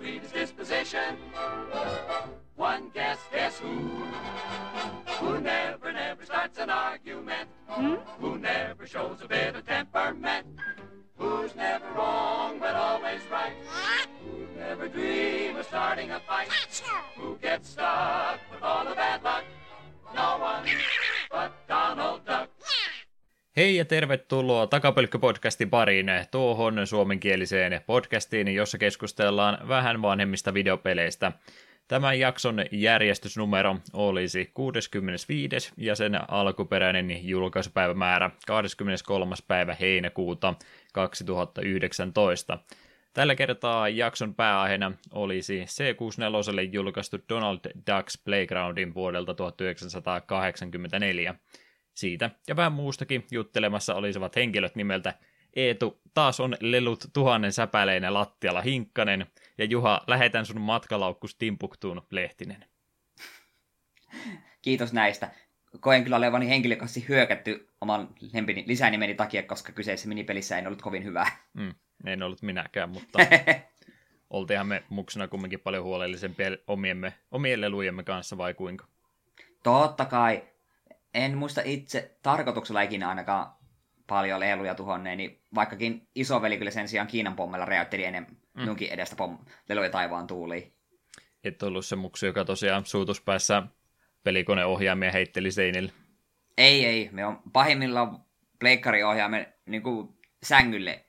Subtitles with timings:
[0.00, 1.16] sweetest disposition.
[2.56, 3.68] One guess, guess who?
[5.20, 7.48] Who never, never starts an argument.
[7.68, 7.94] Hmm?
[8.20, 10.46] Who never shows a bit of temperament.
[11.16, 13.52] Who's never wrong but always right.
[14.24, 16.48] Who never dream of starting a fight.
[17.16, 19.44] Who gets stuck with all the bad luck.
[20.14, 21.09] No one but Donald Duck.
[23.60, 31.32] Hei ja tervetuloa Takapölkkö-podcastin pariin tuohon suomenkieliseen podcastiin, jossa keskustellaan vähän vanhemmista videopeleistä.
[31.88, 35.72] Tämän jakson järjestysnumero olisi 65.
[35.76, 39.34] ja sen alkuperäinen julkaisupäivämäärä 23.
[39.48, 40.54] päivä heinäkuuta
[40.92, 42.58] 2019.
[43.12, 51.34] Tällä kertaa jakson pääaiheena olisi C64 julkaistu Donald Ducks Playgroundin vuodelta 1984.
[51.94, 55.14] Siitä ja vähän muustakin juttelemassa olisivat henkilöt nimeltä
[55.56, 59.26] Eetu, taas on lelut tuhannen säpäleinä lattialla Hinkkanen,
[59.58, 62.64] ja Juha, lähetän sun matkalaukkus Timpuktuun Lehtinen.
[64.62, 65.30] Kiitos näistä.
[65.80, 71.04] Koen kyllä olevani henkilökohtaisesti hyökätty oman lempini, lisänimeni takia, koska kyseisessä minipelissä en ollut kovin
[71.04, 71.26] hyvä.
[71.54, 73.18] Mm, en ollut minäkään, mutta
[74.30, 78.86] oltiinhan me muksuna kumminkin paljon huolellisempia omiemme, omien lelujemme kanssa, vai kuinka?
[79.62, 80.42] Totta kai.
[81.14, 83.52] En muista itse tarkoituksella ikinä ainakaan
[84.06, 88.60] paljon leluja tuhonneen, niin vaikkakin isoveli kyllä sen sijaan Kiinan pommella räjäytteli enemmän mm.
[88.60, 90.72] minunkin edestä pom- leluja taivaan tuuliin.
[91.44, 93.62] Et ollut se muksu, joka tosiaan suutuspäässä
[94.22, 95.92] pelikoneohjaamia heitteli seinille.
[96.58, 97.08] Ei, ei.
[97.12, 98.24] Me on pahimmillaan
[98.58, 100.08] pleikkariohjaamme niin kuin
[100.42, 101.04] sängylle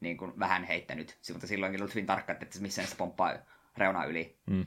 [0.00, 1.18] niin kuin vähän heittänyt.
[1.32, 3.34] Mutta silloinkin ollut hyvin tarkka, että missä sitä pomppaa
[3.76, 4.38] reuna yli.
[4.46, 4.66] Mm.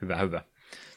[0.00, 0.42] Hyvä, hyvä.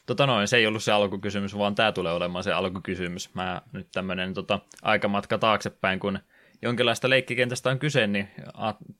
[0.06, 3.34] Tota noin, se ei ollut se alkukysymys, vaan tämä tulee olemaan se alkukysymys.
[3.34, 6.18] Mä nyt tämmönen tota, aikamatka taaksepäin, kun
[6.62, 8.28] jonkinlaista leikkikentästä on kyse, niin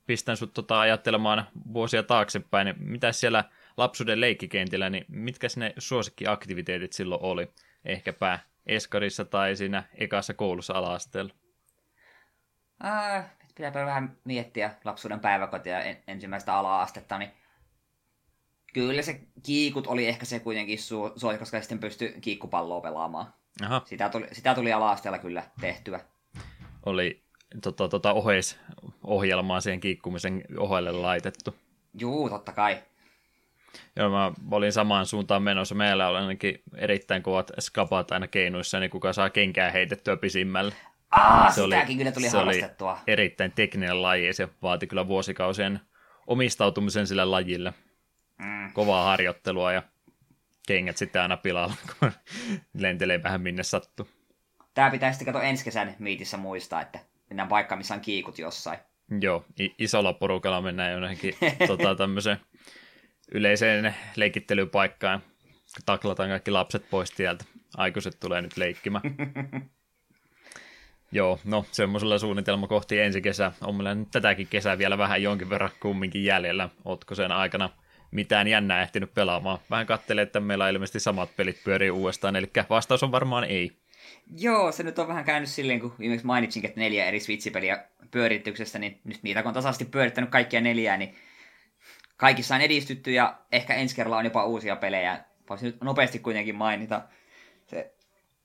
[0.06, 2.64] pistän sut tota, ajattelemaan vuosia taaksepäin.
[2.64, 3.44] Niin mitä siellä
[3.76, 7.52] lapsuuden leikkikentillä, niin mitkä ne suosikkiaktiviteetit silloin oli?
[7.84, 11.34] Ehkäpä Eskarissa tai siinä ekassa koulussa ala-asteella?
[12.84, 17.30] Äh, pitääpä vähän miettiä lapsuuden päiväkotia en, ensimmäistä ala-astetta, niin
[18.72, 23.34] Kyllä se kiikut oli ehkä se kuitenkin su- suosi, koska sitten pystyi kiikkupalloa pelaamaan.
[23.64, 23.82] Aha.
[23.84, 26.00] Sitä tuli, sitä tuli ala kyllä tehtyä.
[26.86, 27.22] Oli
[27.62, 31.54] tota, tota oheisohjelmaa siihen kiikkumisen ohelle laitettu.
[31.98, 32.82] Juu, totta kai.
[33.96, 35.74] Joo, mä olin samaan suuntaan menossa.
[35.74, 40.74] Meillä oli ainakin erittäin kovat skapat aina keinuissa, niin kuka saa kenkää heitettyä pisimmälle.
[41.10, 42.64] Ah, se sitäkin oli, kyllä tuli se oli
[43.06, 45.80] erittäin tekninen laji ja se vaati kyllä vuosikausien
[46.26, 47.74] omistautumisen sille lajille
[48.38, 48.72] mm.
[48.72, 49.82] kovaa harjoittelua ja
[50.66, 52.12] kengät sitten aina pilalla, kun
[52.78, 54.08] lentelee vähän minne sattuu.
[54.74, 56.98] Tämä pitää sitten katsoa ensi kesän miitissä muistaa, että
[57.30, 58.78] mennään paikkaan, missä on kiikut jossain.
[59.20, 59.44] Joo,
[59.78, 61.34] isolla porukalla mennään jonnekin
[61.66, 62.40] tota, tämmöiseen
[63.32, 65.22] yleiseen leikittelypaikkaan.
[65.86, 67.44] Taklataan kaikki lapset pois tieltä.
[67.76, 69.02] Aikuiset tulee nyt leikkimään.
[71.12, 73.52] Joo, no semmoisella suunnitelma kohti ensi kesä.
[73.60, 76.68] On meillä nyt tätäkin kesää vielä vähän jonkin verran kumminkin jäljellä.
[76.84, 77.70] Ootko sen aikana
[78.12, 79.58] mitään jännää ehtinyt pelaamaan.
[79.70, 83.72] Vähän kattelee, että meillä ilmeisesti samat pelit pyörii uudestaan, eli vastaus on varmaan ei.
[84.38, 88.78] Joo, se nyt on vähän käynyt silleen, kun viimeksi mainitsin, että neljä eri Switch-peliä pyörityksestä,
[88.78, 91.14] niin nyt niitä kun on tasaisesti pyörittänyt kaikkia neljää, niin
[92.16, 95.24] kaikissa on edistytty ja ehkä ensi kerralla on jopa uusia pelejä.
[95.48, 97.02] Voisin nyt nopeasti kuitenkin mainita.
[97.66, 97.94] Se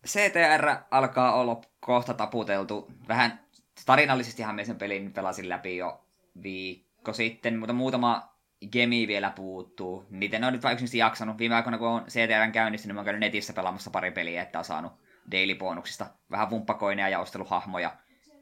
[0.08, 2.92] CTR alkaa olla kohta taputeltu.
[3.08, 3.40] Vähän
[3.86, 6.06] tarinallisestihan me sen pelin pelasin läpi jo
[6.44, 8.37] viikko sitten, mutta muutama
[8.72, 10.06] Gemi vielä puuttuu.
[10.10, 11.38] Niitä ne on nyt vain yksinkertaisesti jaksanut.
[11.38, 14.60] Viime aikoina, kun on CTRn käynnistynyt, niin mä oon käynyt netissä pelaamassa pari peliä, että
[14.60, 14.94] on saanut
[15.32, 17.96] daily bonuksista vähän vumppakoineja ja osteluhahmoja.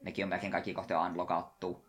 [0.03, 1.85] Nekin on melkein kaikki kohta unlockattu.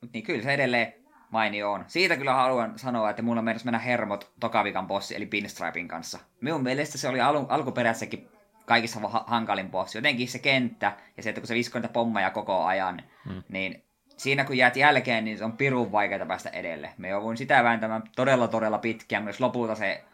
[0.00, 0.94] Mut niin kyllä se edelleen
[1.30, 1.84] mainio on.
[1.86, 6.18] Siitä kyllä haluan sanoa, että mulla on mennä hermot Tokavikan bossi, eli Pinstripein kanssa.
[6.40, 8.28] Minun mielestä se oli al- alkuperäisessäkin
[8.66, 9.98] kaikissa hankalin bossi.
[9.98, 13.42] Jotenkin se kenttä ja se, että kun se viskoo niitä pommeja koko ajan, hmm.
[13.48, 13.84] niin
[14.22, 16.90] siinä kun jäät jälkeen, niin se on pirun vaikeaa päästä edelle.
[16.98, 20.04] Me jouduin sitä vääntämään todella todella pitkään, myös lopulta se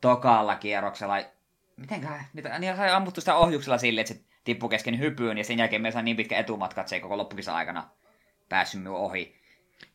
[0.00, 1.14] tokalla kierroksella,
[1.76, 5.58] mitenkään, mitä, niin sai ammuttu sitä ohjuksella sille, että se tippui kesken hypyyn, ja sen
[5.58, 7.88] jälkeen me sain niin pitkä etumatka, että se ei koko loppukisa aikana
[8.48, 9.38] päässyt minun ohi.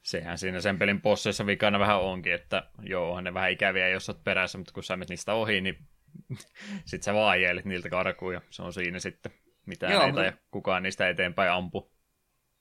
[0.03, 4.09] Sehän siinä sen pelin bosseissa vikana vähän onkin, että joo, onhan ne vähän ikäviä, jos
[4.09, 5.77] olet perässä, mutta kun sä menet niistä ohi, niin
[6.85, 9.31] sit sä vaan niiltä karkuun, ja se on siinä sitten
[9.65, 10.33] mitään joo, ei mutta...
[10.51, 11.92] kukaan niistä eteenpäin ampu.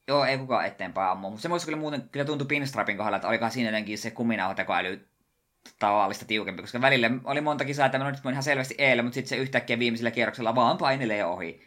[0.08, 1.30] Joo, ei kukaan eteenpäin ammu.
[1.30, 5.08] Mutta se muista kyllä muuten kyllä tuntui Pinstrapin kohdalla, että olikohan siinä jotenkin se kuminauhatekoäly
[5.78, 9.28] tavallista tiukempi, koska välillä oli monta kisaa, että mä nyt ihan selvästi eilen, mutta sitten
[9.28, 11.60] se yhtäkkiä viimeisellä kierroksella vaan painelee ohi.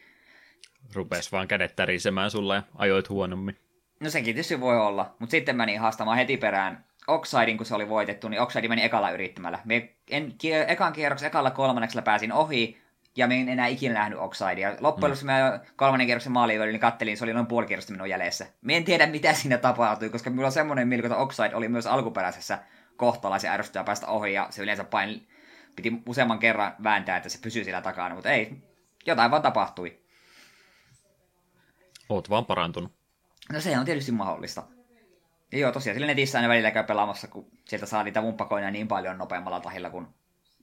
[0.94, 3.60] Rupes vaan kädet tärisemään sulla ja ajoit huonommin.
[4.00, 7.90] No sekin tietysti voi olla, mutta sitten menin haastamaan heti perään Oxidin, kun se oli
[7.90, 9.60] voitettu, niin Oxide meni ekalla yrittämällä.
[9.66, 10.36] Me en,
[10.68, 12.82] ekan kierroksen ekalla kolmanneksella pääsin ohi,
[13.16, 14.76] ja me en enää ikinä nähnyt Oxidea.
[14.80, 15.70] Loppujen lopuksi mm.
[15.76, 18.46] kolmannen kierroksen maaliin niin kattelin, se oli noin puoli kierrosta minun jäljessä.
[18.62, 21.88] Me en tiedä, mitä siinä tapahtui, koska minulla on semmoinen mieli, että Oxide oli myös
[21.88, 22.60] alkuperäisessä
[22.98, 25.28] kohtalaisen ärsyttävä päästä ohi, ja se yleensä pain,
[25.76, 28.58] piti useamman kerran vääntää, että se pysyy siellä takana, mutta ei,
[29.06, 30.00] jotain vaan tapahtui.
[32.10, 32.92] Oot vaan parantunut.
[33.54, 34.64] No se on tietysti mahdollista.
[35.52, 38.88] Ja joo, tosiaan sillä netissä aina välillä käy pelaamassa, kun sieltä saa niitä vumppakoina niin
[38.88, 40.08] paljon nopeammalla tahilla kuin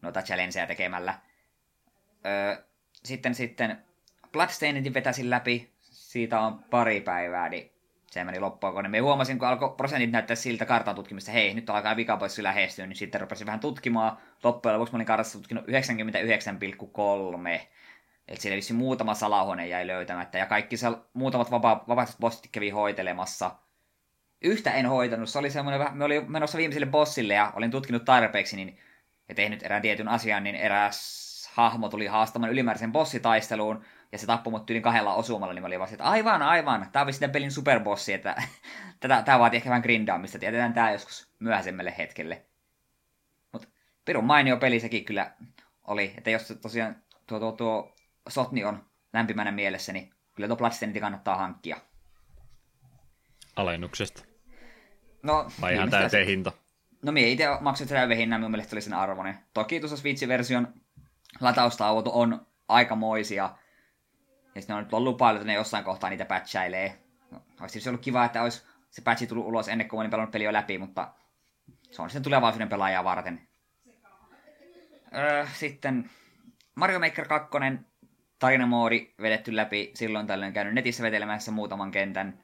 [0.03, 1.15] noita challengeja tekemällä.
[3.05, 3.79] Sitten sitten
[4.33, 7.73] Bloodstainedin vetäsin läpi, siitä on pari päivää, niin
[8.11, 11.71] se meni loppuun, kun me huomasin, kun alkoi prosentit näyttää siltä kartan tutkimista, hei, nyt
[11.71, 14.19] alkaa vikapoissi lähestyä, niin sitten rupesin vähän tutkimaan.
[14.43, 15.71] Loppujen lopuksi mä olin kartassa tutkinut 99,3.
[18.29, 22.71] Eli siellä vissi muutama salahuone jäi löytämättä, ja kaikki se, muutamat vapaa, vapaaehtoiset bossit kävi
[22.71, 23.51] hoitelemassa.
[24.43, 28.57] Yhtä en hoitanut, se oli semmoinen, me oli menossa viimeiselle bossille, ja olin tutkinut tarpeeksi,
[28.57, 28.79] niin,
[29.29, 34.51] ja tehnyt erään tietyn asian, niin eräs hahmo tuli haastamaan ylimääräisen bossitaisteluun, ja se tappoi
[34.51, 37.53] mut yli kahdella osumalla, niin mä olin vasta, että aivan, aivan, tää on sitten pelin
[37.53, 38.43] superbossi, että
[39.01, 42.43] tätä, tää vaatii ehkä vähän grindaamista, tiedetään tää joskus myöhäisemmälle hetkelle.
[43.53, 43.69] Mutta
[44.05, 45.33] pirun mainio peli sekin kyllä
[45.85, 46.97] oli, että jos tosiaan
[47.27, 47.95] tuo, tuo, tuo
[48.29, 51.77] Sotni on lämpimänä mielessä, niin kyllä tuo Bloodstained kannattaa hankkia.
[53.57, 54.25] Alennuksesta.
[55.23, 56.53] No, Vai ihan täyteen hinta?
[57.03, 59.39] No minä itse maksoin täyden hinnan, minun mielestä oli sen arvoinen.
[59.55, 60.82] Toki tuossa Switch-version
[61.41, 63.51] lataustaavot on aikamoisia.
[64.55, 66.99] Ja sitten on nyt ollut paljon, että ne jossain kohtaa niitä patchailee.
[67.31, 70.33] No, olisi siis ollut kiva, että olisi se patchi tullut ulos ennen kuin olin pelannut
[70.33, 71.13] peli läpi, mutta
[71.91, 73.49] se on sitten tulevaisuuden pelaajaa varten.
[75.15, 76.11] Öö, sitten
[76.75, 77.49] Mario Maker 2
[78.39, 79.91] tarinamoodi vedetty läpi.
[79.95, 82.39] Silloin tällöin käynyt netissä vetelemässä muutaman kentän.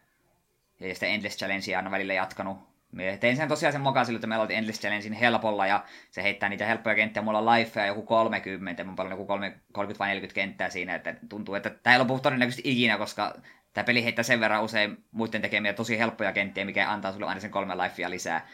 [0.81, 2.68] Ja sitten Endless Challengea aina välillä jatkanut.
[2.93, 6.23] Me tein sen tosiaan sen mokaan silloin, että me aloitin Endless Challengein helpolla ja se
[6.23, 7.23] heittää niitä helppoja kenttiä.
[7.23, 11.55] Mulla on lifea joku 30, mä paljon joku 30 vai 40 kenttää siinä, että tuntuu,
[11.55, 13.35] että tämä ei lopu todennäköisesti ikinä, koska
[13.75, 17.41] tämä peli heittää sen verran usein muiden tekemiä tosi helppoja kenttiä, mikä antaa sulle aina
[17.41, 18.49] sen kolme lifea lisää.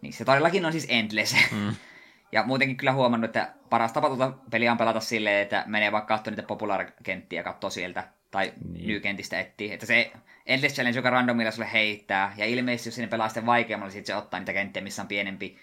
[0.00, 1.36] Niin se todellakin on siis endless.
[1.52, 1.74] Mm.
[2.32, 6.16] ja muutenkin kyllä huomannut, että paras tapa tuota peliä on pelata silleen, että menee vaikka
[6.16, 8.86] katsoa niitä populaarikenttiä, katsoo sieltä, tai niin.
[8.86, 9.72] nykentistä etsii.
[9.72, 10.12] Että se
[10.46, 14.14] Endless Challenge, joka randomilla sulle heittää, ja ilmeisesti jos sinne pelaa sitten vaikeammalla, sitten se
[14.14, 15.58] ottaa niitä kenttiä, missä on pienempi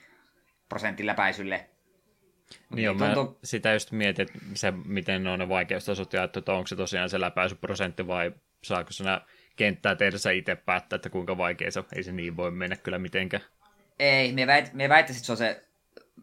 [0.69, 1.69] prosentti läpäisylle.
[2.75, 3.25] Niin on, tuntuu...
[3.25, 7.09] mä sitä just mietin, että se, miten on ne vaikeustasot jaettu, että onko se tosiaan
[7.09, 8.31] se läpäisyprosentti vai
[8.63, 9.21] saako sinä
[9.55, 11.85] kenttää tehdä sä itse päättää, että kuinka vaikea se on.
[11.95, 13.43] Ei se niin voi mennä kyllä mitenkään.
[13.99, 15.63] Ei, me, väit, me väittäisin, että se on se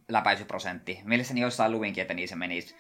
[0.09, 1.01] läpäisyprosentti.
[1.05, 2.77] Mielestäni jossain luinkin, että niin se menisi.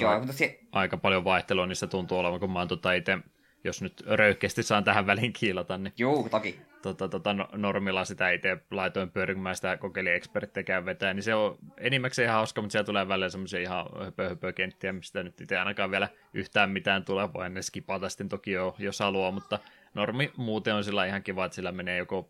[0.00, 0.60] Joo, mutta se...
[0.72, 3.18] Aika paljon vaihtelua niissä tuntuu olevan, kun mä oon tota itse,
[3.64, 5.92] jos nyt röyhkeästi saan tähän väliin kiilata, niin...
[5.98, 6.60] Joo, toki.
[6.82, 11.58] Tota, tota, no, normilla sitä itse laitoin pyörimään sitä kokeilin eksperttejä vetää, niin se on
[11.78, 15.58] enimmäkseen ihan hauska, mutta siellä tulee välillä semmoisia ihan höpö, höpö kenttiä, mistä nyt itse
[15.58, 19.58] ainakaan vielä yhtään mitään tulee, voi ne skipata sitten toki jo, jos haluaa, mutta
[19.94, 22.28] normi muuten on sillä ihan kiva, että sillä menee joko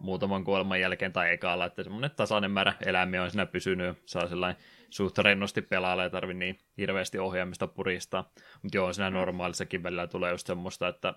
[0.00, 4.62] muutaman kuoleman jälkeen tai ekalla, että semmoinen tasainen määrä eläimiä on siinä pysynyt, saa sellainen
[4.90, 8.32] suht rennosti pelaalle, ei tarvi niin hirveästi ohjaamista puristaa.
[8.62, 11.14] Mutta joo, siinä normaalissakin välillä tulee just semmoista, että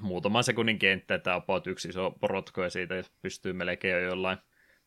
[0.00, 4.38] muutaman sekunnin kenttä, että about yksi iso porotko ja siitä pystyy melkein jo jollain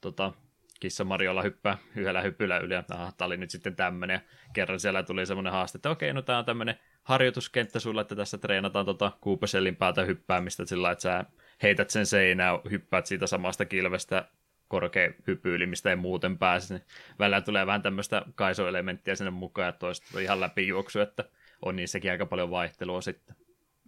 [0.02, 0.34] tota,
[0.80, 4.22] kissa Mariolla hyppää yhdellä hypyllä yli, ja aha, tämä oli nyt sitten tämmöinen, ja
[4.54, 8.38] kerran siellä tuli semmoinen haaste, että okei, no tämä on tämmöinen harjoituskenttä sulla, että tässä
[8.38, 11.26] treenataan tota kuupesellin päätä hyppäämistä sillä että sä
[11.64, 14.26] heität sen seinään, hyppäät siitä samasta kilvestä
[14.68, 16.74] korkea hypyyli, mistä ei muuten pääse.
[16.74, 16.84] Niin
[17.20, 21.24] välillä tulee vähän tämmöistä kaisoelementtiä sinne mukaan ja toista ihan läpijuoksu, että
[21.62, 23.36] on niissäkin aika paljon vaihtelua sitten.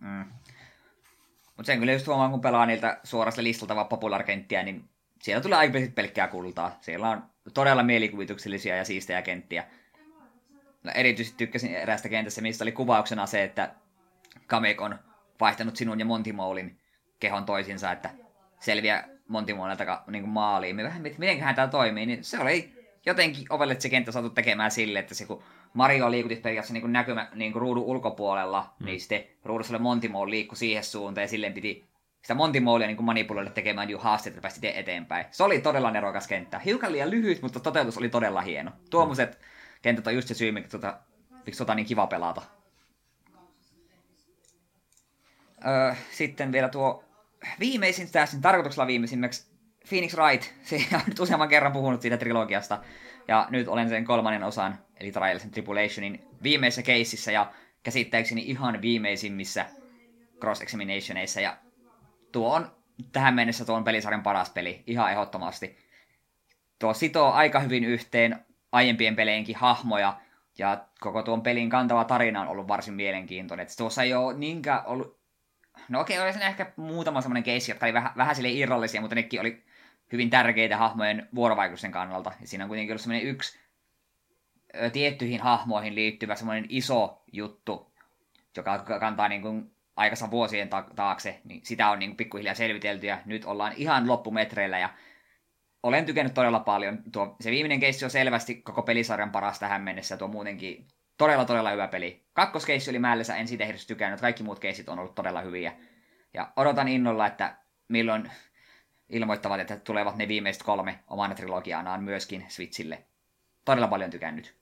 [0.01, 0.25] Mm.
[1.45, 3.87] Mutta sen kyllä just huomaan, kun pelaa niiltä suorasta listalta vaan
[4.63, 4.89] niin
[5.21, 6.77] siellä tulee aika pelkkää kultaa.
[6.81, 7.23] Siellä on
[7.53, 9.63] todella mielikuvituksellisia ja siistejä kenttiä.
[10.83, 13.75] No, erityisesti tykkäsin eräästä kentässä, mistä oli kuvauksena se, että
[14.47, 14.99] Kamek on
[15.39, 16.78] vaihtanut sinun ja Montimoolin
[17.19, 18.09] kehon toisinsa, että
[18.59, 20.75] selviä Montimoolilta niin maaliin.
[20.75, 22.73] Me vähän mitenköhän tämä toimii, niin se oli
[23.05, 27.29] jotenkin ovelle se kenttä saatu tekemään sille, että se kun Mario liikutti periaatteessa niin näkymä
[27.33, 28.85] niin kuin ruudun ulkopuolella, mm.
[28.85, 31.89] niin sitten ruudussa oli Montimool liikku siihen suuntaan ja silleen piti
[32.21, 35.25] sitä Montimoolia niin manipuloida tekemään jo haasteet, että päästi eteenpäin.
[35.31, 36.59] Se oli todella nerokas kenttä.
[36.59, 38.71] Hiukan liian lyhyt, mutta toteutus oli todella hieno.
[38.89, 39.45] Tuommoiset mm.
[39.81, 40.99] kentät on just se syy, miksi tota,
[41.45, 42.41] miksi tota niin kiva pelata.
[45.67, 47.03] Öö, sitten vielä tuo
[47.59, 49.51] viimeisin täysin tarkoituksella viimeisimmäksi
[49.89, 50.51] Phoenix Wright.
[50.63, 52.81] Se on nyt useamman kerran puhunut siitä trilogiasta.
[53.27, 57.51] Ja nyt olen sen kolmannen osan, eli Trials Tribulationin viimeisessä keississä ja
[57.83, 59.65] käsittääkseni ihan viimeisimmissä
[60.39, 61.41] cross-examinationeissa.
[61.41, 61.57] Ja
[62.31, 62.71] tuo on
[63.11, 65.77] tähän mennessä tuon pelisarjan paras peli, ihan ehdottomasti.
[66.79, 70.21] Tuo sitoo aika hyvin yhteen aiempien peleenkin hahmoja,
[70.57, 73.63] ja koko tuon pelin kantava tarina on ollut varsin mielenkiintoinen.
[73.67, 75.18] Et tuossa ei ole niinkään ollut...
[75.89, 79.39] No okei, oli ehkä muutama semmoinen keissi, jotka oli vähän, vähän sille irrallisia, mutta nekin
[79.39, 79.63] oli
[80.11, 82.31] hyvin tärkeitä hahmojen vuorovaikutusten kannalta.
[82.41, 83.59] Ja siinä on kuitenkin ollut semmoinen yksi
[84.75, 87.93] ö, tiettyihin hahmoihin liittyvä semmoinen iso juttu,
[88.57, 93.45] joka kantaa niin kuin aikansa vuosien taakse, niin sitä on niin pikkuhiljaa selvitelty ja nyt
[93.45, 94.89] ollaan ihan loppumetreillä ja
[95.83, 97.03] olen tykännyt todella paljon.
[97.11, 100.87] Tuo, se viimeinen keissi on selvästi koko pelisarjan paras tähän mennessä, tuo muutenkin
[101.19, 102.23] todella todella hyvä peli.
[102.33, 105.73] Kakkoskeissi oli määllessä, en siitä ehdessä tykännyt, kaikki muut keissit on ollut todella hyviä.
[106.33, 107.57] Ja odotan innolla, että
[107.87, 108.31] milloin
[109.09, 113.03] ilmoittavat, että tulevat ne viimeiset kolme omana trilogianaan myöskin Switchille.
[113.65, 114.55] Todella paljon tykännyt.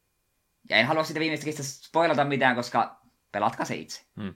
[0.70, 4.06] Ja en halua sitä viimeistä keistä spoilata mitään, koska pelatkaa se itse.
[4.22, 4.36] Hmm.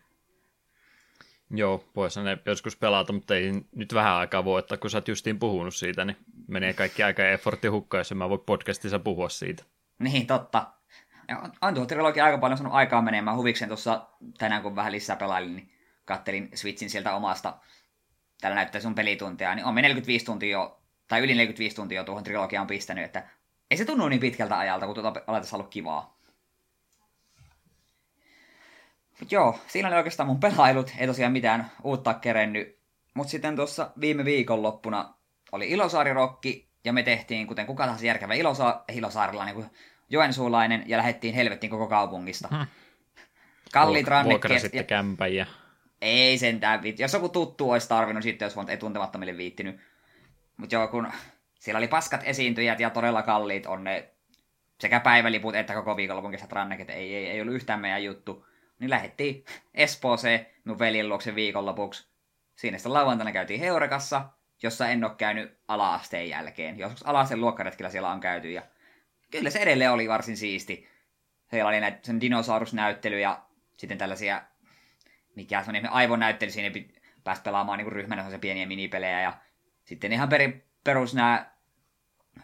[1.50, 5.08] Joo, voisi ne joskus pelata, mutta ei nyt vähän aikaa voi, että kun sä oot
[5.08, 9.64] justiin puhunut siitä, niin menee kaikki aika effortti hukkaan, jos mä voi podcastissa puhua siitä.
[10.00, 10.81] Niin, totta.
[11.76, 14.08] Tuo trilogia aika paljon sanonut aikaa menemään huvikseen tuossa
[14.38, 15.72] tänään, kun vähän lisää pelailin, niin
[16.06, 17.58] kattelin Switchin sieltä omasta,
[18.42, 22.04] täällä näyttää sun pelituntia, niin on me 45 tuntia jo, tai yli 45 tuntia jo
[22.04, 23.28] tuohon trilogiaan pistänyt, että
[23.72, 26.18] ei se tunnu niin pitkältä ajalta, kun tuota aletaan ollut kivaa.
[29.20, 32.80] Mut joo, siinä oli oikeastaan mun pelailut, ei tosiaan mitään uutta kerennyt.
[33.14, 35.14] Mut sitten tuossa viime viikonloppuna
[35.52, 39.70] oli Ilosaari-rokki, ja me tehtiin, kuten kuka tahansa järkevä Ilosa- Ilosaarilla, niin kuin
[40.12, 42.48] joensuulainen, ja lähdettiin helvettiin koko kaupungista.
[42.48, 42.68] Hmm.
[43.74, 44.74] Kalliit rannekkeet.
[44.74, 44.84] Ja...
[44.84, 45.46] kämpän ja...
[46.02, 49.80] Ei sentään, jos joku tuttu olisi tarvinnut, sitten jos ei tuntemattomille viittinyt.
[50.58, 51.08] Mutta joo, kun
[51.60, 54.10] siellä oli paskat esiintyjät ja todella kalliit on ne
[54.80, 58.46] sekä päiväliput että koko viikonlopun kesät ranneket, ei, ei, ei ollut yhtään meidän juttu
[58.82, 62.08] niin lähdettiin Espooseen mun veljen luokse viikonlopuksi.
[62.56, 64.30] Siinä sitten lauantaina käytiin Heurekassa,
[64.64, 66.80] jossa en ole käynyt ala-asteen jälkeen.
[66.80, 68.62] Joskus ala-asteen luokkaretkillä siellä on käyty ja
[69.32, 70.88] kyllä se edelleen oli varsin siisti.
[71.50, 73.42] Siellä oli näitä sen dinosaurusnäyttely ja
[73.78, 74.42] sitten tällaisia,
[75.36, 76.72] mikä on aivonäyttely, siinä
[77.24, 79.38] pääsi pelaamaan niin ryhmänä se pieniä minipelejä ja
[79.86, 81.52] sitten ihan peri, perus nämä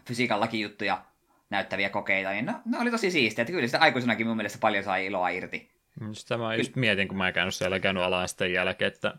[0.06, 1.04] fysiikan lakijuttuja
[1.50, 3.42] näyttäviä kokeita, niin no, ne oli tosi siistiä.
[3.42, 5.70] Että kyllä sitä aikuisenakin mun mielestä paljon sai iloa irti.
[6.12, 9.14] Sitä mä just mietin, kun mä en käynyt siellä käynyt alasteen jälkeen, että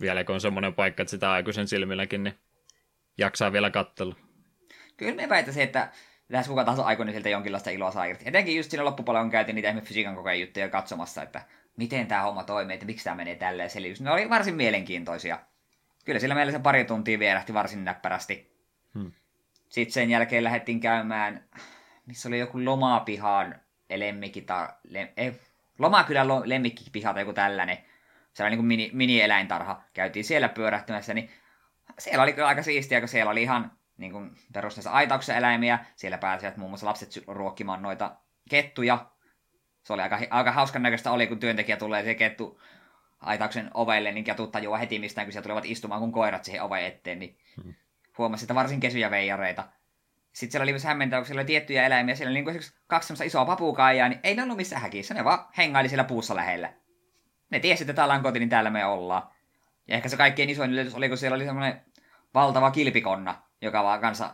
[0.00, 2.34] vieläkö on semmoinen paikka, että sitä aikuisen silmilläkin, niin
[3.18, 4.14] jaksaa vielä katsella.
[4.96, 5.92] Kyllä me väittäisin, että
[6.28, 8.24] lähes kuka tahansa aikuinen siltä jonkinlaista iloa saa irti.
[8.28, 11.42] Etenkin just siinä loppupuolella on käyty niitä esimerkiksi fysiikan kokeen juttuja katsomassa, että
[11.76, 14.00] miten tämä homma toimii, että miksi tämä menee tälleen selitys.
[14.00, 15.38] Ne oli varsin mielenkiintoisia.
[16.04, 18.58] Kyllä sillä meillä se pari tuntia vierähti varsin näppärästi.
[18.94, 19.12] Hmm.
[19.68, 21.44] Sitten sen jälkeen lähdettiin käymään,
[22.06, 23.54] missä oli joku lomapihan
[23.96, 25.32] lemmikita, lem, ei,
[25.78, 27.78] Lomakylän lemmikkipiha tai joku tällainen.
[28.32, 29.82] Se oli niin kuin mini, mini-eläintarha.
[29.94, 31.30] Käytiin siellä pyörähtymässä, niin
[31.98, 35.78] siellä oli kyllä aika siistiä, kun siellä oli ihan niin kuin perusteessa aitauksen eläimiä.
[35.96, 38.16] Siellä pääsivät muun muassa lapset ruokkimaan noita
[38.50, 39.10] kettuja.
[39.82, 42.60] Se oli aika, aika hauskan näköistä oli, kun työntekijä tulee se kettu
[43.20, 46.84] aitauksen ovelle, niin ketut tajuaa heti mistään, kun siellä tulevat istumaan kun koirat siihen oven
[46.84, 47.74] eteen, niin hmm.
[48.18, 49.64] huomasi, että varsin kesyjä veijareita.
[50.32, 52.14] Sitten siellä oli myös hämmentävä, kun siellä oli tiettyjä eläimiä.
[52.14, 55.14] Siellä oli niin kaksi isoa papukaijaa, niin ei ne ollut missään häkissä.
[55.14, 56.72] Ne vaan hengaili siellä puussa lähellä.
[57.50, 59.22] Ne tiesi, että täällä on koti, niin täällä me ollaan.
[59.88, 61.80] Ja ehkä se kaikkein isoin yllätys oli, kun siellä oli semmoinen
[62.34, 64.30] valtava kilpikonna, joka vaan kanssa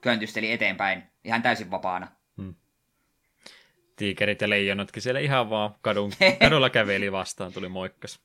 [0.00, 2.08] köntysteli eteenpäin ihan täysin vapaana.
[2.36, 2.54] Hmm.
[3.96, 8.20] Tiikerit ja leijonatkin siellä ihan vaan kadun, kadulla käveli vastaan, tuli moikkas.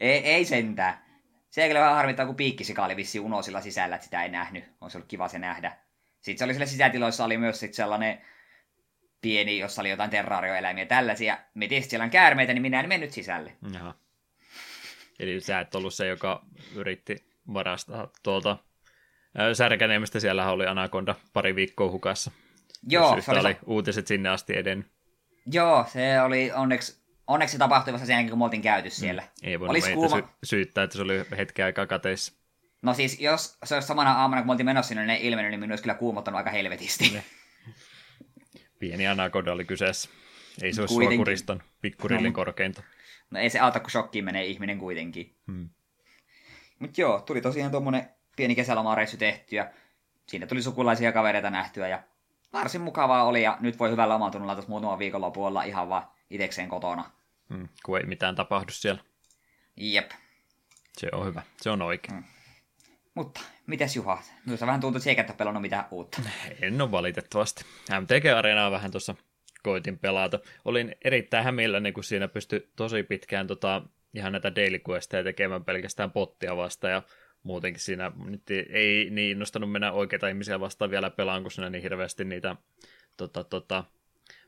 [0.00, 1.10] ei, ei sentään.
[1.50, 4.64] Se ei kyllä vähän harmittaa, kun piikkisika oli vissi unosilla sisällä, että sitä ei nähnyt.
[4.80, 5.76] Olisi ollut kiva se nähdä.
[6.20, 8.20] Sitten se oli siellä sisätiloissa oli myös sit sellainen
[9.20, 11.38] pieni, jossa oli jotain terraarioeläimiä tällaisia.
[11.54, 13.56] Me tietysti siellä on käärmeitä, niin minä en mennyt sisälle.
[13.72, 13.94] Jaha.
[15.18, 18.58] Eli sä et ollut se, joka yritti varastaa tuolta
[19.52, 20.20] Särkäniemestä.
[20.20, 22.30] Siellä oli Anaconda pari viikkoa hukassa.
[22.88, 23.20] Joo.
[23.20, 24.86] Se oli, oli uutiset sinne asti edennyt.
[25.46, 29.22] Joo, se oli onneksi, onneksi tapahtui vasta sen jälkeen, kun me oltiin käyty siellä.
[29.22, 29.48] Mm.
[29.48, 30.16] Ei voinut meitä kuuma...
[30.16, 32.32] sy- syyttää, että se oli hetken aikaa kateissa.
[32.82, 35.50] No siis, jos se olisi samana aamuna, kun me oltiin menossa sinne, niin ne ilmennyt,
[35.50, 37.10] niin minun olisi kyllä kuumottanut aika helvetisti.
[37.14, 37.24] Ne.
[38.78, 40.10] Pieni anakoda oli kyseessä.
[40.62, 42.82] Ei se olisi sua kuriston pikkurillin no, korkeinta.
[43.30, 45.36] No ei se auta, kun shokkiin menee ihminen kuitenkin.
[45.46, 45.68] Hmm.
[46.78, 48.08] Mutta joo, tuli tosiaan tuommoinen
[48.40, 49.70] pieni kesälomareissu tehty ja
[50.26, 52.02] siinä tuli sukulaisia kavereita nähtyä ja
[52.52, 56.68] varsin mukavaa oli ja nyt voi hyvällä omatunnolla tuossa muutaman viikonlopun olla ihan vaan itekseen
[56.68, 57.10] kotona.
[57.54, 59.00] Hmm, kun ei mitään tapahdu siellä.
[59.76, 60.10] Jep.
[60.98, 62.14] Se on hyvä, se on oikein.
[62.14, 62.24] Hmm.
[63.14, 64.22] Mutta mitäs Juha?
[64.46, 66.22] Minusta vähän tuntuu, että et ole pelannut mitään uutta.
[66.62, 67.64] En ole valitettavasti.
[68.00, 69.14] MTG-areenaa vähän tuossa
[69.62, 70.38] koitin pelata.
[70.64, 73.82] Olin erittäin hämilläni, kun siinä pystyi tosi pitkään tota,
[74.14, 76.88] ihan näitä daily questeja tekemään pelkästään pottia vasta.
[76.88, 77.02] Ja
[77.42, 81.82] muutenkin siinä nyt ei niin innostanut mennä oikeita ihmisiä vastaan vielä pelaan, kun siinä niin
[81.82, 82.56] hirveästi niitä
[83.16, 83.84] tota, tota,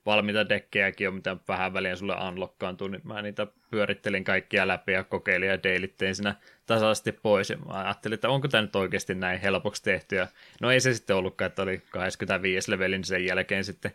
[0.06, 5.04] valmiita dekkejäkin on, mitä vähän väliä sulle unlockkaantuu, niin mä niitä pyörittelin kaikkia läpi ja
[5.04, 6.34] kokeilin ja deilittein siinä
[6.66, 7.50] tasaisesti pois.
[7.50, 10.16] Ja mä ajattelin, että onko tämä nyt oikeasti näin helpoksi tehty.
[10.16, 10.26] Ja
[10.60, 13.92] no ei se sitten ollutkaan, että oli 25 levelin niin sen jälkeen sitten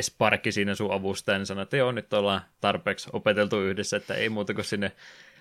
[0.00, 4.28] Sparkki siinä sun avusta, niin sanoi, että joo, nyt ollaan tarpeeksi opeteltu yhdessä, että ei
[4.28, 4.92] muuta kuin sinne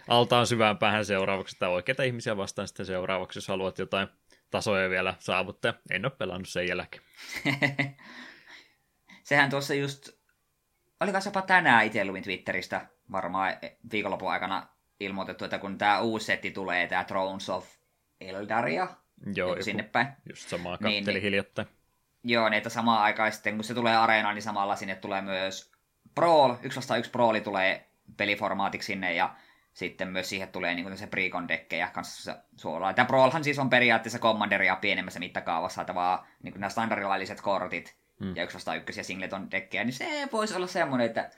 [0.08, 4.08] altaan syvään päähän seuraavaksi, että oikeita ihmisiä vastaan sitten seuraavaksi, jos haluat jotain
[4.52, 5.74] tasoja vielä saavuttaa.
[5.92, 7.04] En ole pelannut sen jälkeen.
[9.24, 10.10] Sehän tuossa just,
[11.00, 13.54] oliko jopa tänään itse luin Twitteristä varmaan
[13.92, 14.68] viikonlopun aikana
[15.00, 17.68] ilmoitettu, että kun tämä uusi setti tulee, tämä Thrones of
[18.22, 18.88] Eldaria,
[19.36, 20.08] Joo, joku, sinne päin.
[20.30, 21.68] Just samaa katteli niin, niin, hiljattain.
[22.24, 25.72] Joo, niin että samaan aikaan sitten, kun se tulee areenaan, niin samalla sinne tulee myös
[26.16, 29.36] Brawl, yksi vastaan yksi Brawli tulee peliformaatiksi sinne, ja
[29.74, 32.94] sitten myös siihen tulee niin se precon dekkejä kanssa suolaa.
[32.94, 38.36] Tämä Brawlhan siis on periaatteessa Commanderia pienemmässä mittakaavassa, että vaan niin nämä standardilailliset kortit hmm.
[38.36, 41.30] ja yksi vastaan ykkösiä singleton dekkejä, niin se voisi olla semmoinen, että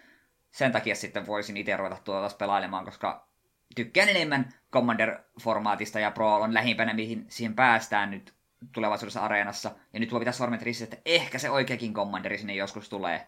[0.52, 3.28] sen takia sitten voisin itse ruveta tuota pelailemaan, koska
[3.75, 8.34] tykkään enemmän Commander-formaatista ja Brawl on lähimpänä, mihin siihen päästään nyt
[8.72, 9.72] tulevaisuudessa areenassa.
[9.94, 13.28] Ja nyt voi pitää sormet ristissä, että ehkä se oikeakin Commanderi sinne joskus tulee.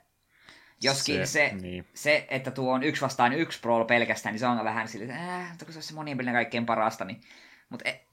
[0.82, 1.88] Joskin se, se, niin.
[1.94, 5.42] se, että tuo on yksi vastaan yksi Brawl pelkästään, niin se on vähän sille, että
[5.42, 7.06] äh, se on se monien kaikkein parasta.
[7.06, 7.22] Niin...
[7.70, 8.06] Mutta e,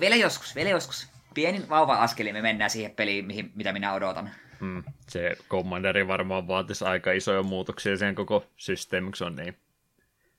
[0.00, 1.08] vielä joskus, vielä joskus.
[1.34, 4.30] Pienin vauva-askeli me mennään siihen peliin, mihin, mitä minä odotan.
[4.60, 4.84] Hmm.
[5.08, 9.56] Se Commanderi varmaan vaatisi aika isoja muutoksia siihen koko systeemiksi on niin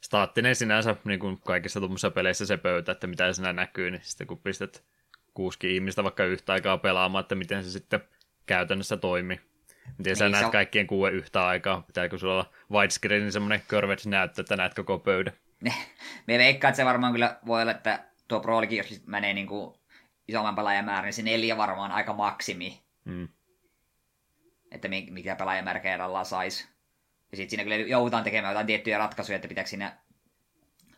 [0.01, 4.27] staattinen sinänsä, niin kuin kaikissa tuommoisissa peleissä se pöytä, että mitä siinä näkyy, niin sitten
[4.27, 4.83] kun pistät
[5.33, 8.03] kuuskin ihmistä vaikka yhtä aikaa pelaamaan, että miten se sitten
[8.45, 9.39] käytännössä toimii.
[9.97, 10.51] Miten niin, sä näet on...
[10.51, 11.81] kaikkien kuuden yhtä aikaa?
[11.81, 15.33] Pitääkö sulla olla widescreenin semmoinen curved näyttö, että näet koko pöydän?
[16.27, 19.75] Me veikkaan, että se varmaan kyllä voi olla, että tuo Prolikin, jos menee niin kuin
[20.27, 22.83] isomman pelaajamäärän, niin se neljä varmaan aika maksimi.
[23.05, 23.27] Hmm.
[24.71, 26.67] Että mikä pelaajamäärä kerrallaan saisi.
[27.31, 29.97] Ja sitten siinä kyllä joudutaan tekemään jotain tiettyjä ratkaisuja, että pitääkö siinä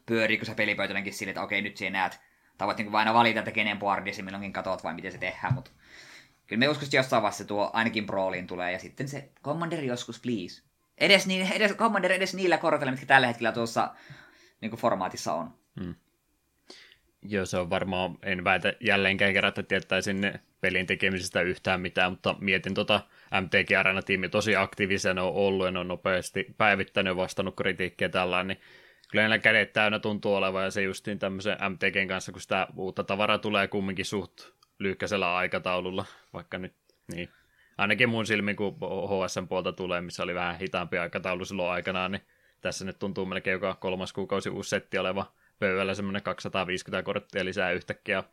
[0.06, 2.20] pyöriikö se pelipöytänäkin sille, että okei, nyt siinä näet.
[2.58, 5.72] Tai voit niin aina valita, että kenen boardisi milloinkin katot vai miten se tehdään, mutta
[6.48, 10.62] kyllä me joskus jossain vaiheessa tuo ainakin Brawliin tulee, ja sitten se Commander joskus, please.
[10.98, 13.90] Edes, niin, edes Commander edes niillä korteilla, mitkä tällä hetkellä tuossa
[14.62, 15.54] niin kuin formaatissa on.
[15.84, 15.96] Hmm.
[17.22, 22.36] Joo, se on varmaan, en väitä jälleenkään kerran, että tietäisin pelin tekemisestä yhtään mitään, mutta
[22.40, 23.02] mietin tota
[23.42, 28.48] MTG Arena-tiimi tosi aktiivisena on ollut ja ne on nopeasti päivittänyt ja vastannut kritiikkiä tällainen,
[28.48, 28.66] niin
[29.12, 33.04] kyllä näillä kädet täynnä tuntuu olevan ja se justiin tämmöisen MTGn kanssa, kun sitä uutta
[33.04, 36.74] tavaraa tulee kumminkin suht lyhkäisellä aikataululla, vaikka nyt
[37.14, 37.30] niin.
[37.78, 42.22] Ainakin mun silmin, kun HSN puolta tulee, missä oli vähän hitaampi aikataulu silloin aikanaan, niin
[42.62, 47.72] tässä nyt tuntuu melkein joka kolmas kuukausi uusi setti oleva pöydällä semmoinen 250 korttia lisää
[47.72, 48.24] yhtäkkiä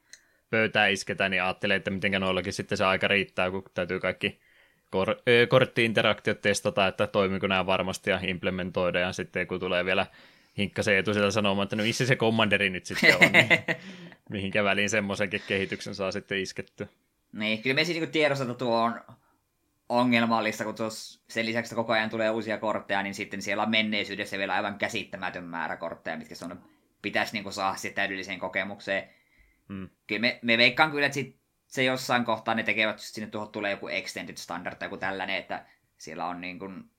[0.50, 4.40] pöytää isketään, niin ajattelee, että miten noillakin sitten se aika riittää, kun täytyy kaikki
[4.90, 5.16] kor-
[5.48, 10.06] kortti-interaktiot testata, että toimiko nämä varmasti ja implementoida, ja sitten kun tulee vielä
[10.58, 13.48] hinkkasen etu sieltä sanomaan, että no missä se kommanderi nyt sitten on, niin
[14.32, 16.88] mihinkä väliin semmoisenkin kehityksen saa sitten isketty.
[17.32, 19.00] Niin, kyllä me siis niin tiedossa, että tuo on
[19.88, 23.70] ongelmallista, kun tuossa sen lisäksi että koko ajan tulee uusia kortteja, niin sitten siellä on
[23.70, 26.62] menneisyydessä vielä aivan käsittämätön määrä kortteja, mitkä sun
[27.02, 29.08] pitäisi niin saada sitten täydelliseen kokemukseen.
[29.68, 29.88] Hmm.
[30.06, 33.52] Kyllä me, me veikkaan kyllä, että sit se jossain kohtaa ne tekevät, just sinne tuohon
[33.52, 35.66] tulee joku extended standard tai joku tällainen, että
[35.98, 36.90] siellä on niin kuin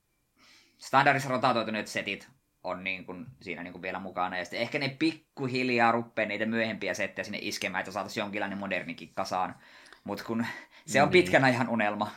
[0.78, 2.30] standardissa rotatoituneet setit
[2.64, 4.38] on niin kuin siinä niin kuin vielä mukana.
[4.38, 9.12] Ja sitten ehkä ne pikkuhiljaa ruppee niitä myöhempiä settejä sinne iskemään, että saataisiin jonkinlainen modernikin
[9.14, 9.56] kasaan.
[10.04, 10.46] Mutta kun
[10.86, 11.24] se on niin.
[11.24, 12.12] pitkän ajan unelma.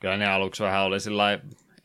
[0.00, 1.32] Kyllä ne aluksi vähän oli sillä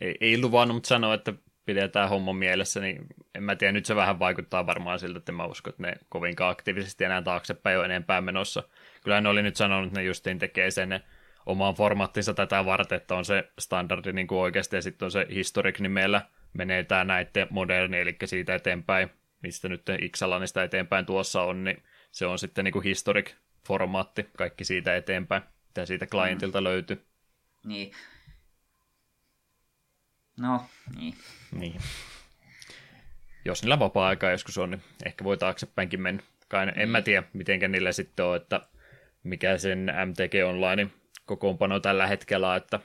[0.02, 1.34] ei, ei luvannut, mutta sanoi, että
[1.66, 5.46] pidetään homma mielessä, niin en mä tiedä, nyt se vähän vaikuttaa varmaan siltä, että mä
[5.46, 8.64] uskon, että ne kovinkaan aktiivisesti enää taaksepäin jo enempää menossa.
[9.04, 11.04] Kyllä ne oli nyt sanonut, että ne justiin tekee sen
[11.46, 15.28] oman formaattinsa tätä varten, että on se standardi niin kuin oikeasti, ja sitten on se
[15.30, 16.22] historic nimellä
[16.54, 19.10] menee tämä näiden moderni, eli siitä eteenpäin,
[19.42, 19.84] mistä nyt
[20.18, 23.34] Xalanista eteenpäin tuossa on, niin se on sitten niin kuin historic
[23.68, 26.64] formaatti, kaikki siitä eteenpäin, mitä siitä klientilta mm.
[26.64, 27.06] löytyy.
[27.66, 27.92] Niin.
[30.38, 31.16] No, niin.
[31.52, 31.82] Niin.
[33.46, 36.24] Jos niillä vapaa-aikaa joskus on, niin ehkä voi taaksepäinkin mennä.
[36.48, 36.80] Kai, niin.
[36.80, 37.04] En mä niin.
[37.04, 38.62] tiedä, miten niillä sitten on, että
[39.24, 40.88] mikä sen MTG Online
[41.26, 42.80] kokoonpano tällä hetkellä, että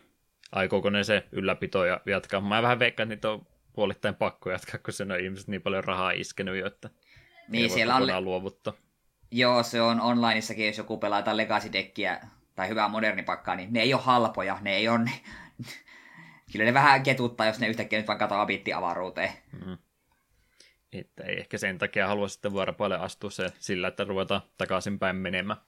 [0.52, 2.40] aikooko ne se ylläpito ja jatkaa.
[2.40, 5.84] Mä vähän veikkaan, että niitä on puolittain pakko jatkaa, kun sen on ihmiset niin paljon
[5.84, 6.90] rahaa iskenyt jo, että
[7.48, 8.72] niin, siellä on luovuttaa.
[9.30, 13.94] Joo, se on onlineissakin, jos joku pelaa jotain legacy-dekkiä tai hyvää modernipakkaa, niin ne ei
[13.94, 15.00] ole halpoja, ne ei ole...
[16.52, 19.30] Kyllä ne vähän ketuttaa, jos ne yhtäkkiä nyt vaan katoaa bitti avaruuteen.
[19.52, 19.78] Mm-hmm.
[20.92, 25.60] Että ei ehkä sen takia halua sitten vuoropuolelle astua se sillä, että ruvetaan takaisinpäin menemään.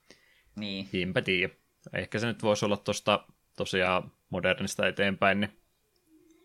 [0.56, 0.88] Niin.
[0.92, 1.54] Hiinpä tiedä.
[1.92, 5.60] Ehkä se nyt voisi olla tuosta tosiaan modernista eteenpäin, niin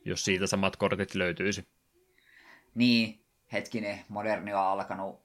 [0.05, 1.67] jos siitä samat kortit löytyisi.
[2.75, 5.21] Niin, hetkinen, moderni on alkanut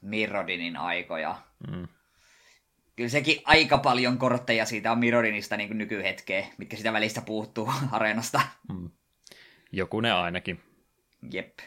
[0.00, 1.42] Mirrodinin aikoja.
[1.70, 1.88] Mm.
[2.96, 8.40] Kyllä sekin aika paljon kortteja siitä on Mirrodinista niin nykyhetkeen, mitkä sitä välistä puuttuu areenasta.
[8.68, 8.90] Mm.
[9.72, 10.60] Joku ne ainakin.
[11.32, 11.58] Jep.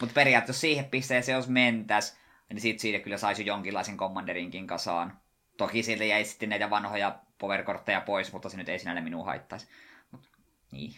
[0.00, 5.20] Mutta periaatteessa siihen pisteeseen, jos mentäs, niin siitä, siitä kyllä saisi jonkinlaisen Commanderinkin kasaan.
[5.56, 9.66] Toki sieltä jäi sitten näitä vanhoja powerkortteja pois, mutta se nyt ei sinällä minua haittaisi.
[10.10, 10.28] Mut,
[10.72, 10.94] niin.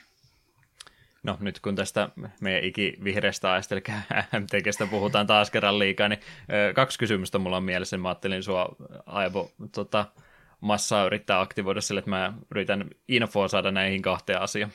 [1.23, 2.09] No nyt kun tästä
[2.41, 3.83] meidän ikivihreästä ajasta, eli
[4.41, 6.21] MTGstä puhutaan taas kerran liikaa, niin
[6.75, 7.99] kaksi kysymystä mulla on mielessä.
[7.99, 8.77] Mä ajattelin sua
[9.07, 10.07] aivo tota,
[10.61, 14.73] massaa yrittää aktivoida sille, että mä yritän infoa saada näihin kahteen asiaan.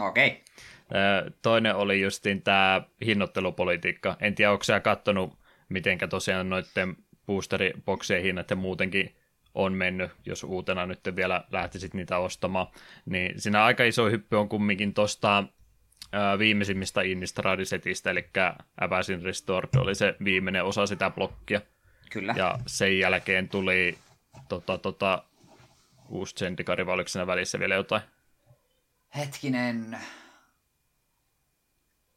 [0.00, 0.28] Okei.
[0.28, 1.30] Okay.
[1.42, 4.16] Toinen oli justiin tämä hinnoittelupolitiikka.
[4.20, 9.16] En tiedä, onko sä kattonut, mitenkä tosiaan noiden boosteriboksien hinnat ja muutenkin
[9.54, 12.66] on mennyt, jos uutena nyt vielä lähtisit niitä ostamaan.
[13.06, 15.44] Niin siinä aika iso hyppy on kumminkin tuosta
[16.38, 18.28] viimeisimmistä Innistrad-setistä, eli
[18.80, 21.60] Abbasin Restored oli se viimeinen osa sitä blokkia.
[22.10, 22.34] Kyllä.
[22.36, 23.98] Ja sen jälkeen tuli
[24.48, 25.24] tota, tota,
[26.08, 28.02] uusi Zendikari, vai oliko siinä välissä vielä jotain?
[29.16, 29.98] Hetkinen.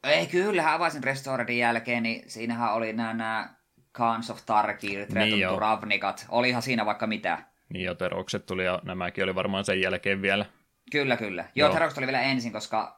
[0.04, 3.54] Ei, kyllähän Abbasin Restoredin jälkeen, niin siinähän oli nämä, nämä
[3.92, 6.26] Khans of Tarkir, Return niin Ravnikat.
[6.28, 7.38] Olihan siinä vaikka mitä.
[7.68, 10.46] Niin jo, Terokset tuli ja nämäkin oli varmaan sen jälkeen vielä.
[10.92, 11.42] Kyllä, kyllä.
[11.42, 11.74] Joo, Joo.
[11.74, 12.95] Terokset oli vielä ensin, koska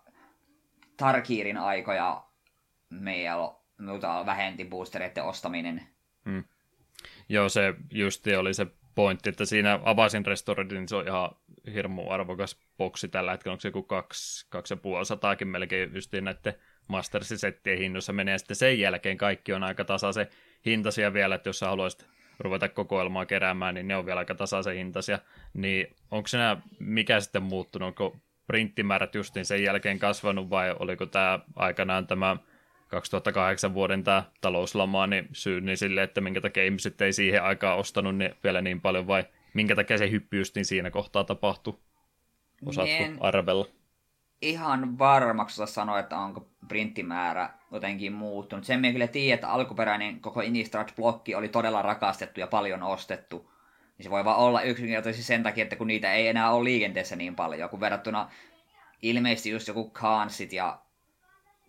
[0.98, 2.24] Tarkirin aikoja
[2.90, 5.82] meillä muuta vähenti boostereiden ostaminen.
[6.24, 6.44] Hmm.
[7.28, 11.30] Joo, se justi oli se pointti, että siinä avasin Restoredin, niin se on ihan
[11.74, 16.24] hirmu arvokas boksi tällä hetkellä, onko se joku kaksi, kaksi ja puoli sataakin melkein justiin
[16.24, 16.54] näiden
[16.88, 20.26] Masters-settien hinnoissa menee, sitten sen jälkeen kaikki on aika tasaisen
[20.66, 22.06] hintaisia vielä, että jos sä haluaisit
[22.38, 25.18] ruveta kokoelmaa keräämään, niin ne on vielä aika tasaisen hintaisia,
[25.54, 26.38] niin onko se
[26.78, 28.16] mikä sitten muuttunut, onko
[28.48, 32.37] printtimäärät justiin sen jälkeen kasvanut vai oliko tämä aikanaan tämä
[32.88, 37.78] 2008 vuoden tämä talouslama niin syy niin sille, että minkä takia ihmiset ei siihen aikaan
[37.78, 41.78] ostanut ne vielä niin paljon vai minkä takia se hyppy justiin siinä kohtaa tapahtui?
[42.66, 43.66] Osaatko en arvella?
[44.42, 48.64] Ihan varmaksi sanoa, että onko printtimäärä jotenkin muuttunut.
[48.64, 53.50] Sen minä kyllä tiedän, että alkuperäinen koko Innistrad-blokki oli todella rakastettu ja paljon ostettu.
[53.98, 57.16] Niin se voi vaan olla yksinkertaisesti sen takia, että kun niitä ei enää ole liikenteessä
[57.16, 58.30] niin paljon, kun verrattuna
[59.02, 60.82] ilmeisesti just joku Khansit ja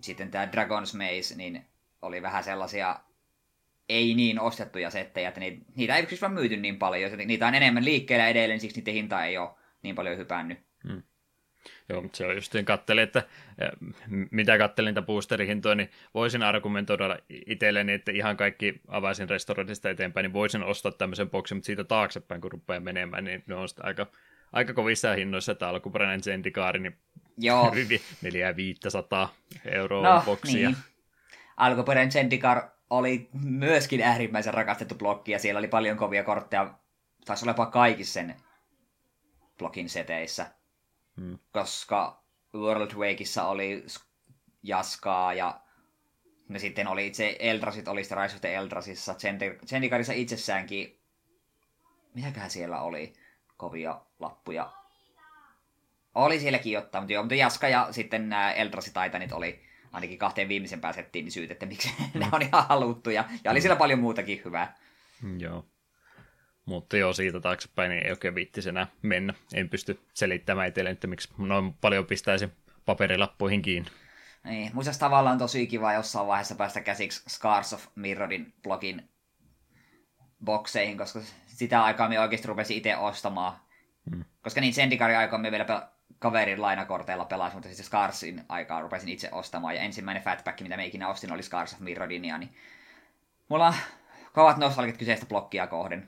[0.01, 1.65] sitten tämä Dragon's Maze, niin
[2.01, 2.99] oli vähän sellaisia
[3.89, 5.41] ei niin ostettuja settejä, että
[5.75, 7.17] niitä, ei yksin vaan myyty niin paljon.
[7.17, 9.49] Niitä on enemmän liikkeellä edelleen, siksi niiden hinta ei ole
[9.83, 10.59] niin paljon hypännyt.
[10.87, 11.03] Hmm.
[11.89, 13.23] Joo, mutta se on just katselin, että
[14.31, 20.33] mitä kattelin niitä boosterihintoja, niin voisin argumentoida itselleni, että ihan kaikki avaisin restauratista eteenpäin, niin
[20.33, 24.07] voisin ostaa tämmöisen boksin, mutta siitä taaksepäin, kun rupeaa menemään, niin ne on aika,
[24.53, 26.97] aika kovissa hinnoissa, että alkuperäinen Zendikaari, niin
[27.37, 27.73] Joo.
[28.21, 30.69] 400 euroa no, boksia.
[30.69, 30.77] Niin.
[31.57, 36.73] Alkuperäinen Zendikar oli myöskin äärimmäisen rakastettu blokki, ja siellä oli paljon kovia kortteja,
[37.25, 38.35] taisi olla jopa kaikissa sen
[39.57, 40.58] blokin seteissä
[41.19, 41.37] Hmm.
[41.51, 42.23] Koska
[42.55, 43.85] World Wakeissa oli
[44.63, 45.61] Jaskaa ja
[46.49, 49.15] ne sitten oli itse Eldrasit, oli sitten Rise of the Eldrasissa.
[49.65, 50.99] Zendikarissa itsessäänkin,
[52.13, 53.13] mitäköhän siellä oli,
[53.57, 54.73] kovia lappuja.
[56.15, 60.49] Oli sielläkin jotain, mutta joo, mutta Jaska ja sitten nämä Eldrasit Titanit oli ainakin kahteen
[60.49, 62.19] viimeisempään settiin niin syyt, että miksi mm.
[62.19, 63.25] ne on ihan haluttuja.
[63.43, 64.77] Ja oli siellä paljon muutakin hyvää.
[65.37, 65.65] Joo.
[66.69, 69.33] Mutta joo, siitä taaksepäin niin ei oikein viittisi enää mennä.
[69.53, 72.49] En pysty selittämään itselle, että miksi noin paljon pistäisi
[72.85, 73.89] paperilappuihin kiinni.
[74.43, 79.09] Niin, muista tavallaan tosi kiva jossain vaiheessa päästä käsiksi Scars of Mirrorin blogin
[80.45, 83.53] bokseihin, koska sitä aikaa me oikeasti rupesin itse ostamaan.
[84.09, 84.25] Hmm.
[84.41, 85.87] Koska niin Zendikarin aikaa me vielä pel-
[86.19, 89.75] kaverin lainakorteilla pelasin, mutta sitten Scarsin aikaa rupesin itse ostamaan.
[89.75, 92.37] Ja ensimmäinen fatback, mitä me ikinä ostin, oli Scars of Mirrorinia.
[92.37, 92.55] Niin
[93.47, 93.73] mulla on
[94.33, 96.07] kovat nostalgit kyseistä blokkia kohden.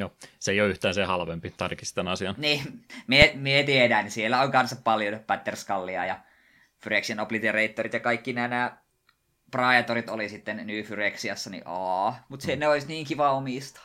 [0.00, 2.34] Joo, se ei ole yhtään se halvempi, tarkistan asian.
[2.38, 6.18] Niin, me, me tiedän, niin siellä on kanssa paljon Patterskallia ja
[6.80, 8.76] Phyrexian Obliteratorit ja kaikki nämä, nämä
[9.50, 12.60] Praetorit oli sitten New Phyrexiassa, niin aa, mutta se mm.
[12.60, 13.80] ne olisi niin kiva omista.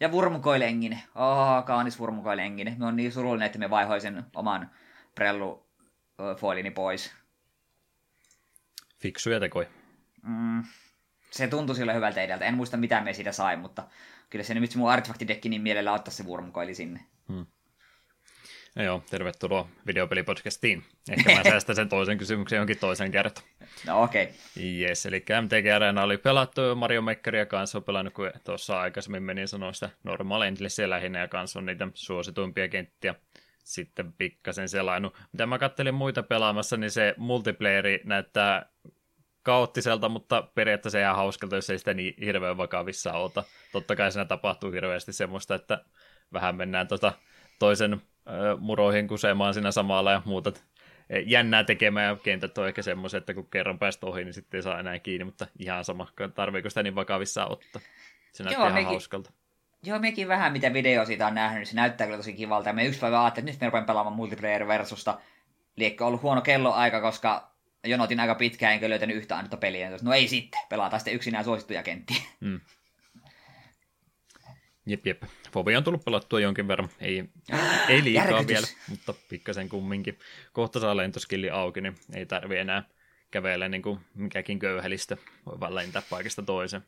[0.00, 2.76] Ja Vurmukoilengine, aa, kaanis Vurmukoilengine.
[2.78, 4.70] Me on niin surullinen, että me vaihoisin oman
[5.14, 5.66] Prellu
[6.38, 7.12] foilini pois.
[8.98, 9.68] Fiksuja tekoja.
[10.22, 10.64] Mm,
[11.36, 12.44] se tuntui sille hyvältä edeltä.
[12.44, 13.82] En muista mitä me siitä sai, mutta
[14.30, 17.00] kyllä se nyt mun artefaktidekki niin mielellä ottaa se Wurmcoili sinne.
[17.28, 17.46] Hmm.
[18.76, 20.84] No joo, tervetuloa videopelipodcastiin.
[21.10, 23.46] Ehkä mä säästän sen toisen kysymyksen jonkin toisen kertaan.
[23.86, 24.24] No okei.
[24.24, 24.64] Okay.
[24.64, 29.48] Yes, eli MTG Arena oli pelattu Mario Makeria kanssa, on pelannut, kun tuossa aikaisemmin menin
[29.48, 33.14] sanoa sitä normal endlessiä lähinnä, ja kanssa on niitä suosituimpia kenttiä
[33.64, 35.16] sitten pikkasen selainnut.
[35.32, 38.66] Mitä mä kattelin muita pelaamassa, niin se multiplayeri näyttää
[39.44, 43.44] kaoottiselta, mutta periaatteessa ihan hauskalta, jos ei sitä niin hirveän vakavissa ota.
[43.72, 45.84] Totta kai siinä tapahtuu hirveästi semmoista, että
[46.32, 47.12] vähän mennään tota
[47.58, 48.00] toisen äh,
[48.58, 50.52] muroihin kusemaan siinä samalla ja muuta
[51.26, 54.62] jännää tekemään ja kentät on ehkä semmoiset, että kun kerran päästä ohi, niin sitten ei
[54.62, 57.82] saa enää kiinni, mutta ihan sama, tarviiko sitä niin vakavissa ottaa.
[58.32, 59.32] Se näyttää Joo, ihan mekin, hauskalta.
[59.82, 62.68] Joo, mekin vähän mitä video siitä on nähnyt, niin se näyttää kyllä tosi kivalta.
[62.68, 65.18] Ja me yksi päivä ajattelin, että nyt me rupean pelaamaan multiplayer versusta.
[65.76, 67.53] Liekko ollut huono kelloaika, koska
[67.84, 69.90] jonotin aika pitkään enkä löytänyt yhtä ainutta peliä.
[70.02, 72.22] No ei sitten, pelataan sitten yksinään suosittuja kenttiä.
[72.40, 72.60] Mm.
[74.86, 75.22] Jep, jep.
[75.52, 76.88] Fobia on tullut pelattua jonkin verran.
[77.00, 77.24] Ei,
[77.88, 78.48] ei liikaa Järkytys.
[78.48, 80.18] vielä, mutta pikkasen kumminkin.
[80.52, 82.82] Kohta saa lentoskilli auki, niin ei tarvi enää
[83.30, 85.16] kävellä niin kuin mikäkin köyhälistä.
[85.46, 86.82] Voi vaan lentää paikasta toiseen.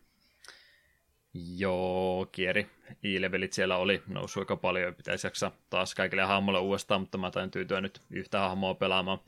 [1.57, 2.67] Joo, kieri.
[3.05, 4.95] I-levelit siellä oli noussut aika paljon.
[4.95, 9.19] Pitäisi jaksaa taas kaikille hahmolle uudestaan, mutta mä tain tyytyä nyt yhtä hahmoa pelaamaan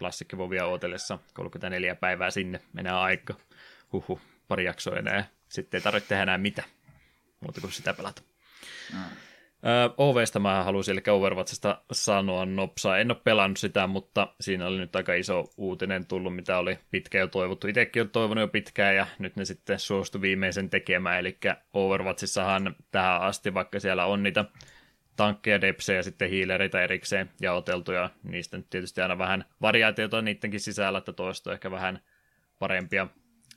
[0.00, 1.18] klassikkovovia odotellessa.
[1.34, 3.34] 34 päivää sinne menee aika.
[3.92, 5.24] Huhu, pari jaksoa enää.
[5.48, 6.62] Sitten ei tarvitse tehdä enää mitä
[7.40, 8.22] muuta kuin sitä pelata.
[8.92, 8.98] Mm.
[9.96, 12.98] OVstä mä halusin, eli Overwatchista sanoa nopsaa.
[12.98, 17.20] En ole pelannut sitä, mutta siinä oli nyt aika iso uutinen tullut, mitä oli pitkään
[17.20, 17.66] jo toivottu.
[17.66, 21.18] Itsekin olen toivonut jo pitkään, ja nyt ne sitten suostu viimeisen tekemään.
[21.18, 21.38] Eli
[21.74, 24.44] Overwatchissahan tähän asti, vaikka siellä on niitä
[25.20, 28.10] tankkeja, depsejä ja sitten hiilereitä erikseen ja oteltuja.
[28.22, 32.00] Niistä nyt tietysti aina vähän variaatiota niidenkin sisällä, että toista ehkä vähän
[32.58, 33.06] parempia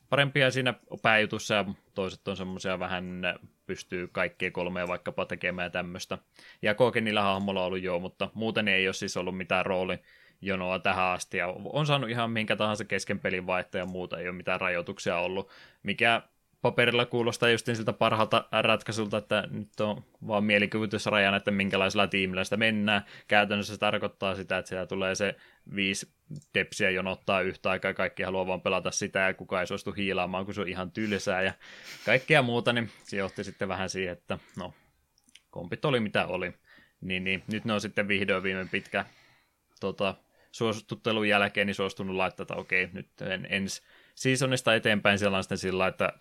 [0.10, 3.21] parempia siinä pääjutussa ja toiset on semmoisia vähän
[3.65, 6.17] pystyy kaikkia kolmea vaikkapa tekemään tämmöistä.
[6.62, 9.99] Ja niillä hahmolla on ollut joo, mutta muuten ei ole siis ollut mitään rooli
[10.41, 14.28] jonoa tähän asti, ja on saanut ihan minkä tahansa kesken pelin vaihtaa ja muuta, ei
[14.28, 15.49] ole mitään rajoituksia ollut,
[15.84, 16.21] mikä
[16.63, 22.58] paperilla kuulostaa just siltä parhaalta ratkaisulta, että nyt on vaan mielikuvitusrajana, että minkälaisella tiimillä sitä
[22.58, 23.06] mennään.
[23.28, 25.36] Käytännössä se tarkoittaa sitä, että siellä tulee se
[25.76, 26.08] viisi
[26.54, 30.54] depsiä jonottaa yhtä aikaa kaikki haluaa vaan pelata sitä ja kukaan ei suostu hiilaamaan, kun
[30.54, 31.54] se on ihan tylsää ja
[32.06, 34.73] kaikkea muuta, niin se johti sitten vähän siihen, että no,
[35.49, 36.54] kompit oli mitä oli.
[37.02, 39.06] Niin, niin nyt ne on sitten vihdoin viime pitkä
[39.80, 40.15] tota,
[40.52, 43.82] suosituttelun jälkeen niin suostunut laittaa, että okei, nyt en, ensi
[44.15, 46.13] seasonista eteenpäin siellä on sitten sillä, että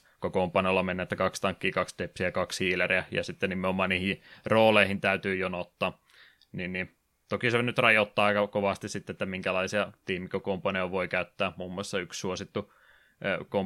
[0.00, 4.22] 2-2-2 kokoonpanolla mennä, että kaksi tankkia, kaksi depsiä ja kaksi hiileriä, ja sitten nimenomaan niihin
[4.46, 6.00] rooleihin täytyy jonottaa.
[6.52, 6.94] Niin, niin.
[7.28, 11.52] Toki se nyt rajoittaa aika kovasti sitten, että minkälaisia tiimikokoonpanoja voi käyttää.
[11.56, 12.72] Muun muassa yksi suosittu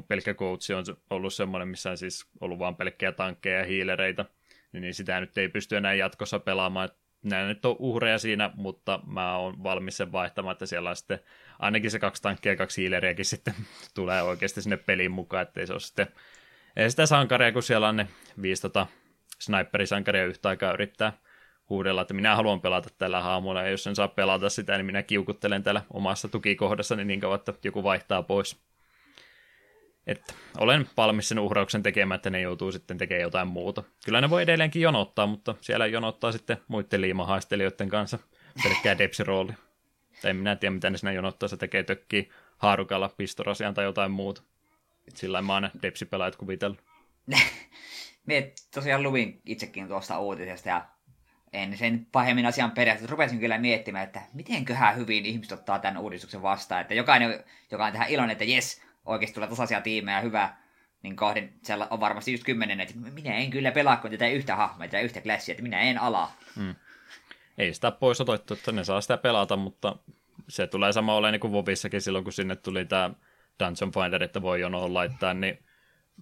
[0.09, 4.24] pelkkä coach on ollut semmoinen, missä on siis ollut vain pelkkiä tankkeja ja hiilereitä,
[4.72, 6.88] niin, niin sitä nyt ei pysty enää jatkossa pelaamaan.
[7.22, 11.20] Nämä nyt on uhreja siinä, mutta mä oon valmis sen vaihtamaan, että siellä on sitten
[11.62, 13.55] ainakin se kaksi tankkia ja kaksi hiileriäkin sitten
[13.94, 16.07] tulee oikeasti sinne peliin mukaan, ettei se ole sitten
[16.77, 18.09] ei sitä sankaria, kun siellä on ne
[18.42, 18.87] viisi tota,
[19.38, 21.12] sniperisankaria yhtä aikaa yrittää
[21.70, 25.03] huudella, että minä haluan pelata tällä haamulla, ja jos en saa pelata sitä, niin minä
[25.03, 28.62] kiukuttelen täällä omassa tukikohdassani niin kauan, että joku vaihtaa pois.
[30.07, 33.83] Että olen valmis sen uhrauksen tekemään, että ne joutuu sitten tekemään jotain muuta.
[34.05, 38.18] Kyllä ne voi edelleenkin jonottaa, mutta siellä jonottaa sitten muiden liimahaistelijoiden kanssa
[38.62, 39.53] pelkkää depsirooli.
[40.23, 44.43] Tai minä tiedä, mitä ne siinä jonottaa, se tekee tökkii haarukalla pistorasian tai jotain muuta.
[45.15, 46.85] Sillä mä oon depsipelaajat kuvitellut.
[48.27, 50.87] Mie tosiaan luvin itsekin tuosta uutisesta ja
[51.53, 53.11] en sen pahemmin asian periaatteessa.
[53.11, 56.81] Rupesin kyllä miettimään, että mitenköhän hyvin ihmiset ottaa tämän uudistuksen vastaan.
[56.81, 60.57] Että jokainen, joka on tähän iloinen, että jes, oikeasti tulee tasaisia tiimejä, hyvä,
[61.03, 64.57] niin kohden siellä on varmasti just kymmenen, että minä en kyllä pelaa, kun tätä yhtä
[64.57, 66.33] hahmoa, tätä yhtä klassia, että minä en ala.
[66.57, 66.75] Hmm.
[67.59, 69.97] Ei sitä pois otettu, että ne saa sitä pelata, mutta
[70.49, 73.11] se tulee sama olemaan niin kuin Vovissakin silloin, kun sinne tuli tämä
[73.61, 75.59] Dungeon Finder, että voi jonoon laittaa, niin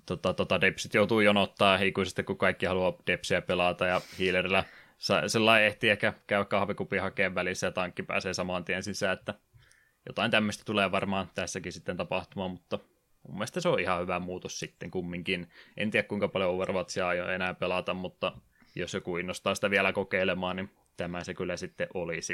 [0.06, 4.64] tota, tota, Depsit joutuu jonottaa ikuisesti, kun kaikki haluaa Depsiä pelata ja Healerillä
[5.26, 9.34] sellainen ehti ehkä käydä kahvikupi hakeen välissä ja tankki pääsee saman tien sisään, että
[10.06, 12.78] jotain tämmöistä tulee varmaan tässäkin sitten tapahtumaan, mutta
[13.28, 15.48] mun mielestä se on ihan hyvä muutos sitten kumminkin.
[15.76, 18.32] En tiedä kuinka paljon Overwatchia aion enää pelata, mutta
[18.76, 20.70] jos joku innostaa sitä vielä kokeilemaan, niin
[21.04, 22.32] tämä se kyllä sitten olisi.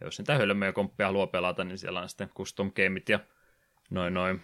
[0.00, 3.20] Ja jos niitä hölmöjä komppia haluaa pelata, niin siellä on sitten custom gameit ja
[3.90, 4.40] noin noin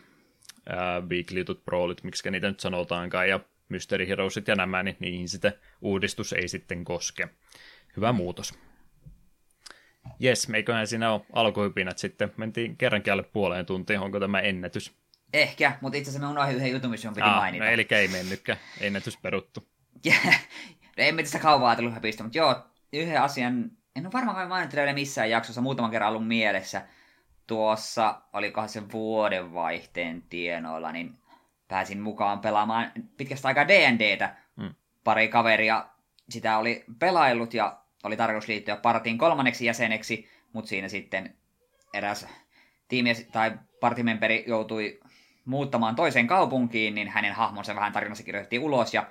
[0.69, 5.29] ää, weekly jutut, prolit, miksi niitä nyt sanotaankaan, ja Mystery Heroesit ja nämä, niin niihin
[5.29, 7.29] sitten uudistus ei sitten koske.
[7.97, 8.55] Hyvä muutos.
[10.19, 12.33] Jes, meiköhän siinä ole alkuhypinät sitten.
[12.37, 14.01] Mentiin kerrankin alle puoleen tuntiin.
[14.01, 14.93] Onko tämä ennätys?
[15.33, 17.65] Ehkä, mutta itse asiassa me unohdin yhden jutun, missä on piti Aa, mainita.
[17.65, 18.59] No, eli ei mennytkään.
[18.81, 19.69] Ennätys peruttu.
[20.97, 24.93] no, emme tästä kauan ajatellut höpistä, mutta joo, yhden asian en ole varmaan mainittu vielä
[24.93, 26.83] missään jaksossa, muutaman kerran ollut mielessä.
[27.47, 31.19] Tuossa, olikohan se vuodenvaihteen tienoilla, niin
[31.69, 34.37] pääsin mukaan pelaamaan pitkästä aikaa D&Dtä.
[34.57, 34.75] Mm.
[35.05, 35.87] Pari kaveria
[36.29, 41.35] sitä oli pelaillut ja oli tarkoitus liittyä partiin kolmanneksi jäseneksi, mutta siinä sitten
[41.95, 42.27] eräs
[42.89, 45.01] tiimi tai partimemberi joutui
[45.45, 49.07] muuttamaan toiseen kaupunkiin, niin hänen hahmonsa vähän tarinassa kirjoitettiin ulos ja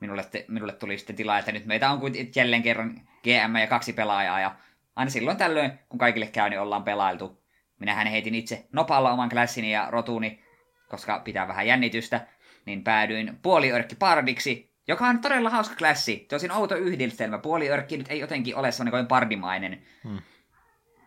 [0.00, 3.92] minulle, minulle tuli sitten tila, että nyt meitä on kuin jälleen kerran GM ja kaksi
[3.92, 4.54] pelaajaa ja
[4.96, 7.42] aina silloin tällöin, kun kaikille käy, niin ollaan pelailtu.
[7.78, 10.42] Minähän heitin itse nopalla oman klassini ja rotuni,
[10.88, 12.26] koska pitää vähän jännitystä,
[12.66, 16.16] niin päädyin puoliörkki pardiksi, joka on todella hauska klassi.
[16.16, 17.38] Tosin outo yhdistelmä.
[17.38, 19.82] Puoliörkki nyt ei jotenkin ole sellainen kuin pardimainen.
[20.04, 20.18] Hmm.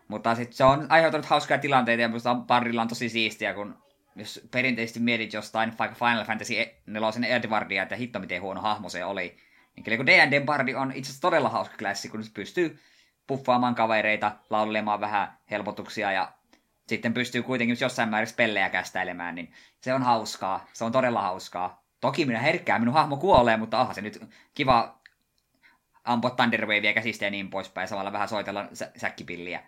[0.08, 3.81] Mutta sitten se on aiheuttanut hauskaa tilanteita ja minusta pardilla on tosi siistiä, kun
[4.16, 6.54] jos perinteisesti mietit jostain vaikka Final Fantasy
[6.86, 9.36] 4 Edwardia, että hitto miten huono hahmo se oli,
[9.76, 12.80] niin kyllä kun D&D Bardi on itse asiassa todella hauska klassi, kun pystyy
[13.26, 16.32] puffaamaan kavereita, laulelemaan vähän helpotuksia ja
[16.88, 20.66] sitten pystyy kuitenkin jossain määrin spellejä kästäilemään, niin se on hauskaa.
[20.72, 21.82] Se on todella hauskaa.
[22.00, 25.00] Toki minä herkkään, minun hahmo kuolee, mutta aha, se nyt kiva
[26.04, 29.62] ampua Thunderwavea käsistä ja niin poispäin, samalla vähän soitella sä- säkkipilliä.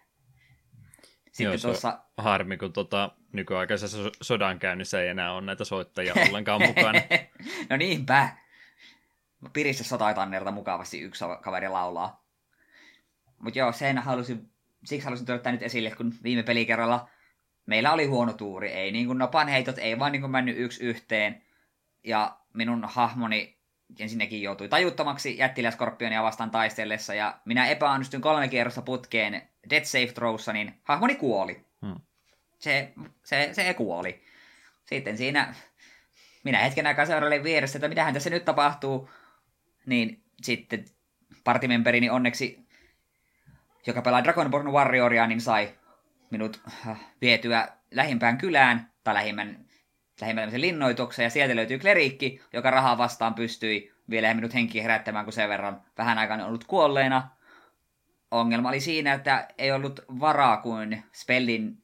[1.35, 1.99] Sitten Joo, tuossa...
[2.19, 7.01] harmi, kun tota, nykyaikaisessa sodankäynnissä ei enää ole näitä soittajia ollenkaan mukana.
[7.71, 8.29] no niinpä.
[9.53, 12.25] Pirissä sotaitannerta mukavasti yksi kaveri laulaa.
[13.39, 14.51] Mutta joo, sen halusin,
[14.85, 17.09] siksi halusin tuoda nyt esille, kun viime pelikerralla
[17.67, 18.73] meillä oli huono tuuri.
[18.73, 21.43] Ei niin kuin nopan heitot, ei vaan niin kuin mennyt yksi yhteen.
[22.05, 23.59] Ja minun hahmoni
[23.99, 30.53] ensinnäkin joutui tajuttomaksi jättiläskorpionia vastaan taistellessa, ja minä epäonnistuin kolme kierrosta putkeen Dead Safe Throwssa,
[30.53, 31.65] niin hahmoni kuoli.
[31.87, 31.95] Hmm.
[32.59, 32.93] Se,
[33.25, 34.23] se, se kuoli.
[34.85, 35.55] Sitten siinä
[36.45, 39.11] minä hetken aikaa seurailin vieressä, että mitähän tässä nyt tapahtuu,
[39.87, 40.85] niin sitten
[41.45, 42.59] partimemberini onneksi,
[43.87, 45.75] joka pelaa Dragonborn Warrioria, niin sai
[46.31, 49.65] minut äh, vietyä lähimpään kylään, tai lähimmän,
[50.21, 55.33] lähimmän linnoitukseen, ja sieltä löytyy kleriikki, joka rahaa vastaan pystyi vielä minut henkiä herättämään, kun
[55.33, 57.29] sen verran vähän aikaa ollut kuolleena.
[58.35, 61.83] Ongelma oli siinä, että ei ollut varaa kuin spellin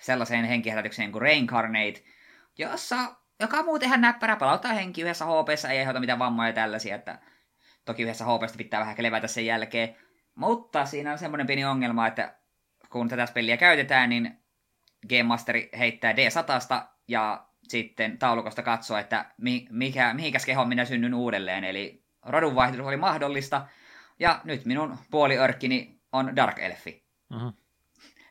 [0.00, 2.02] sellaiseen henkiherätykseen kuin Reincarnate,
[2.58, 2.96] jossa,
[3.40, 7.18] joka muuten ihan näppärä palauttaa henki yhdessä HP, ei aiheuta mitään vammoja ja tällaisia, että
[7.84, 9.96] toki yhdessä HP pitää vähän levätä sen jälkeen.
[10.34, 12.34] Mutta siinä on semmoinen pieni ongelma, että
[12.90, 14.38] kun tätä peliä käytetään, niin
[15.08, 19.24] Game Masteri heittää D100 ja sitten taulukosta katsoa, että
[19.70, 21.64] mikä, mihinkäs kehon minä synnyn uudelleen.
[21.64, 23.66] Eli rodunvaihdotus oli mahdollista,
[24.18, 27.04] ja nyt minun puoliörkkini on Dark Elfi.
[27.34, 27.52] Uh-huh.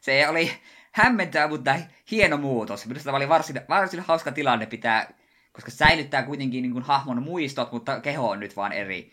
[0.01, 0.51] Se oli
[0.91, 1.75] hämmentävä, mutta
[2.11, 2.85] hieno muutos.
[2.85, 5.13] Minusta tämä oli varsin, varsin hauska tilanne pitää,
[5.53, 9.11] koska säilyttää kuitenkin niin kuin hahmon muistot, mutta keho on nyt vaan eri.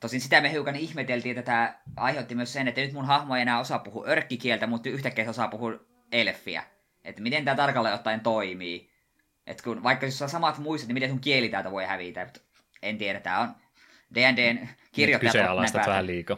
[0.00, 3.42] Tosin sitä me hiukan ihmeteltiin, että tämä aiheutti myös sen, että nyt mun hahmo ei
[3.42, 5.72] enää osaa puhua örkkikieltä, mutta yhtäkkiä se osaa puhua
[6.12, 6.64] elfiä.
[7.04, 8.90] Että miten tämä tarkalleen ottaen toimii.
[9.46, 12.26] Että kun vaikka jos on samat muistot, niin miten sun kieli täältä voi hävitä.
[12.82, 13.54] En tiedä, tämä on
[14.14, 15.32] D&Dn kirjoittajat.
[15.32, 16.36] Kyseenalaistat vähän liikaa.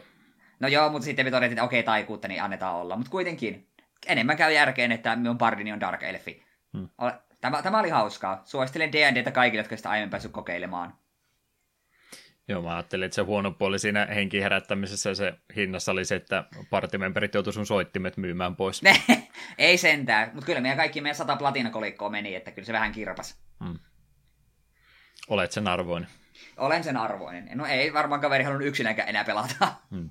[0.59, 2.95] No joo, mutta sitten me todettiin, että okei, taikuutta, niin annetaan olla.
[2.95, 3.67] Mutta kuitenkin,
[4.07, 6.43] enemmän käy järkeen, että minun Bardini on Dark Elfi.
[6.77, 6.89] Hmm.
[7.41, 8.41] Tämä, tämä oli hauskaa.
[8.45, 10.93] Suosittelen D&Dtä kaikille, jotka sitä aiemmin päässyt kokeilemaan.
[12.47, 16.43] Joo, mä ajattelin, että se huono puoli siinä henki herättämisessä se hinnassa oli se, että
[16.69, 18.81] partimemberit joutuivat sun soittimet myymään pois.
[19.57, 23.41] ei sentään, mutta kyllä meidän kaikki meidän sata platinakolikkoa meni, että kyllä se vähän kirpas.
[23.65, 23.79] Hmm.
[25.27, 26.09] Olet sen arvoinen.
[26.57, 27.49] Olen sen arvoinen.
[27.53, 29.73] No ei varmaan kaveri halunnut yksinäkään enää pelata.
[29.91, 30.09] Hmm.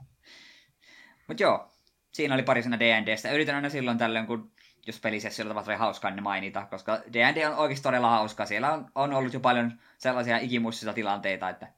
[1.29, 1.73] Mutta joo,
[2.13, 3.33] siinä oli parisena D&Dstä.
[3.33, 4.53] Yritän aina silloin tällöin, kun
[4.87, 8.47] jos pelisessiolla tapahtuu hauskaa, niin mainita, koska D&D on oikeasti todella hauskaa.
[8.47, 11.73] Siellä on, on ollut jo paljon sellaisia ikimuistisia tilanteita, että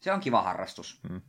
[0.00, 1.00] se on kiva harrastus.
[1.08, 1.20] Hmm.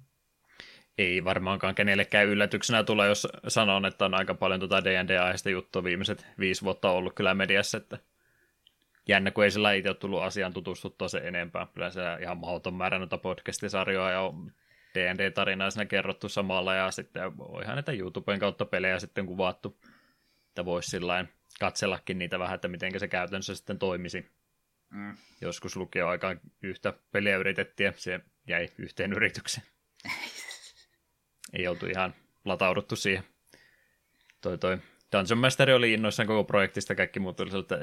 [0.98, 6.28] Ei varmaankaan kenellekään yllätyksenä tule, jos sanon, että on aika paljon tuota D&D-aiheista juttua viimeiset
[6.40, 7.98] viisi vuotta ollut kyllä mediassa, että
[9.08, 11.68] jännä, kun ei sillä itse ole tullut asiaan tutustuttua se enempää.
[11.74, 14.34] Kyllä se ihan mahdoton määrä noita podcastisarjoja ja
[14.96, 19.80] D&D-tarinaa siinä kerrottu samalla ja sitten voihan näitä YouTuben kautta pelejä sitten kuvattu,
[20.48, 21.26] että voisi sillä
[21.60, 24.26] katsellakin niitä vähän, että miten se käytännössä sitten toimisi.
[24.90, 25.18] Mm.
[25.42, 29.68] Joskus lukioaikaan yhtä peliä yritettiin ja se jäi yhteen yritykseen.
[31.54, 33.24] Ei oltu ihan latauduttu siihen.
[34.42, 34.78] Toi toi
[35.12, 37.76] Dungeon Master oli innoissaan koko projektista, kaikki muut oli että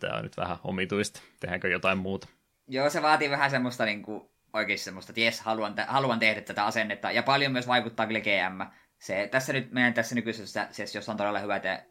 [0.00, 2.28] tämä on nyt vähän omituista, tehdäänkö jotain muuta.
[2.68, 6.40] Joo, se vaatii vähän semmoista niin kuin, oikein semmoista, että jes, haluan, te- haluan tehdä
[6.40, 8.60] tätä asennetta, ja paljon myös vaikuttaa kyllä GM.
[8.98, 11.84] Se, tässä nyt meidän tässä nykyisessä sessiossa on todella hyvä, että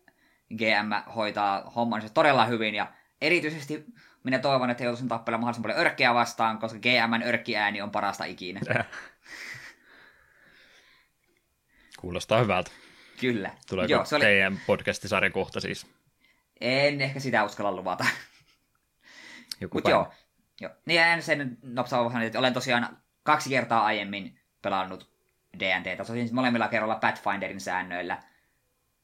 [0.58, 3.86] GM hoitaa hommansa todella hyvin, ja erityisesti
[4.24, 8.60] minä toivon, että joutuisin tappelemaan mahdollisimman paljon örkkeä vastaan, koska GMn örkkiääni on parasta ikinä.
[12.00, 12.72] Kuulostaa hyvältä.
[13.20, 13.52] Kyllä.
[13.70, 14.24] Tuleeko Joo, se oli...
[14.24, 15.88] teidän podcastisarja kohta siis?
[16.62, 18.06] En ehkä sitä uskalla luvata.
[19.62, 20.12] Joku Mut joo,
[20.62, 20.72] joo.
[20.86, 25.10] Niin en sen nopsaa että olen tosiaan kaksi kertaa aiemmin pelannut
[25.60, 25.96] D&Dtä.
[25.96, 28.24] Tosin molemmilla kerralla Pathfinderin säännöillä.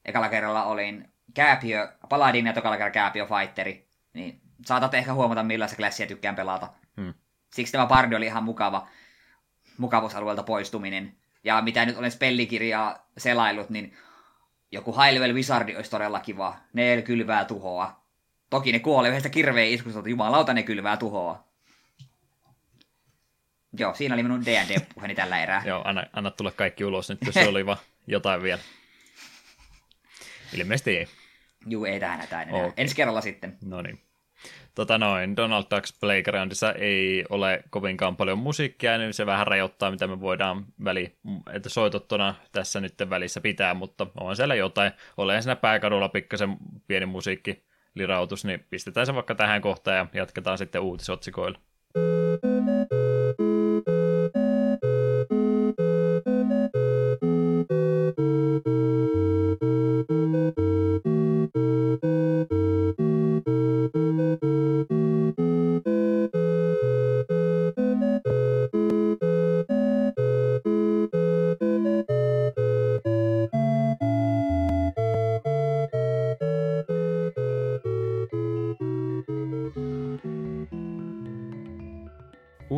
[0.06, 3.88] Ekalla kerralla olin Kääpiö Paladin ja tokalla kerralla Kääpiö Fighteri.
[4.14, 6.70] Niin saatat ehkä huomata, millaista klassia tykkään pelata.
[6.98, 7.14] Hmm.
[7.54, 8.88] Siksi tämä Bardi oli ihan mukava
[9.78, 11.18] mukavuusalueelta poistuminen.
[11.44, 13.98] Ja mitä nyt olen spellikirjaa selailut, niin
[14.76, 16.56] joku high level wizardi olisi todella kiva.
[16.74, 18.06] Ne kylvää tuhoa.
[18.50, 21.44] Toki ne kuolee yhdestä kirveen iskusta, mutta jumalauta ne kylvää tuhoa.
[23.80, 25.64] Joo, siinä oli minun D&D-puheeni tällä erää.
[25.66, 28.62] Joo, anna, anna tulla kaikki ulos nyt, jos se oli vaan jotain vielä.
[30.54, 31.08] Ilmeisesti ei.
[31.68, 32.62] Juu, ei tähän hätään enää.
[32.62, 32.74] Okay.
[32.78, 33.58] Ensi kerralla sitten.
[33.66, 34.05] No niin.
[34.76, 40.08] Tota noin, Donald Ducks Playgroundissa ei ole kovinkaan paljon musiikkia, niin se vähän rajoittaa, mitä
[40.08, 41.16] me voidaan väli,
[41.54, 44.92] että soitottuna tässä nyt välissä pitää, mutta on siellä jotain.
[45.18, 47.64] Olen siinä pääkadulla pikkasen pieni musiikki
[47.96, 51.60] lirautus, niin pistetään se vaikka tähän kohtaan ja jatketaan sitten uutisotsikoilla.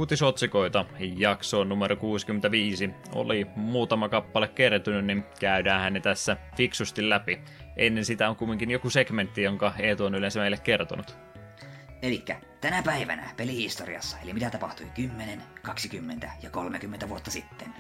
[0.08, 7.40] Uutisotsikoita jaksoon numero 65 oli muutama kappale kertynyt, niin käydään ne tässä fiksusti läpi.
[7.78, 11.18] Ennen sitä on kumminkin joku segmentti, jonka Eetu on yleensä meille kertonut.
[12.02, 12.26] Eli
[12.62, 17.74] tänä päivänä pelihistoriassa, eli mitä tapahtui 10, 20 ja 30 vuotta sitten.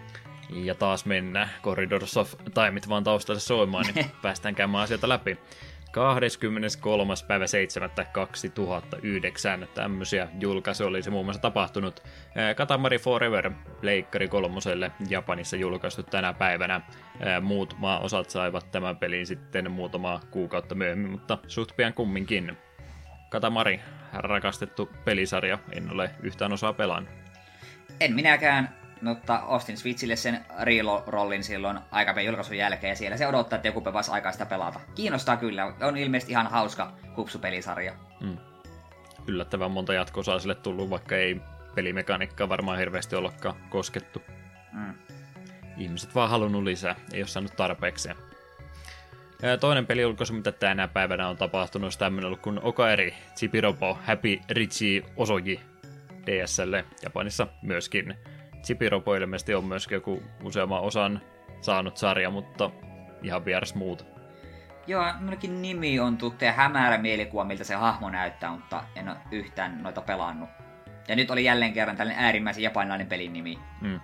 [0.49, 5.37] Ja taas mennään Corridors of Timeit vaan taustalle soimaan, niin päästään käymään asioita läpi.
[5.97, 7.13] 23.
[7.27, 7.89] päivä 7.
[8.11, 9.67] 2009.
[9.73, 12.03] Tämmöisiä julkaisuja olisi muun muassa tapahtunut.
[12.55, 16.81] Katamari Forever Pleikkari kolmoselle Japanissa julkaistu tänä päivänä.
[17.41, 22.57] Muut maa-osat saivat tämän pelin sitten muutama kuukautta myöhemmin, mutta suht pian kumminkin.
[23.29, 23.79] Katamari,
[24.13, 27.13] rakastettu pelisarja, en ole yhtään osaa pelannut.
[27.99, 28.69] En minäkään,
[29.01, 33.81] mutta ostin Switchille sen Real-rollin silloin aikapäin julkaisun jälkeen, ja siellä se odottaa, että joku
[33.81, 34.79] päivässä aikaa sitä pelata.
[34.95, 37.93] Kiinnostaa kyllä, on ilmeisesti ihan hauska hupsupelisarja.
[38.21, 38.37] Mm.
[39.27, 41.41] Yllättävän monta jatko sille tullut, vaikka ei
[41.75, 44.21] pelimekaniikkaa varmaan hirveästi ollakaan koskettu.
[44.73, 44.93] Mm.
[45.77, 48.09] Ihmiset vaan halunnut lisää, ei ole saanut tarpeeksi.
[49.41, 54.39] Ja toinen peliulkoisu, mitä tänä päivänä on tapahtunut, on tämmöinen ollut kuin Okaeri Chipiropo Happy
[54.49, 55.59] Richie Osoji
[56.25, 58.15] DSL Japanissa myöskin
[58.67, 61.21] Chipiropo ilmeisesti on myöskin joku useamman osan
[61.61, 62.71] saanut sarja, mutta
[63.23, 64.03] ihan vieras muuta.
[64.87, 69.17] Joo, minunkin nimi on tuttu ja hämärä mielikuva, miltä se hahmo näyttää, mutta en ole
[69.31, 70.49] yhtään noita pelannut.
[71.07, 73.59] Ja nyt oli jälleen kerran tällainen äärimmäisen japanilainen pelin nimi.
[73.81, 73.99] Mm.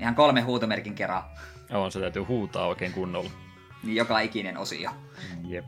[0.00, 1.22] Ihan kolme huutomerkin kerran.
[1.70, 3.30] On, se täytyy huutaa oikein kunnolla.
[3.82, 4.90] Niin joka ikinen osio.
[5.46, 5.64] Jep.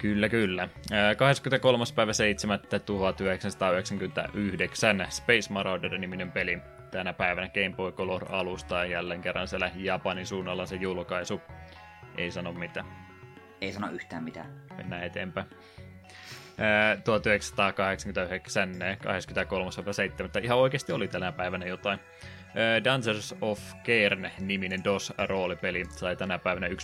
[0.00, 0.68] Kyllä, kyllä.
[1.16, 1.84] 23.
[1.94, 2.60] päivä 7.
[2.86, 6.58] 1999 Space Marauder-niminen peli.
[6.90, 11.40] Tänä päivänä Game Boy Color-alusta ja jälleen kerran siellä Japanin suunnalla se julkaisu.
[12.16, 12.86] Ei sano mitään.
[13.60, 14.62] Ei sano yhtään mitään.
[14.76, 15.46] Mennään eteenpäin.
[17.04, 18.70] 1989,
[20.38, 20.44] 23.7.
[20.44, 22.00] Ihan oikeasti oli tänä päivänä jotain.
[22.84, 26.74] Dungeons of Cairn-niminen DOS-roolipeli sai tänä päivänä 1.1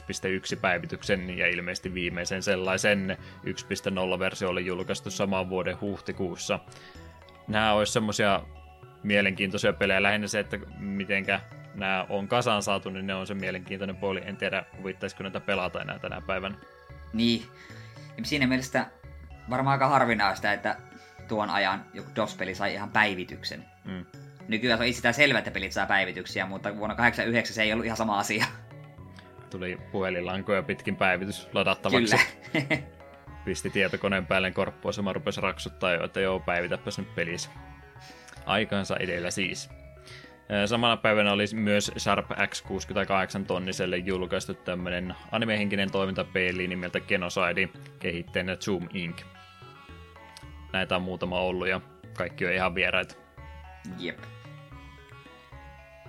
[0.61, 6.61] päivityksen ja ilmeisesti viimeisen sellaisen 1.0-versio oli julkaistu saman vuoden huhtikuussa.
[7.49, 8.43] Nämä olisi semmoisia
[9.03, 11.41] mielenkiintoisia pelejä, lähinnä se, että mitenkä
[11.75, 14.23] nämä on kasaan saatu, niin ne on se mielenkiintoinen puoli.
[14.25, 16.57] En tiedä, huvittaisiko näitä pelata enää tänä päivänä.
[17.13, 17.47] Niin.
[18.23, 18.87] Siinä mielessä
[19.51, 20.77] varmaan aika harvinaista, että
[21.29, 23.65] tuon ajan joku DOS-peli sai ihan päivityksen.
[23.85, 24.07] Mm.
[24.49, 27.97] Nykyään on itsestään selvä, että pelit saa päivityksiä, mutta vuonna 89 se ei ollut ihan
[27.97, 28.47] sama asia.
[29.51, 32.17] Tuli puhelinlankoja pitkin päivitys ladattavaksi.
[32.53, 32.79] Kyllä.
[33.45, 37.51] Pisti tietokoneen päälle korppua, se rupesi raksuttaa jo, että joo, päivitäpäs nyt pelissä.
[38.47, 39.71] Aikaansa edellä siis.
[40.67, 47.69] Samana päivänä oli myös Sharp X68 tonniselle julkaistu tämmönen animehenkinen toimintapeli nimeltä Genocide,
[47.99, 49.23] kehittäjänä Zoom Inc.
[50.73, 51.81] Näitä on muutama ollut ja
[52.17, 53.15] kaikki on ihan vieraita.
[53.99, 54.19] Jep.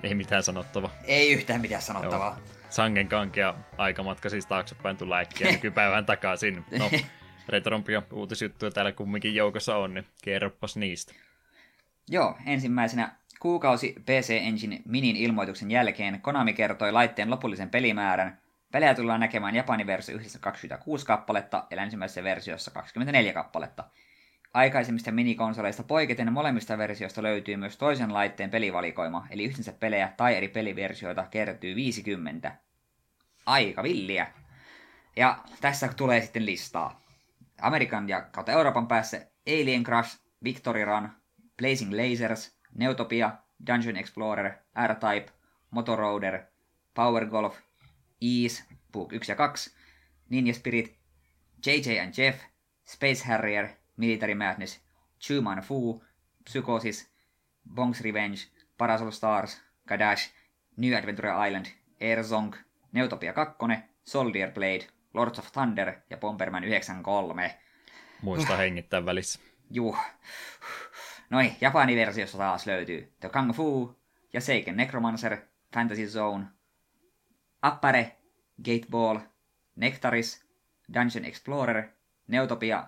[0.03, 0.89] Ei mitään sanottavaa.
[1.03, 2.37] Ei yhtään mitään sanottavaa.
[2.37, 2.57] Joo.
[2.69, 6.65] Sangen kankea aikamatka siis taaksepäin tulla äkkiä nykypäivään takaisin.
[6.79, 6.89] No,
[7.49, 11.13] retrompia uutisjuttuja täällä kumminkin joukossa on, niin kerroppas niistä.
[12.09, 18.41] Joo, ensimmäisenä Kuukausi PC Engine Minin ilmoituksen jälkeen Konami kertoi laitteen lopullisen pelimäärän.
[18.71, 23.83] Pelejä tullaan näkemään Japanin versio yhdessä 26 kappaletta ja länsimäisessä versiossa 24 kappaletta.
[24.53, 30.47] Aikaisemmista minikonsoleista poiketen molemmista versioista löytyy myös toisen laitteen pelivalikoima, eli yhteensä pelejä tai eri
[30.47, 32.57] peliversioita kertyy 50.
[33.45, 34.27] Aika villiä.
[35.15, 37.01] Ja tässä tulee sitten listaa.
[37.61, 41.09] Amerikan ja kautta Euroopan päässä Alien Crush, Victory Run,
[41.57, 43.31] Blazing Lasers, Neutopia,
[43.67, 44.51] Dungeon Explorer,
[44.87, 45.31] R-Type,
[45.71, 46.43] Motoroader,
[46.93, 47.57] Power Golf,
[48.21, 49.75] Ease, Book 1 ja 2,
[50.29, 50.97] Ninja Spirit,
[51.65, 52.39] JJ and Jeff,
[52.85, 54.81] Space Harrier, Military Madness,
[55.19, 56.03] Chuman Fu,
[56.43, 57.11] Psychosis,
[57.73, 60.29] Bongs Revenge, Parasol Stars, Kadash,
[60.77, 61.65] New Adventure Island,
[62.01, 62.55] Airzong,
[62.91, 67.59] Neutopia 2, Soldier Blade, Lords of Thunder ja Bomberman 93.
[68.21, 69.39] Muista hengittää välissä.
[69.71, 69.97] Juh.
[71.29, 73.99] Noin, Japanin versiossa taas löytyy The Kung Fu
[74.33, 75.37] ja Seiken Necromancer,
[75.73, 76.45] Fantasy Zone,
[77.61, 78.17] Appare,
[78.65, 79.19] Gateball,
[79.75, 80.45] Nectaris,
[80.93, 81.83] Dungeon Explorer,
[82.27, 82.87] Neutopia,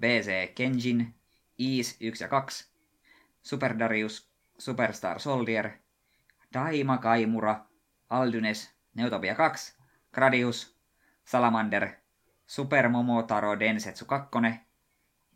[0.00, 1.14] BC Kenjin,
[1.58, 2.64] Ease 1 ja 2,
[3.42, 5.70] Super Darius, Superstar Soldier,
[6.54, 7.64] Daima Kaimura,
[8.10, 9.76] Aldunes, Neutopia 2,
[10.12, 10.76] Gradius,
[11.24, 11.88] Salamander,
[12.46, 14.28] Super Momotaro Densetsu 2,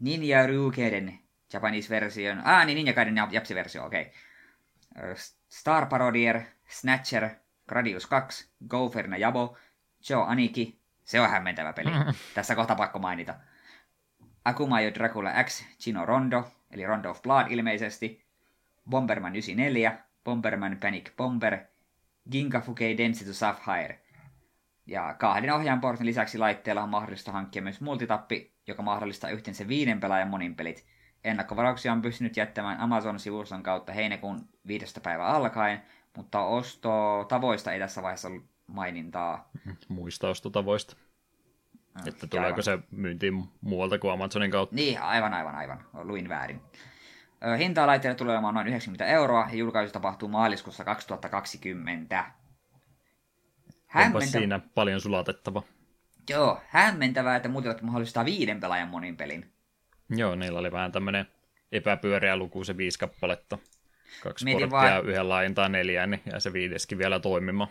[0.00, 1.18] Ninja Ryukeiden
[1.52, 4.12] Japanese version, ah niin Ninja Gaiden Japsi-versio, okei.
[4.96, 5.14] Okay.
[5.48, 7.30] Star Parodier, Snatcher,
[7.68, 9.56] Gradius 2, Gopher Jabo,
[10.08, 11.90] Joe Aniki, se on hämmentävä peli.
[12.34, 13.34] Tässä kohta pakko mainita.
[14.44, 18.24] Akumayo Dracula X, Chino Rondo, eli Rondo of Blood ilmeisesti,
[18.90, 21.58] Bomberman 94, Bomberman Panic Bomber,
[22.30, 24.00] Ginga Fukei Density Sapphire.
[24.86, 30.00] Ja kahden ohjaajan portin lisäksi laitteella on mahdollista hankkia myös multitappi, joka mahdollistaa yhteensä viiden
[30.00, 30.86] pelaajan monin pelit.
[31.24, 35.82] Ennakkovarauksia on pystynyt jättämään Amazon-sivuston kautta heinäkuun viidestä päivä alkaen,
[36.16, 39.50] mutta osto tavoista ei tässä vaiheessa ollut mainintaa.
[39.88, 40.96] Muista ostotavoista.
[42.06, 44.74] Että tuleeko se myyntiin muualta kuin Amazonin kautta?
[44.74, 45.84] Niin, aivan, aivan, aivan.
[46.02, 46.60] Luin väärin.
[47.58, 52.24] Hintaa laitteelle tulee olemaan noin 90 euroa ja julkaisu tapahtuu maaliskuussa 2020.
[53.94, 55.62] Onpa siinä paljon sulatettava.
[56.30, 59.52] Joo, hämmentävää, että muutilat mahdollistaa viiden pelaajan monin pelin.
[60.10, 61.26] Joo, niillä oli vähän tämmöinen
[61.72, 63.58] epäpyöreä luku, se viisi kappaletta.
[64.22, 67.70] Kaksi Mietin porttia vaan- yhden laajentaa neljään, niin ja se viideskin vielä toimimaan.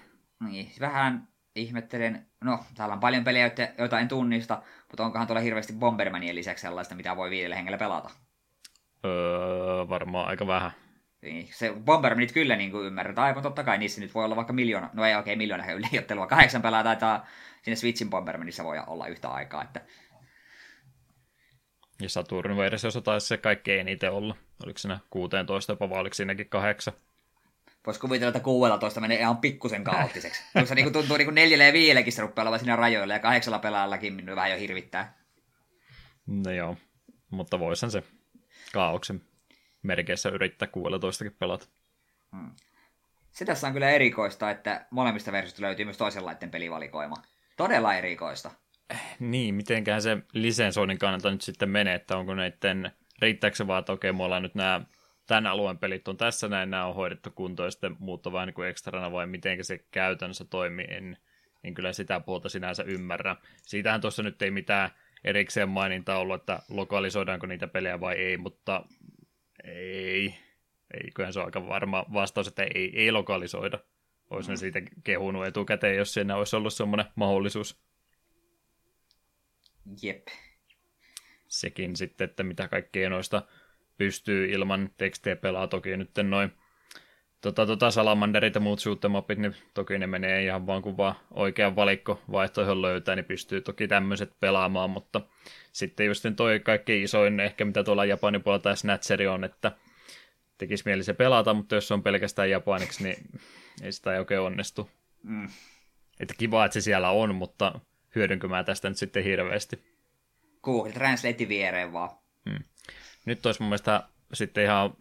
[0.49, 1.27] Niin, vähän
[1.61, 6.61] ihmettelen, no täällä on paljon pelejä, joita- en tunnista, mutta onkohan tuolla hirveästi Bombermanien lisäksi
[6.61, 8.09] sellaista, mitä voi viidellä hengellä pelata.
[9.05, 10.71] Öö, varmaan aika vähän.
[11.21, 14.53] Niin, se Bombermanit kyllä niin kuin ymmärretään, aivan totta kai niissä nyt voi olla vaikka
[14.53, 17.25] miljoona, no ei okei, okay, miljoona yliottelua, kahdeksan pelaa taitaa
[17.61, 19.81] siinä Switchin Bombermanissa voi olla yhtä aikaa, että
[22.01, 24.35] Ja Saturnin versiossa taisi se kaikkein eniten olla.
[24.63, 26.93] Oliko siinä 16 jopa, vai oliko siinäkin kahdeksan?
[27.89, 30.43] Voisi kuvitella, että 16 menee ihan pikkusen kaoottiseksi.
[30.65, 33.59] Se niin tuntuu niin kuin neljälle ja viiellekin se rupeaa olemaan siinä rajoilla, ja kahdeksalla
[33.59, 35.17] pelaajallakin minun vähän jo hirvittää.
[36.27, 36.77] No joo,
[37.29, 38.03] mutta voisin se
[38.73, 39.21] kaauksen
[39.83, 41.65] merkeissä yrittää 16 pelata.
[43.31, 47.15] Se tässä on kyllä erikoista, että molemmista versioista löytyy myös toisenlaisten pelivalikoima.
[47.57, 48.51] Todella erikoista.
[49.19, 53.91] Niin, mitenköhän se lisensoinnin kannalta nyt sitten menee, että onko näiden, riittääkö se vaan, että
[53.91, 54.81] okei, mulla on nyt nämä
[55.29, 58.47] tämän alueen pelit on tässä näin, nämä on hoidettu kuntoon, ja sitten muut on vähän
[58.47, 61.17] niin kuin ekstrana, vai miten se käytännössä toimii, en,
[61.63, 63.35] en kyllä sitä puolta sinänsä ymmärrä.
[63.61, 64.89] Siitähän tuossa nyt ei mitään
[65.23, 68.85] erikseen mainintaa ollut, että lokalisoidaanko niitä pelejä vai ei, mutta
[69.63, 70.35] ei,
[71.03, 73.79] eiköhän se ole aika varma vastaus, että ei, ei lokalisoida.
[74.29, 74.55] Olisi mm.
[74.55, 77.81] siitä kehunut etukäteen, jos siinä olisi ollut semmoinen mahdollisuus.
[80.01, 80.27] Jep.
[81.47, 83.41] sekin sitten, että mitä kaikkea noista
[83.99, 85.67] pystyy ilman tekstiä pelaa.
[85.67, 86.51] Toki nyt noin
[87.41, 91.75] tota, tota Salamanderit ja muut shoot'em niin toki ne menee ihan vaan kun vaan oikean
[91.75, 95.21] valikko vaihtoehdon löytää, niin pystyy toki tämmöiset pelaamaan, mutta
[95.71, 99.71] sitten just toi kaikki isoin ehkä mitä tuolla Japanin puolella tai Snatcheri on, että
[100.57, 103.17] tekisi mieli se pelata, mutta jos se on pelkästään japaniksi, niin
[103.81, 104.89] ei sitä ei oikein onnistu.
[105.23, 105.47] Mm.
[106.19, 107.79] Että kiva, että se siellä on, mutta
[108.15, 109.79] hyödynkö mä tästä nyt sitten hirveästi.
[110.63, 112.09] Google Translate viereen vaan.
[113.29, 114.03] Nyt olisi mun mielestä
[114.33, 114.93] sitten ihan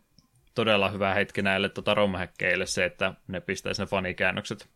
[0.55, 4.69] todella hyvä hetki näille tota romhäkkeille se, että ne pistäisi ne fanikäännökset.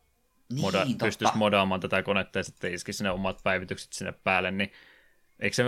[0.50, 1.04] Niin, Moda, totta.
[1.04, 4.72] pystyisi modaamaan tätä konetta ja sitten iskisi ne omat päivitykset sinne päälle, niin
[5.40, 5.64] eikö se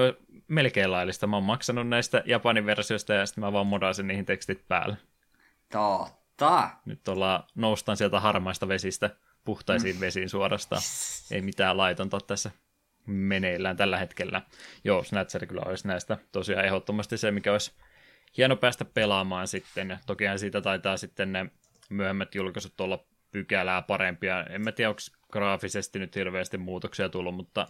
[0.48, 1.26] melkein laillista?
[1.26, 4.96] Mä oon maksanut näistä Japanin versioista ja sitten mä vaan modaasin niihin tekstit päälle.
[5.72, 6.70] Totta.
[6.84, 9.10] Nyt ollaan, noustaan sieltä harmaista vesistä
[9.44, 10.82] puhtaisiin vesiin suorastaan.
[11.30, 12.50] Ei mitään laitonta tässä
[13.06, 14.42] meneillään tällä hetkellä.
[14.84, 17.72] Joo, Snatcher kyllä olisi näistä tosiaan ehdottomasti se, mikä olisi
[18.36, 19.98] hieno päästä pelaamaan sitten.
[20.06, 21.46] Tokihan siitä taitaa sitten ne
[21.90, 24.44] myöhemmät julkaisut olla pykälää parempia.
[24.44, 25.00] En mä tiedä, onko
[25.32, 27.66] graafisesti nyt hirveästi muutoksia tullut, mutta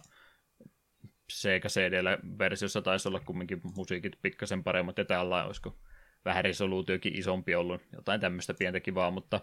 [1.29, 5.77] Sega CD-versiossa taisi olla kumminkin musiikit pikkasen paremmat, ja täällä olisiko
[6.25, 9.41] vähän resoluutiokin isompi ollut, jotain tämmöistä pientä kivaa, mutta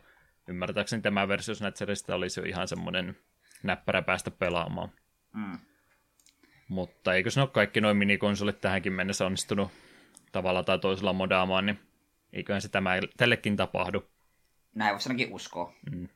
[0.49, 3.17] ymmärtääkseni tämä versio Snatcherista olisi jo ihan semmoinen
[3.63, 4.89] näppärä päästä pelaamaan.
[5.35, 5.59] Mm.
[6.73, 9.71] Mutta eikö se ole kaikki noin minikonsolit tähänkin mennessä onnistunut
[10.33, 11.79] tavalla tai toisella modaamaan, niin
[12.33, 14.05] eiköhän se tämä tällekin tapahdu.
[14.75, 15.73] Näin voisi ainakin uskoa.
[15.91, 16.09] Mm.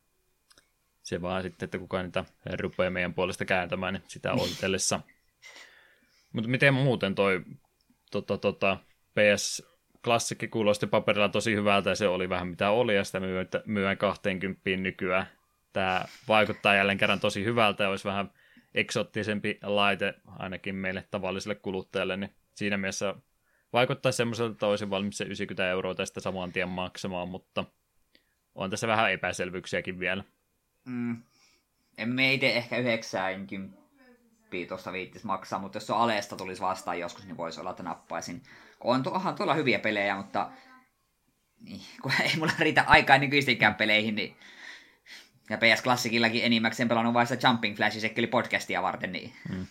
[1.02, 2.24] Se vaan sitten, että kukaan niitä
[2.60, 5.00] rupeaa meidän puolesta kääntämään niin sitä odotellessa.
[6.32, 7.42] Mutta miten muuten toi
[8.10, 8.76] tota, tota,
[9.14, 9.62] PS
[10.04, 13.20] klassikki kuulosti paperilla tosi hyvältä ja se oli vähän mitä oli ja sitä
[13.66, 15.26] myydään 20 nykyään.
[15.72, 18.30] Tämä vaikuttaa jälleen kerran tosi hyvältä ja olisi vähän
[18.76, 23.14] eksottisempi laite ainakin meille tavalliselle kuluttajalle, niin siinä mielessä
[23.72, 27.64] vaikuttaa semmoiselta, että olisi valmis se 90 euroa tästä saman tien maksamaan, mutta
[28.54, 30.24] on tässä vähän epäselvyyksiäkin vielä.
[30.84, 31.22] Mm.
[31.98, 33.86] En me itse ehkä 90
[34.68, 38.42] tuosta viittis maksaa, mutta jos se Alesta tulisi vastaan joskus, niin voisi olla, että nappaisin.
[38.80, 40.50] On tuohan tuolla hyviä pelejä, mutta
[41.60, 44.36] niin, kun ei mulla riitä aikaa nykyistikään peleihin, niin
[45.50, 49.32] ja PS Classicillakin enimmäkseen pelannut vain sitä Jumping Flash, eli podcastia varten, niin...
[49.48, 49.66] Hmm.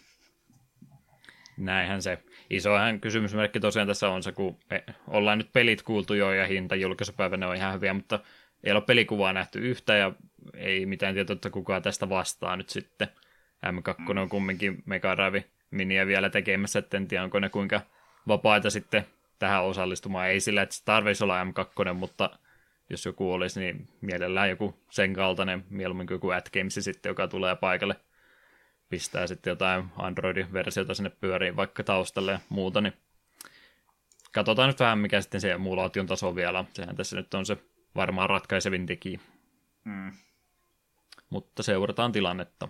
[1.58, 2.18] Näinhän se.
[2.50, 6.76] Isohan kysymysmerkki tosiaan tässä on se, kun me ollaan nyt pelit kuultu jo ja hinta
[6.76, 8.20] julkaisupäivänä on ihan hyviä, mutta
[8.64, 10.12] ei ole pelikuvaa nähty yhtä ja
[10.54, 13.08] ei mitään tietoa, että kukaan tästä vastaa nyt sitten.
[13.66, 17.82] M2 on kumminkin Mega Drive Miniä vielä tekemässä, että en tiedä, onko ne kuinka
[18.28, 19.06] vapaita sitten
[19.40, 20.28] tähän osallistumaan.
[20.28, 22.30] Ei sillä, että se tarvitsisi olla M2, mutta
[22.90, 27.56] jos joku olisi, niin mielellään joku sen kaltainen, mieluummin kuin joku AdGames sitten, joka tulee
[27.56, 27.96] paikalle,
[28.90, 32.94] pistää sitten jotain Android-versiota sinne pyöriin vaikka taustalle ja muuta, niin
[34.32, 36.66] katsotaan nyt vähän, mikä sitten se emulaation taso vielä.
[36.74, 37.58] Sehän tässä nyt on se
[37.96, 39.20] varmaan ratkaisevin tekijä.
[39.84, 40.12] Mm.
[41.30, 42.70] Mutta seurataan tilannetta.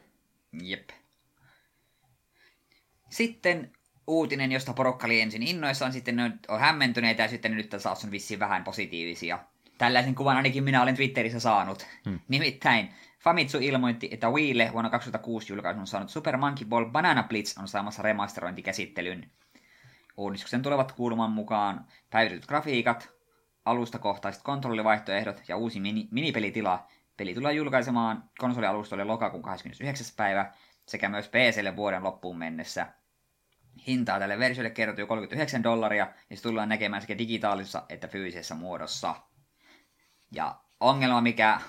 [0.63, 0.89] Jep.
[3.09, 3.72] Sitten
[4.07, 8.11] uutinen, josta porukka oli ensin innoissaan, sitten ne on hämmentyneitä ja sitten nyt taas on
[8.11, 9.39] vissiin vähän positiivisia.
[9.78, 11.88] Tällaisen kuvan ainakin minä olen Twitterissä saanut.
[12.05, 12.19] Hmm.
[12.28, 17.67] Nimittäin Famitsu ilmoitti, että Wiille vuonna 2006 julkaisun saanut Super Monkey Ball Banana Blitz on
[17.67, 19.32] saamassa remasterointikäsittelyn.
[20.17, 23.09] Uudistuksen tulevat kuuluman mukaan päivitetyt grafiikat,
[23.65, 26.88] alustakohtaiset kontrollivaihtoehdot ja uusi mini- minipelitila.
[27.17, 30.07] Peli tulee julkaisemaan konsolialustolle lokakuun 29.
[30.17, 30.51] päivä
[30.88, 32.88] sekä myös PClle vuoden loppuun mennessä.
[33.88, 39.15] Hintaa tälle versiolle kertoo 39 dollaria ja se tullaan näkemään sekä digitaalisessa että fyysisessä muodossa.
[40.32, 41.59] Ja ongelma, mikä,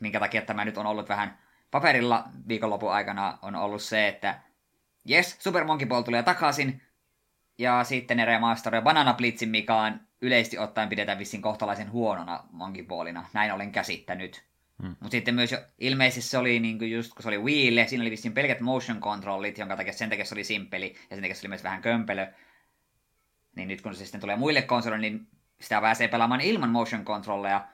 [0.00, 1.38] minkä takia tämä nyt on ollut vähän
[1.70, 4.40] paperilla viikonlopun aikana, on ollut se, että
[5.10, 6.82] yes, Super Monkey Ball tulee takaisin,
[7.58, 12.84] ja sitten ne remasteroi Banana Blitzin, mikä on yleisesti ottaen pidetään vissiin kohtalaisen huonona Monkey
[12.84, 13.26] Ballina.
[13.32, 14.44] Näin olen käsittänyt.
[14.82, 14.88] Hmm.
[14.88, 18.10] Mutta sitten myös jo, ilmeisesti se oli niin just, kun se oli Wiille, siinä oli
[18.10, 21.40] vissiin pelkät motion controllit, jonka takia sen takia se oli simpeli, ja sen takia se
[21.42, 22.32] oli myös vähän kömpelö.
[23.56, 25.28] Niin nyt kun se sitten tulee muille konsoleille, niin
[25.60, 27.68] sitä pääsee pelaamaan ilman motion controlleja,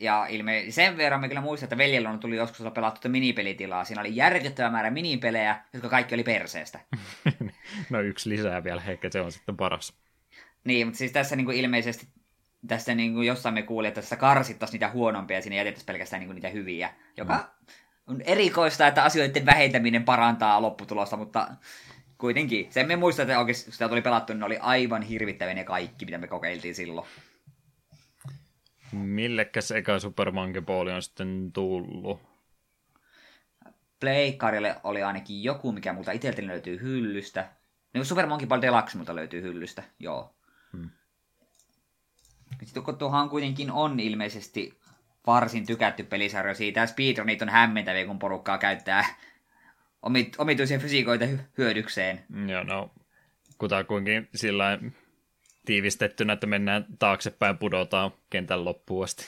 [0.00, 3.84] ja ilme, sen verran me kyllä muistan, että veljellä on tuli joskus pelattu tuota minipelitilaa.
[3.84, 6.80] Siinä oli järkyttävä määrä minipelejä, jotka kaikki oli perseestä.
[7.90, 9.92] no yksi lisää vielä, ehkä se on sitten paras.
[10.64, 12.06] Niin, mutta siis tässä niin kuin ilmeisesti
[12.66, 16.20] tässä niin kuin jossain me kuulin, että tässä karsittaisiin niitä huonompia ja sinne jätettäisiin pelkästään
[16.20, 17.66] niin kuin niitä hyviä, joka mm.
[18.06, 21.48] on erikoista, että asioiden vähentäminen parantaa lopputulosta, mutta
[22.18, 22.66] kuitenkin.
[22.70, 26.04] Sen me muistan, että oikeasti sitä tuli pelattu, niin ne oli aivan hirvittäviä ne kaikki,
[26.04, 27.06] mitä me kokeiltiin silloin.
[28.96, 32.20] Millekäs eka Super Monkey Ball on sitten tullut?
[34.00, 37.48] Playkarille oli ainakin joku, mikä multa itseltäni löytyy hyllystä.
[37.94, 40.34] No Super Monkey Ball Deluxe multa löytyy hyllystä, joo.
[40.72, 40.90] Hmm.
[42.64, 44.78] Sitten kun tuohan kuitenkin on ilmeisesti
[45.26, 49.04] varsin tykätty pelisarja siitä, speedrunit on hämmentäviä, kun porukkaa käyttää
[50.02, 51.24] omit, omituisia fysiikoita
[51.58, 52.24] hyödykseen.
[52.48, 52.90] Joo, no
[53.58, 54.78] kutakuinkin sillä
[55.66, 59.26] tiivistettynä, että mennään taaksepäin, pudotaan kentän loppuun asti.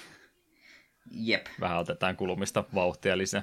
[1.11, 1.47] Jep.
[1.61, 3.43] Vähän otetaan kulumista vauhtia lisää.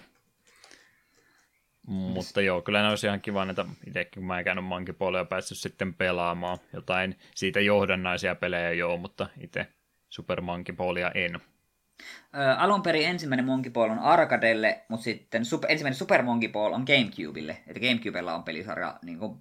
[1.87, 5.57] Mutta joo, kyllä ne olisi ihan kiva, että itsekin kun mä en käynyt mankipuolella päässyt
[5.57, 9.67] sitten pelaamaan jotain siitä johdannaisia pelejä joo, mutta itse
[10.09, 11.35] Super Monkey Ballia en.
[11.35, 16.73] Ö, alun perin ensimmäinen Monkey Ball on Arcadelle, mutta sitten super, ensimmäinen Super Monkey Ball
[16.73, 17.57] on Gamecubelle.
[17.67, 19.39] Että Gamecubella on pelisarja niin kuin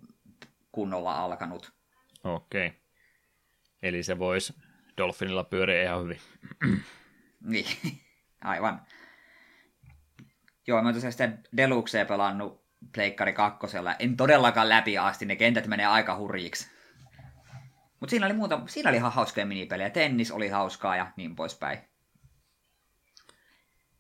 [0.73, 1.73] kunnolla alkanut.
[2.25, 2.67] Okei.
[2.67, 2.84] Okay.
[3.85, 4.55] Eli se voisi
[4.99, 6.20] Dolphinilla pyöriä ihan hyvin.
[7.51, 7.66] niin,
[8.45, 8.82] aivan.
[10.66, 12.64] Joo, mä tosiaan sitä Deluxea pelannut
[12.95, 13.95] Pleikkari kakkosella.
[13.99, 16.70] En todellakaan läpi asti, ne kentät menee aika hurjiksi.
[18.01, 19.91] Mutta siinä oli muuta, siinä oli ihan hauskoja minipelejä.
[19.91, 21.78] Tennis oli hauskaa ja niin poispäin.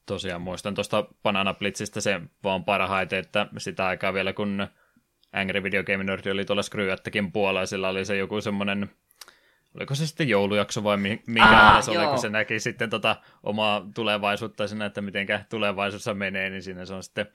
[0.06, 4.68] Tosiaan muistan tuosta Banana Blitzistä se vaan parhaiten, että sitä aikaa vielä kun
[5.32, 8.90] Angry Video Game Nerd oli tuolla Screwattekin puolella, sillä oli se joku semmoinen
[9.74, 13.86] oliko se sitten joulujakso vai minkä Aa, se oli, kun se näki sitten tota omaa
[13.94, 17.26] tulevaisuutta sinä, että miten tulevaisuudessa menee, niin siinä se on sitten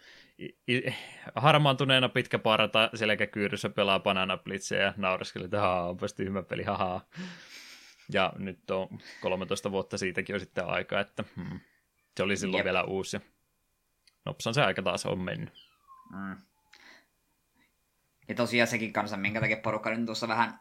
[1.36, 7.02] harmaantuneena pitkä parata selkäkyyryssä pelaa Banana Blitzia ja naureskeli, että haa, onpas tyhmä peli, haha.
[8.12, 8.88] Ja nyt on
[9.22, 11.60] 13 vuotta siitäkin on sitten aika, että hmm,
[12.18, 12.66] se oli silloin Jep.
[12.66, 13.18] vielä uusi.
[13.18, 13.22] Ja
[14.26, 15.54] nopsan se aika taas on mennyt.
[16.14, 16.36] Mm.
[18.28, 20.60] Ja tosiaan sekin kanssa, minkä takia porukka nyt tuossa vähän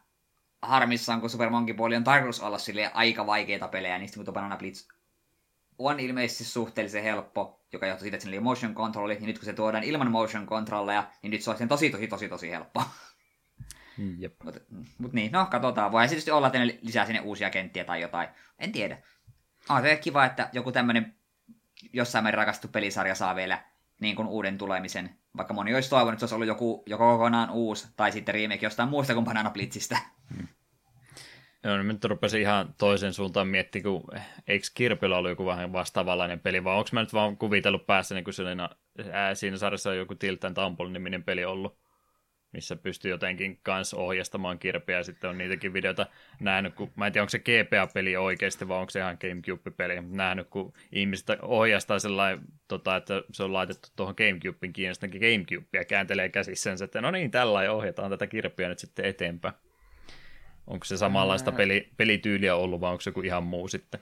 [0.63, 4.35] harmissaan, kun Super Monkey Ball on tarkoitus olla sille aika vaikeita pelejä, niin sitten kun
[4.35, 4.89] Banana Blitz
[5.79, 9.45] on ilmeisesti suhteellisen helppo, joka johtuu siitä, että siinä oli motion control, niin nyt kun
[9.45, 12.83] se tuodaan ilman motion controlleja, niin nyt se on tosi, tosi, tosi, tosi helppo.
[14.19, 14.35] Jep.
[14.45, 14.61] Mutta
[14.99, 15.93] mut niin, no katsotaan.
[15.93, 18.29] Voi tietysti olla, että ne lisää sinne uusia kenttiä tai jotain.
[18.59, 18.99] En tiedä.
[19.69, 21.15] On se kiva, että joku tämmöinen
[21.93, 23.65] jossain määrin rakastettu pelisarja saa vielä
[24.01, 25.19] niin kuin uuden tulemisen.
[25.39, 28.67] Vaikka moni olisi toivonut, että se olisi ollut joku joko kokonaan uusi tai sitten remake
[28.67, 29.99] jostain muusta kuin Banana Blitzistä.
[30.37, 30.49] Hmm.
[31.65, 34.11] Joo, niin nyt rupesin ihan toisen suuntaan miettimään, kun
[34.49, 38.25] eikö Kirpillä ollut joku vähän vastaavanlainen peli, vai onko mä nyt vaan kuvitellut päässä, niin
[38.25, 38.33] kun
[39.13, 41.79] ää, siinä sarjassa on joku Tiltan Tampol niminen peli ollut,
[42.53, 46.07] missä pystyy jotenkin kanssa ohjastamaan kirpeä, ja sitten on niitäkin videoita
[46.41, 50.49] nähnyt, kun, mä en tiedä, onko se GPA-peli oikeasti, vai onko se ihan Gamecube-peli, nähnyt,
[50.49, 56.29] kun ihmiset ohjastaa sellainen, tota, että se on laitettu tuohon Gamecubein kiinni, sitten Gamecubea kääntelee
[56.29, 59.55] käsissänsä, että no niin, tällä ohjataan tätä kirpeä nyt sitten eteenpäin.
[60.67, 64.01] Onko se samanlaista peli, pelityyliä ollut vai onko se joku ihan muu sitten?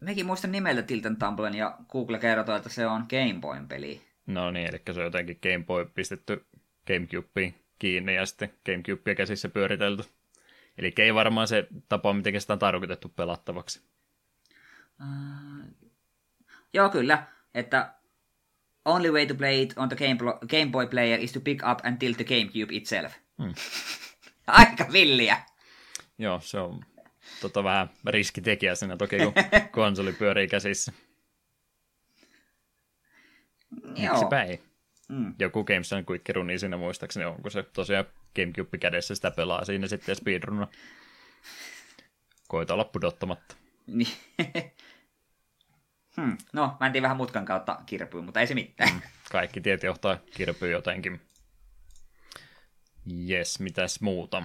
[0.00, 4.00] Mekin muistan nimeltä Tilton Tumblen ja Google kertoo, että se on Game Boyn peli.
[4.26, 6.44] No niin, eli se on jotenkin Game Boy pistetty
[6.92, 10.04] Gamecubeen kiinni ja sitten Gamecubea käsissä pyöritelty.
[10.78, 13.82] Eli ei varmaan se tapa, miten sitä on tarkoitettu pelattavaksi.
[15.00, 15.90] Uh,
[16.72, 17.26] joo, kyllä.
[17.54, 17.94] Että
[18.84, 21.78] only way to play it on the Game, Game Boy player is to pick up
[21.82, 23.12] and tilt the GameCube itself.
[23.42, 23.54] Hmm.
[24.46, 25.36] Aika villiä.
[26.18, 26.84] Joo, se on
[27.40, 29.32] tota, vähän riskitekijä siinä toki, kun
[29.72, 30.92] konsoli pyörii käsissä.
[33.98, 34.69] Miksipä ei?
[35.10, 35.34] Mm.
[35.38, 38.04] Joku Games and Quick Run, siinä muistaakseni onko se tosiaan
[38.36, 40.68] Gamecube kädessä sitä pelaa siinä sitten speedrunna.
[42.48, 43.56] Koita olla pudottamatta.
[43.86, 44.12] Niin.
[46.16, 46.36] hmm.
[46.52, 48.94] No, mä en vähän mutkan kautta kirpyyn, mutta ei se mitään.
[48.94, 49.00] Mm.
[49.32, 51.20] Kaikki tiet johtaa kirpyyn jotenkin.
[53.06, 54.42] Jes, mitäs muuta?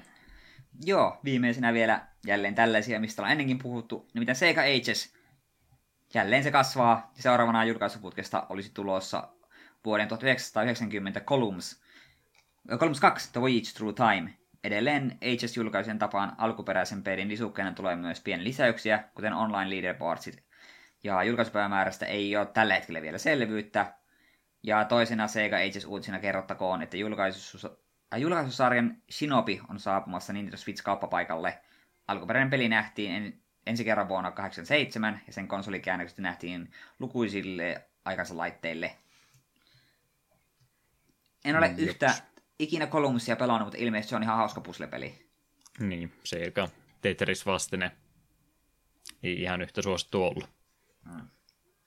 [0.85, 4.07] Joo, viimeisenä vielä jälleen tällaisia, mistä ollaan ennenkin puhuttu.
[4.13, 5.13] Nimittäin Sega Ages.
[6.13, 7.11] Jälleen se kasvaa.
[7.19, 9.34] Seuraavana julkaisuputkesta olisi tulossa
[9.85, 11.81] vuoden 1990 Columns.
[12.77, 14.33] Columns 2, The Voyage Through Time.
[14.63, 20.43] Edelleen Ages-julkaisen tapaan alkuperäisen pelin lisukkeena tulee myös pieni lisäyksiä, kuten online leaderboardsit.
[21.03, 23.93] Ja julkaisupäivämäärästä ei ole tällä hetkellä vielä selvyyttä.
[24.63, 27.69] Ja toisena Sega Ages uutisena kerrottakoon, että julkaisussa
[28.17, 31.59] julkaisusarjan Shinobi on saapumassa Nintendo Switch kauppapaikalle.
[32.07, 38.95] Alkuperäinen peli nähtiin en, ensi kerran vuonna 1987 ja sen konsolikäännökset nähtiin lukuisille aikansa laitteille.
[41.45, 42.15] En ole mm, yhtä
[42.59, 45.29] ikinä Columbusia pelannut, mutta ilmeisesti se on ihan hauska puzzle-peli.
[45.79, 46.67] Niin, se eikä
[47.01, 47.91] Tetris vastine
[49.23, 50.49] ei ihan yhtä suosittu ollut.
[51.13, 51.27] Hmm.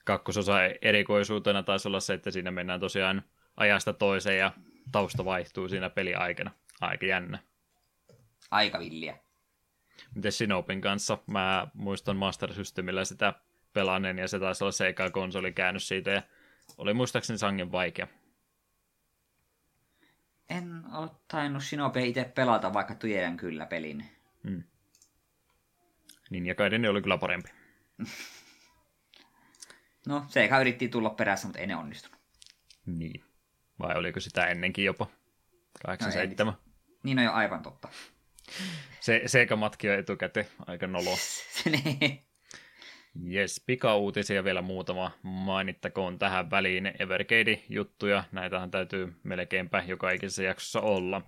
[0.05, 3.23] Kakkososa erikoisuutena taisi olla se, että siinä mennään tosiaan
[3.57, 4.51] ajasta toiseen ja
[4.91, 6.51] tausta vaihtuu siinä peliaikana.
[6.81, 7.39] Aika jännä.
[8.51, 9.17] Aika villiä.
[10.15, 11.17] Miten Sinopin kanssa?
[11.27, 13.33] Mä muistan Master Systemillä sitä
[13.73, 16.21] pelanneen ja se taisi olla se eka konsoli käännös siitä ja
[16.77, 18.07] oli muistaakseni sangen vaikea.
[20.49, 24.05] En ole tainnut Sinopia itse pelata, vaikka tiedän kyllä pelin.
[24.43, 24.63] Hmm.
[26.29, 27.49] Niin, ja Gaiden oli kyllä parempi.
[30.07, 32.19] no, se yritti tulla perässä, mutta ei ne onnistunut.
[32.85, 33.23] Niin.
[33.79, 35.07] Vai oliko sitä ennenkin jopa?
[35.85, 36.53] 87.
[36.53, 36.59] No
[37.03, 37.89] niin on jo aivan totta.
[38.99, 41.15] Se, Sega matki jo etukäteen, aika nolo.
[41.65, 42.25] niin.
[43.23, 46.91] Jes, pikauutisia vielä muutama mainittakoon tähän väliin.
[46.99, 51.21] Evercade-juttuja, näitähän täytyy melkeinpä joka ikisessä jaksossa olla.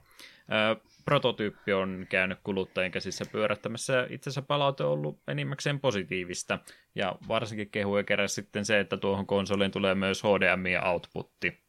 [1.05, 6.59] prototyyppi on käynyt kuluttajien käsissä pyörättämässä itse asiassa palaute on ollut enimmäkseen positiivista.
[6.95, 11.59] Ja varsinkin kehuja keräsi sitten se, että tuohon konsoliin tulee myös HDMI-outputti.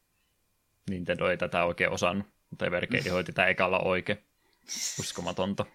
[0.91, 4.19] Nintendo ei tätä oikein osannut, mutta Evercade hoiti tätä ekalla oikein.
[5.01, 5.67] Uskomatonta.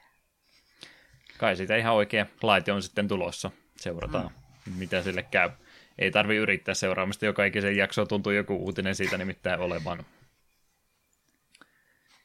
[1.38, 3.52] Kai siitä ihan oikea laite on sitten tulossa.
[3.78, 4.32] Seurataan,
[4.66, 4.74] mm.
[4.74, 5.50] mitä sille käy.
[6.00, 10.06] Ei tarvi yrittää seuraamista joka ikisen jaksoa, tuntuu joku uutinen siitä nimittäin olevan.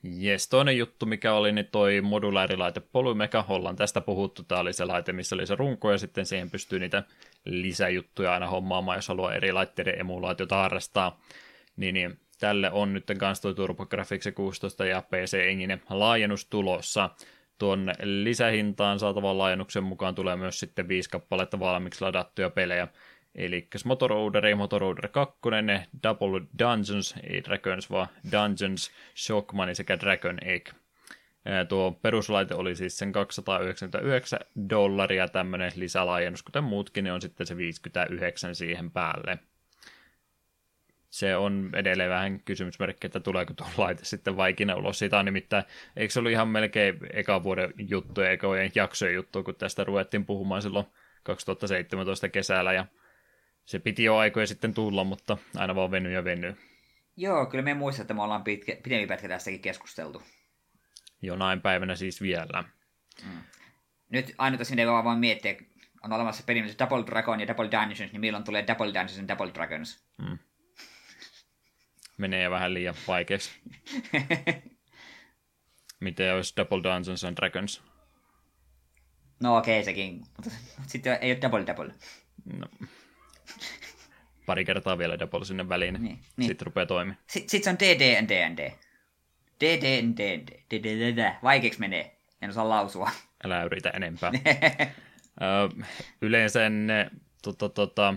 [0.02, 4.84] Jes, toinen juttu, mikä oli, niin toi modulaarilaite Polymeca, ollaan tästä puhuttu, tämä oli se
[4.84, 7.02] laite, missä oli se runko, ja sitten siihen pystyy niitä
[7.44, 11.20] lisäjuttuja aina hommaamaan, jos haluaa eri laitteiden emulaatiota harrastaa.
[11.76, 17.10] Niin, niin tälle on nyt kanssa tuo TurboGrafx 16 ja PC Engine laajennus tulossa.
[17.58, 22.88] Tuon lisähintaan saatavan laajennuksen mukaan tulee myös sitten viisi kappaletta valmiiksi ladattuja pelejä.
[23.34, 25.38] Eli Motoroider, Motoroider 2,
[26.02, 30.68] Double Dungeons, ei Dragons, vaan Dungeons, Shockmani sekä Dragon Egg.
[31.68, 34.40] Tuo peruslaite oli siis sen 299
[34.70, 39.38] dollaria, tämmöinen lisälaajennus, kuten muutkin, niin on sitten se 59 siihen päälle.
[41.12, 44.98] Se on edelleen vähän kysymysmerkki, että tuleeko tuo laite sitten vaikina ulos.
[44.98, 45.64] Siitä on nimittäin,
[45.96, 50.26] eikö se ollut ihan melkein eka vuoden juttu ja ekojen jaksojen juttu, kun tästä ruvettiin
[50.26, 50.86] puhumaan silloin
[51.22, 52.86] 2017 kesällä, ja
[53.64, 56.56] se piti jo aikoja sitten tulla, mutta aina vaan venyy ja venyy.
[57.16, 60.22] Joo, kyllä me muistan, että me ollaan pitkä, pidempi pätkä tästäkin keskusteltu.
[61.22, 62.64] Jonain päivänä siis vielä.
[63.24, 63.42] Mm.
[64.10, 65.54] Nyt ainoa tässä, mitä vaan miettiä,
[66.02, 69.54] on olemassa peli, Double Dragon ja Double Dungeons, niin milloin tulee Double Dungeons ja Double
[69.54, 70.04] Dragons?
[70.18, 70.38] Mm.
[72.18, 73.50] Menee vähän liian vaikeaksi.
[76.00, 77.82] Miten olisi Double Dungeons and Dragons?
[79.40, 80.50] No okei okay, sekin, mutta
[80.86, 81.94] sitten ei ole Double Double.
[82.58, 82.66] No,
[84.46, 86.48] pari kertaa vielä Double sinne väliin, niin, niin.
[86.48, 87.18] sitten rupeaa toimimaan.
[87.26, 88.72] Sitten sit se on DD D&D.
[89.60, 90.12] DD
[90.70, 91.34] DD.
[91.42, 92.16] Vaikeaksi menee.
[92.42, 93.10] En osaa lausua.
[93.44, 94.32] Älä yritä enempää.
[96.22, 97.10] Yleensä ne
[97.42, 98.14] tota, tota,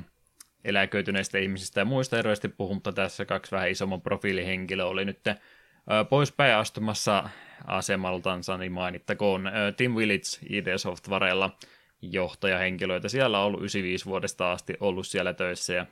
[0.66, 5.20] eläköityneistä ihmisistä ja muista eroisesti puhun, mutta tässä kaksi vähän isomman profiilihenkilö oli nyt
[6.10, 7.30] poispäin astumassa
[7.68, 11.58] asemaltansa, niin mainittakoon Tim Willits ID Softwarella
[12.02, 13.10] johtajahenkilöitä.
[13.10, 15.86] Siellä on ollut 95 vuodesta asti ollut siellä töissä ja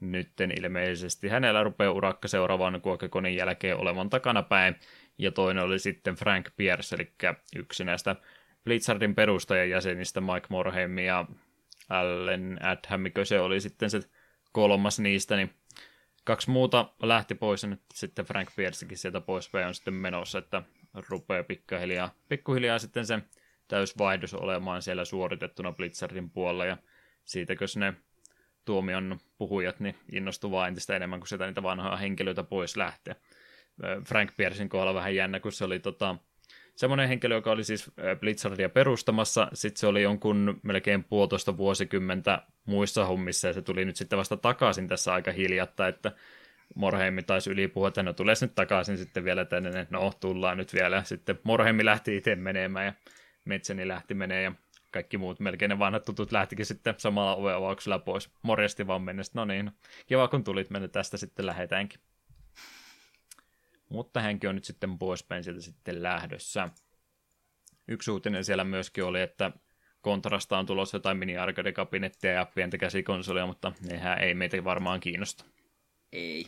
[0.00, 4.76] nytten ilmeisesti hänellä rupeaa urakka seuraavan kuokkakonin jälkeen olevan takana päin.
[5.18, 7.12] Ja toinen oli sitten Frank Pierce, eli
[7.56, 8.16] yksi näistä
[8.64, 11.26] Blizzardin perustajan jäsenistä Mike Morheim ja
[11.90, 14.00] Allen Adham, se oli sitten se
[14.52, 15.54] kolmas niistä, niin
[16.24, 20.62] kaksi muuta lähti pois ja nyt sitten Frank Piercekin sieltä pois on sitten menossa, että
[21.08, 23.18] rupeaa pikkuhiljaa, pikkuhiljaa sitten se
[23.68, 26.76] täysvaihdos olemaan siellä suoritettuna Blizzardin puolella ja
[27.24, 27.94] siitäkö ne
[28.64, 33.16] tuomion puhujat niin innostuvaa entistä enemmän, kun sieltä niitä vanhoja henkilöitä pois lähtee.
[34.08, 36.16] Frank Piersin kohdalla vähän jännä, kun se oli tota,
[36.76, 37.90] semmoinen henkilö, joka oli siis
[38.20, 43.96] Blizzardia perustamassa, sitten se oli jonkun melkein puolitoista vuosikymmentä muissa hommissa, ja se tuli nyt
[43.96, 46.12] sitten vasta takaisin tässä aika hiljatta, että
[46.74, 50.74] Morheimi taisi yli puhua, että no tulee nyt takaisin sitten vielä tänne, no tullaan nyt
[50.74, 51.02] vielä.
[51.04, 52.92] Sitten Morheimi lähti itse menemään ja
[53.44, 54.52] Metseni lähti menee ja
[54.90, 58.30] kaikki muut, melkein ne vanhat tutut lähtikin sitten samalla oveavauksella pois.
[58.42, 59.70] Morjesti vaan mennessä, no niin,
[60.06, 62.00] kiva kun tulit, mennä tästä sitten lähetäänkin.
[63.90, 66.68] Mutta hänkin on nyt sitten poispäin sieltä sitten lähdössä.
[67.88, 69.50] Yksi uutinen siellä myöskin oli, että
[70.00, 75.44] Kontrasta on tulossa jotain mini arcade-kabinettia ja pientä käsikonsolia, mutta nehän ei meitä varmaan kiinnosta.
[76.12, 76.46] Ei.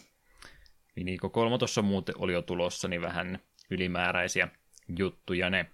[0.97, 3.38] Mini kolmo tuossa muuten oli jo tulossa, niin vähän
[3.70, 4.49] ylimääräisiä
[4.99, 5.66] juttuja ne.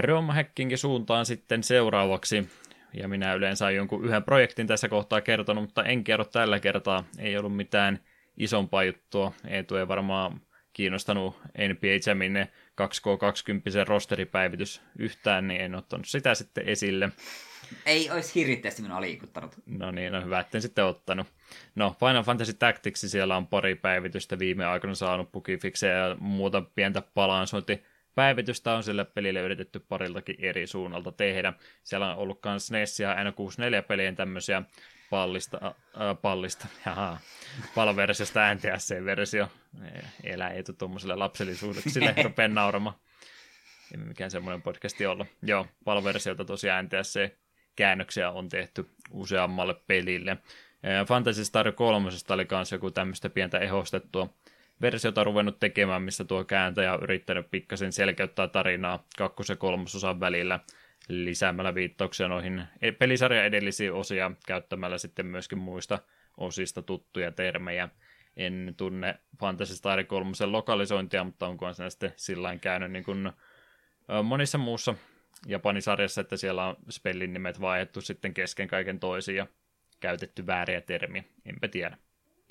[0.00, 2.48] ROM-hackingin suuntaan sitten seuraavaksi.
[2.94, 7.04] Ja minä yleensä olen jonkun yhden projektin tässä kohtaa kertonut, mutta en kerro tällä kertaa.
[7.18, 8.00] Ei ollut mitään
[8.36, 9.32] isompaa juttua.
[9.48, 10.40] Ei tule varmaan
[10.72, 12.36] kiinnostanut NBA Jamin
[12.82, 17.10] 2K20 rosteripäivitys yhtään, niin en ottanut sitä sitten esille.
[17.86, 19.52] Ei olisi hirvittävästi minua liikuttanut.
[19.66, 21.26] No niin, no hyvä, etten sitten ottanut.
[21.74, 27.02] No, Final Fantasy Tactics siellä on pari päivitystä viime aikoina saanut pukifiksejä ja muuta pientä
[27.14, 27.82] balansointi
[28.14, 31.52] päivitystä on sille pelille yritetty pariltakin eri suunnalta tehdä.
[31.82, 34.62] Siellä on ollut myös SNES ja N64-pelien tämmöisiä
[35.14, 35.72] pallista, äh,
[36.22, 37.18] pallista, jaha,
[37.74, 39.48] palversiosta NTSC-versio.
[40.24, 42.96] Elä ei tule tuommoiselle lapsellisuudeksi, sille rupeaa nauramaan.
[43.92, 45.26] Ei mikään semmoinen podcasti olla.
[45.42, 50.36] Joo, palversiota tosiaan NTSC-käännöksiä on tehty useammalle pelille.
[51.08, 54.28] Fantasy Star 3 oli myös joku tämmöistä pientä ehostettua
[54.80, 60.60] versiota ruvennut tekemään, missä tuo kääntäjä on yrittänyt pikkasen selkeyttää tarinaa kakkos- ja kolmososan välillä
[61.08, 65.98] lisäämällä viittauksia noihin e- pelisarjan edellisiä osia käyttämällä sitten myöskin muista
[66.36, 67.88] osista tuttuja termejä.
[68.36, 73.32] En tunne Fantasy Star 3 lokalisointia, mutta onko se sitten sillä käynyt niin kuin
[74.22, 74.94] monissa muussa
[75.46, 79.46] Japanisarjassa, että siellä on spellin nimet vaihdettu sitten kesken kaiken toisiin ja
[80.00, 81.24] käytetty vääriä termiä.
[81.44, 81.96] Enpä tiedä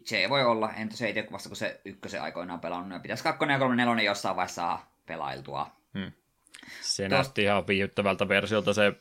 [0.04, 3.60] se voi olla, en tosiaan itse vasta kun se ykkösen aikoinaan pelannut, pitäisi kakkonen ja
[3.60, 5.72] kolme nelonen jossain vaiheessa pelailtua.
[5.94, 6.12] Hmm.
[6.82, 7.12] Se Tuost...
[7.12, 8.94] näytti ihan viihdyttävältä versiolta se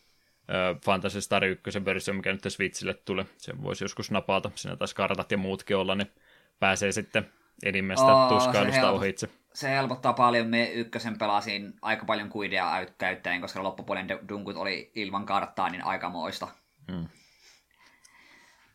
[0.84, 3.24] Fantasy Star 1 versio, mikä nyt Switchille tuli.
[3.36, 4.50] Se voisi joskus napata.
[4.54, 6.12] Siinä taisi kartat ja muutkin olla, niin
[6.58, 7.32] pääsee sitten
[7.62, 9.28] enimmästä oh, tuskailusta ohitse.
[9.54, 10.46] se helpottaa paljon.
[10.46, 16.48] Me ykkösen pelasin aika paljon kuidea käyttäen, koska loppupuolen dunkut oli ilman karttaa, niin aikamoista.
[16.88, 17.08] Mm.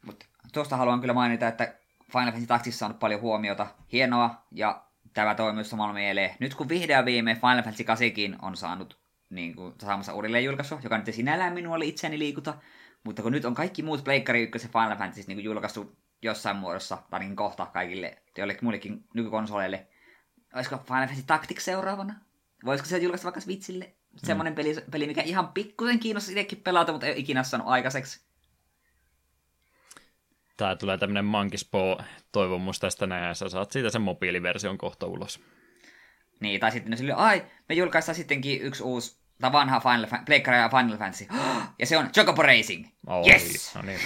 [0.06, 1.74] Mutta tuosta haluan kyllä mainita, että
[2.12, 3.68] Final Fantasy Tactics on paljon huomiota.
[3.92, 4.87] Hienoa, ja
[5.18, 6.36] tämä toimii samalla mieleen.
[6.40, 8.12] Nyt kun vihdoin viime Final Fantasy 8
[8.42, 9.00] on saanut
[9.30, 12.54] niin kuin, saamassa uudelleen julkaisu, joka nyt sinällään minua itseäni liikuta,
[13.04, 16.98] mutta kun nyt on kaikki muut Pleikkari 1 ja Final Fantasy niin julkaistu jossain muodossa,
[17.10, 19.88] tai niin kohta kaikille joillekin muillekin nykykonsoleille,
[20.56, 22.16] olisiko Final Fantasy Tactics seuraavana?
[22.66, 23.86] Voisiko se julkaista vaikka Switchille?
[23.86, 24.18] Mm.
[24.18, 28.27] Semmoinen peli, peli, mikä ihan pikkusen kiinnostaa itsekin pelata, mutta ei ikinä saanut aikaiseksi.
[30.58, 35.40] Tää tulee tämmönen Mankispo-toivomus tästä näin, ja sä saat siitä sen mobiiliversion kohta ulos.
[36.40, 40.26] Niin, tai sitten ne sille, ai, me julkaistaan sittenkin yksi uusi, tai vanha Final, Fan-
[40.58, 41.28] ja Final Fantasy,
[41.80, 42.86] ja se on Chocobo Racing.
[43.08, 43.76] Oh, yes!
[43.76, 44.00] No niin.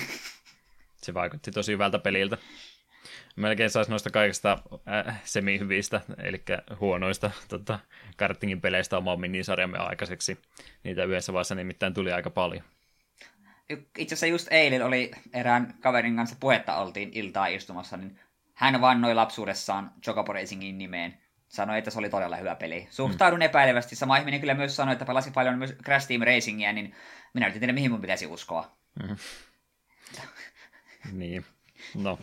[0.95, 2.37] Se vaikutti tosi hyvältä peliltä.
[3.35, 4.57] Melkein saisi noista kaikista
[5.07, 6.43] äh, semi-hyvistä, eli
[6.79, 7.79] huonoista tota,
[8.17, 10.37] kartingin peleistä omaa minisarjamme aikaiseksi.
[10.83, 12.63] Niitä yhdessä vaiheessa nimittäin tuli aika paljon.
[13.97, 18.19] Itse asiassa just eilen oli erään kaverin kanssa puhetta oltiin iltaa istumassa, niin
[18.53, 21.17] hän vannoi lapsuudessaan Chocobo Racingin nimeen.
[21.47, 22.87] Sanoi, että se oli todella hyvä peli.
[22.89, 23.45] Suhtaudun mm.
[23.45, 23.95] epäilevästi.
[23.95, 26.95] Sama ihminen kyllä myös sanoi, että pelasi paljon myös Crash Team Racingia, niin
[27.33, 28.71] minä en tiedä, mihin mun pitäisi uskoa.
[29.03, 29.15] Mm.
[31.19, 31.45] niin.
[31.95, 32.19] No,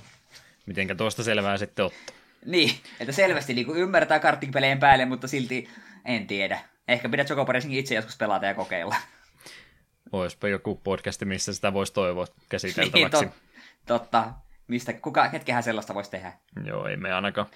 [0.67, 2.17] mitenkä tuosta selvää sitten ottaa?
[2.47, 2.71] Niin,
[3.01, 5.69] että selvästi niin ymmärtää kartingpeleen päälle, mutta silti
[6.05, 6.61] en tiedä.
[6.89, 8.97] Ehkä pidät Chocobo Racingin itse joskus pelata ja kokeilla.
[10.13, 12.99] Olisipa joku podcast, missä sitä voisi toivoa käsiteltäväksi.
[12.99, 13.35] niin, tot,
[13.87, 14.33] totta.
[14.69, 16.33] Mistä, kuka, hetkehän sellaista voisi tehdä?
[16.65, 17.47] Joo, ei me ainakaan.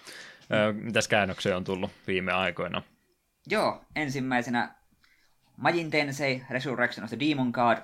[0.52, 2.82] Ö, mitäs käännöksiä on tullut viime aikoina?
[3.46, 4.74] Joo, ensimmäisenä
[5.56, 7.78] Majin Tensei Resurrection of the Demon God,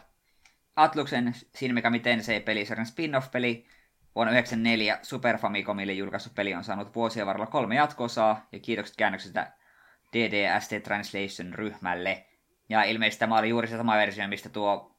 [0.77, 3.67] Atluksen Shin Megami Tensei-pelisarjan spin-off-peli,
[4.15, 9.53] vuonna 1994 Super Famicomille julkaistu peli on saanut vuosien varrella kolme jatkosaa, ja kiitokset käännöksestä
[10.13, 12.28] DDST Translation-ryhmälle.
[12.69, 14.97] Ja ilmeisesti tämä oli juuri se sama versio, mistä tuo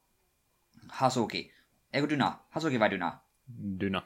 [0.88, 1.54] Hasuki,
[1.92, 2.38] eikö Dyna?
[2.50, 3.18] Hasuki vai Dyna?
[3.80, 4.02] Dyna.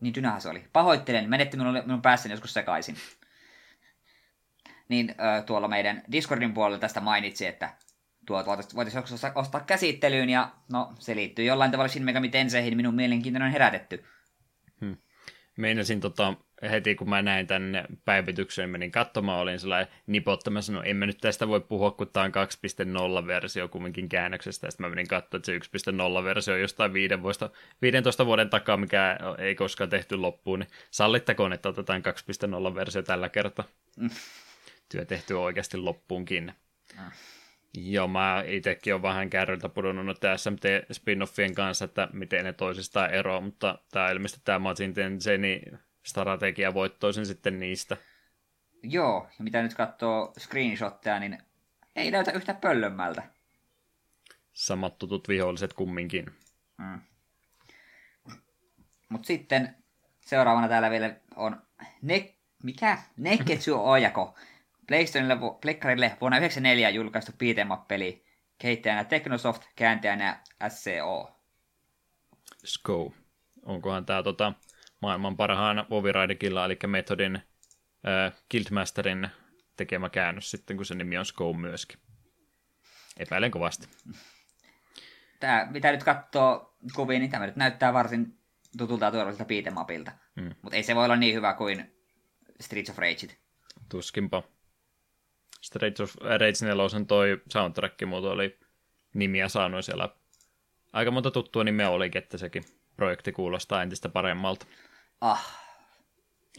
[0.00, 0.64] Niin Dynahan se oli.
[0.72, 2.96] Pahoittelen, menetti minun, minun päässäni joskus sekaisin.
[4.88, 7.74] Niin äh, tuolla meidän Discordin puolella tästä mainitsi, että
[8.26, 12.94] tuot voitaisiin joskus ostaa käsittelyyn, ja no, se liittyy jollain tavalla Shin Megami Tenseihin, minun
[12.94, 14.04] mielenkiintoinen on herätetty.
[14.80, 14.96] Hmm.
[15.56, 16.34] Meinasin tota,
[16.70, 21.18] heti kun mä näin tänne päivityksen, menin katsomaan, olin sellainen nipottamassa, no en mä nyt
[21.18, 25.68] tästä voi puhua, kun tämä on 2.0-versio kumminkin käännöksestä, ja sitten mä menin katsomaan, että
[25.82, 26.92] se 1.0-versio on jostain
[27.82, 33.64] 15 vuoden takaa, mikä ei koskaan tehty loppuun, niin sallittakoon, että otetaan 2.0-versio tällä kertaa.
[33.96, 34.10] Mm.
[34.88, 36.52] Työ tehty oikeasti loppuunkin.
[36.98, 37.10] Mm.
[37.76, 40.62] Joo, mä itsekin olen vähän kärryltä pudonnut SMT
[40.92, 45.62] spin-offien kanssa, että miten ne toisistaan eroavat, mutta tämä ilmeisesti tämä Matsin Tensei,
[46.02, 47.96] strategia voittoisin sitten niistä.
[48.82, 51.38] Joo, ja mitä nyt katsoo screenshotteja, niin
[51.96, 53.22] ei näytä yhtä pöllömmältä.
[54.52, 56.26] Samat tutut viholliset kumminkin.
[56.78, 57.00] Mm.
[59.08, 59.76] Mutta sitten
[60.20, 61.62] seuraavana täällä vielä on
[62.02, 62.98] ne, mikä?
[63.16, 64.34] Neketsu Ojako.
[64.86, 68.24] PlayStationille, vuonna 1994 julkaistu beat'em peli
[68.58, 71.40] kehittäjänä Technosoft, kääntäjänä SCO.
[72.64, 73.14] SCO.
[73.62, 74.52] Onkohan tämä tota,
[75.02, 79.28] maailman parhaan Oviraidikilla, eli Methodin äh, Guildmasterin
[79.76, 81.98] tekemä käännös sitten, kun se nimi on SCO myöskin.
[83.16, 83.88] Epäilen kovasti.
[85.40, 88.38] Tämä, mitä nyt katsoo kuvia, niin tämä nyt näyttää varsin
[88.78, 89.54] tutulta ja turvalliselta
[90.36, 90.54] Mm.
[90.62, 91.96] Mutta ei se voi olla niin hyvä kuin
[92.60, 93.36] Streets of Rage.
[93.88, 94.42] Tuskinpa.
[95.66, 98.58] Streets of Rage 4 toi soundtrack muuten oli
[99.14, 100.08] nimiä saanut siellä.
[100.92, 102.64] Aika monta tuttua nimeä olikin, että sekin
[102.96, 104.66] projekti kuulostaa entistä paremmalta.
[105.20, 105.62] Ah.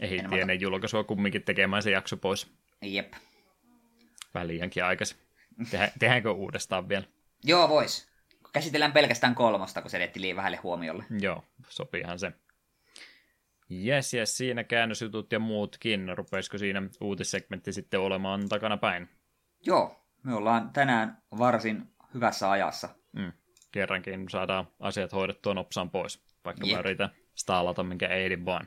[0.00, 2.46] Ehittiin ennen julkaisua kumminkin tekemään se jakso pois.
[2.82, 3.12] Jep.
[4.34, 5.18] Vähän liiankin aikaisin.
[5.70, 7.04] Tehdä, tehdäänkö uudestaan vielä?
[7.44, 8.08] Joo, vois.
[8.52, 11.04] Käsitellään pelkästään kolmosta, kun se liian vähälle huomiolle.
[11.20, 12.32] Joo, sopiihan se.
[13.70, 16.18] Jes, jes, siinä käännösjutut ja muutkin.
[16.18, 19.08] Rupeisiko siinä uutissegmentti sitten olemaan takana päin?
[19.66, 21.82] Joo, me ollaan tänään varsin
[22.14, 22.88] hyvässä ajassa.
[23.12, 23.32] Mm,
[23.72, 26.76] kerrankin saadaan asiat hoidettua nopsaan pois, vaikka Jep.
[26.76, 28.66] mä yritän staalata minkä eidin vaan.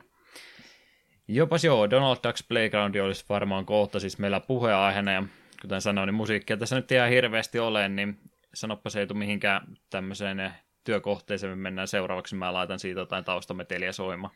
[1.28, 5.22] Jopas joo, Donald Ducks Playground olisi varmaan kohta siis meillä puheenaiheena, ja
[5.62, 8.18] kuten sanoin, niin musiikkia tässä nyt ihan hirveästi ole, niin
[8.54, 10.52] sanoppa se ei tule mihinkään tämmöiseen
[10.84, 14.34] työkohteeseen, me mennään seuraavaksi, mä laitan siitä jotain taustameteliä soimaan.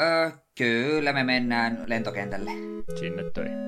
[0.00, 2.50] Öö, kyllä me mennään lentokentälle.
[2.98, 3.58] Sinne töihin.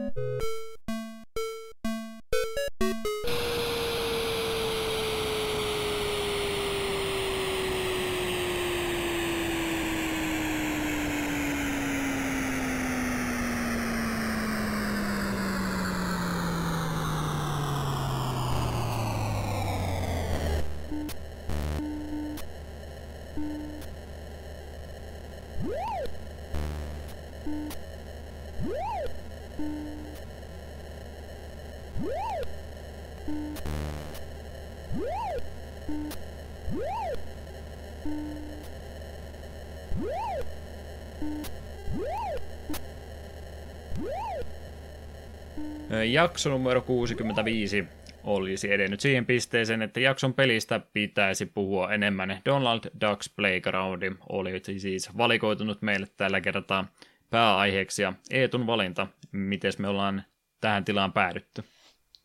[46.17, 47.85] Jakso numero 65
[48.25, 52.41] olisi edennyt siihen pisteeseen, että jakson pelistä pitäisi puhua enemmän.
[52.45, 56.85] Donald Ducks Playground oli siis valikoitunut meille tällä kertaa
[57.31, 59.07] pääaiheeksi ja Eetun valinta.
[59.33, 60.25] Miten me ollaan
[60.61, 61.65] tähän tilaan päädytty?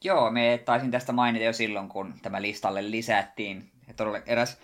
[0.04, 3.72] Joo, me taisin tästä mainita jo silloin, kun tämä listalle lisättiin.
[3.90, 4.60] Että eräs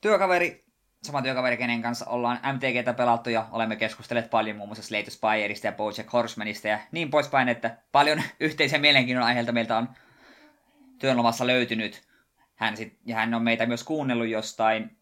[0.00, 0.64] työkaveri
[1.02, 5.66] sama työkaveri, kenen kanssa ollaan MTGtä pelattu ja olemme keskustelleet paljon muun muassa Slate Spireista
[5.66, 9.88] ja Bojack Horsemanista ja niin poispäin, että paljon yhteisiä mielenkiinnon aiheilta meiltä on
[10.98, 12.02] työnlomassa löytynyt.
[12.54, 14.96] Hän sit, ja hän on meitä myös kuunnellut jostain,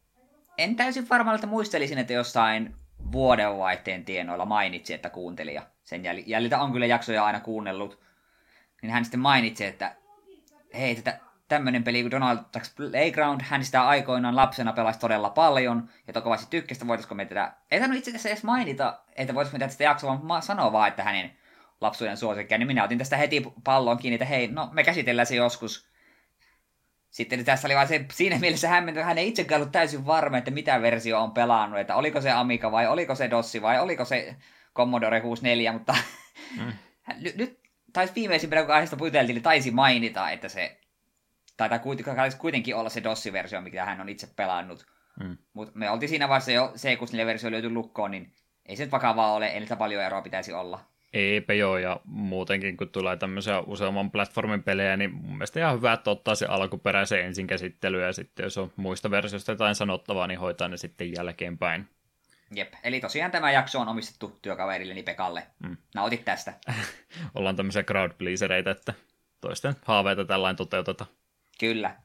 [0.58, 2.74] en täysin varmaan, että muistelisin, että jossain
[3.12, 5.62] vuodenvaihteen tienoilla mainitsi, että kuuntelija.
[5.84, 8.00] Sen jäljiltä on kyllä jaksoja aina kuunnellut.
[8.82, 9.96] Niin hän sitten mainitsi, että
[10.74, 15.88] hei, tätä tämmöinen peli kuin Donald Duck's Playground, hän sitä aikoinaan lapsena pelasi todella paljon,
[16.06, 19.66] ja kovasti tykkästä, voitaisiko me tätä, ei tainnut itse asiassa edes mainita, että voitaisiko me
[19.66, 21.32] tästä jaksoa, vaan sanoa vaan, että hänen
[21.80, 25.34] lapsuuden suosikkia, niin minä otin tästä heti pallon kiinni, että hei, no me käsitellään se
[25.34, 25.88] joskus.
[27.10, 30.50] Sitten tässä oli vain se siinä mielessä hämmentä, hän ei itsekään ollut täysin varma, että
[30.50, 34.36] mitä versio on pelannut, että oliko se Amiga vai oliko se Dossi vai oliko se
[34.76, 35.94] Commodore 64, mutta
[36.56, 36.72] mm.
[37.38, 37.60] nyt
[37.92, 40.78] taisi viimeisimpänä, kun aiheesta puiteltiin, niin taisi mainita, että se
[41.58, 41.78] taitaa
[42.38, 44.86] kuitenkin olla se DOS-versio, mikä hän on itse pelannut.
[45.20, 45.36] Mm.
[45.52, 48.32] Mutta me oltiin siinä vaiheessa jo C64-versio löyty lukkoon, niin
[48.66, 50.80] ei se nyt vakavaa ole, ei niitä paljon eroa pitäisi olla.
[51.12, 55.92] Eipä joo, ja muutenkin kun tulee tämmöisiä useamman platformin pelejä, niin mun mielestä ihan hyvä,
[55.92, 60.40] että ottaa se alkuperäisen ensin käsittely, ja sitten jos on muista versioista jotain sanottavaa, niin
[60.40, 61.88] hoitaa ne sitten jälkeenpäin.
[62.54, 65.46] Jep, eli tosiaan tämä jakso on omistettu työkaverilleni Pekalle.
[65.58, 65.76] Mm.
[65.94, 66.54] Nautit tästä.
[67.34, 68.94] Ollaan tämmöisiä crowd pleasereita, että
[69.40, 71.10] toisten haaveita tällainen toteutetaan.
[71.58, 71.96] Kyllä.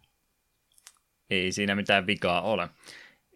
[1.29, 2.69] Ei siinä mitään vikaa ole.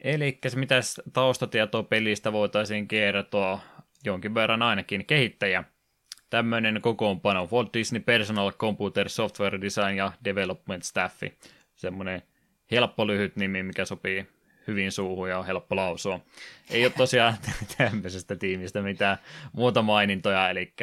[0.03, 0.80] Eli mitä
[1.13, 3.59] taustatietoa pelistä voitaisiin kertoa
[4.03, 5.63] jonkin verran ainakin kehittäjä.
[6.30, 11.38] Tämmöinen kokoonpano Walt Disney Personal Computer Software Design ja Development Staffi.
[11.76, 12.22] Semmoinen
[12.72, 14.28] helppo lyhyt nimi, mikä sopii
[14.68, 16.20] hyvin suuhun ja on helppo lausua.
[16.70, 17.38] Ei ole tosiaan
[17.78, 19.18] tämmöisestä tiimistä mitään
[19.53, 20.74] muuta mainintoja, eli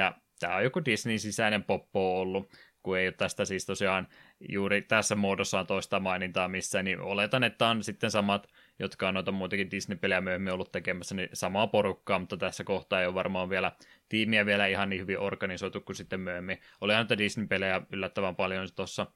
[0.40, 2.50] tämä on joku Disney sisäinen poppo ollut,
[2.82, 4.08] kun ei ole tästä siis tosiaan
[4.40, 8.46] juuri tässä muodossaan toista mainintaa missä, niin oletan, että on sitten samat,
[8.78, 13.06] jotka on noita muitakin Disney-pelejä myöhemmin ollut tekemässä, niin samaa porukkaa, mutta tässä kohtaa ei
[13.06, 13.72] ole varmaan vielä
[14.08, 16.60] tiimiä vielä ihan niin hyvin organisoitu kuin sitten myöhemmin.
[16.80, 19.06] Olihan näitä Disney-pelejä yllättävän paljon tuossa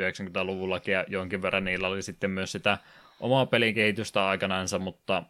[0.00, 2.78] 90-luvullakin ja jonkin verran niillä oli sitten myös sitä
[3.20, 5.22] omaa pelin kehitystä aikanaansa, mutta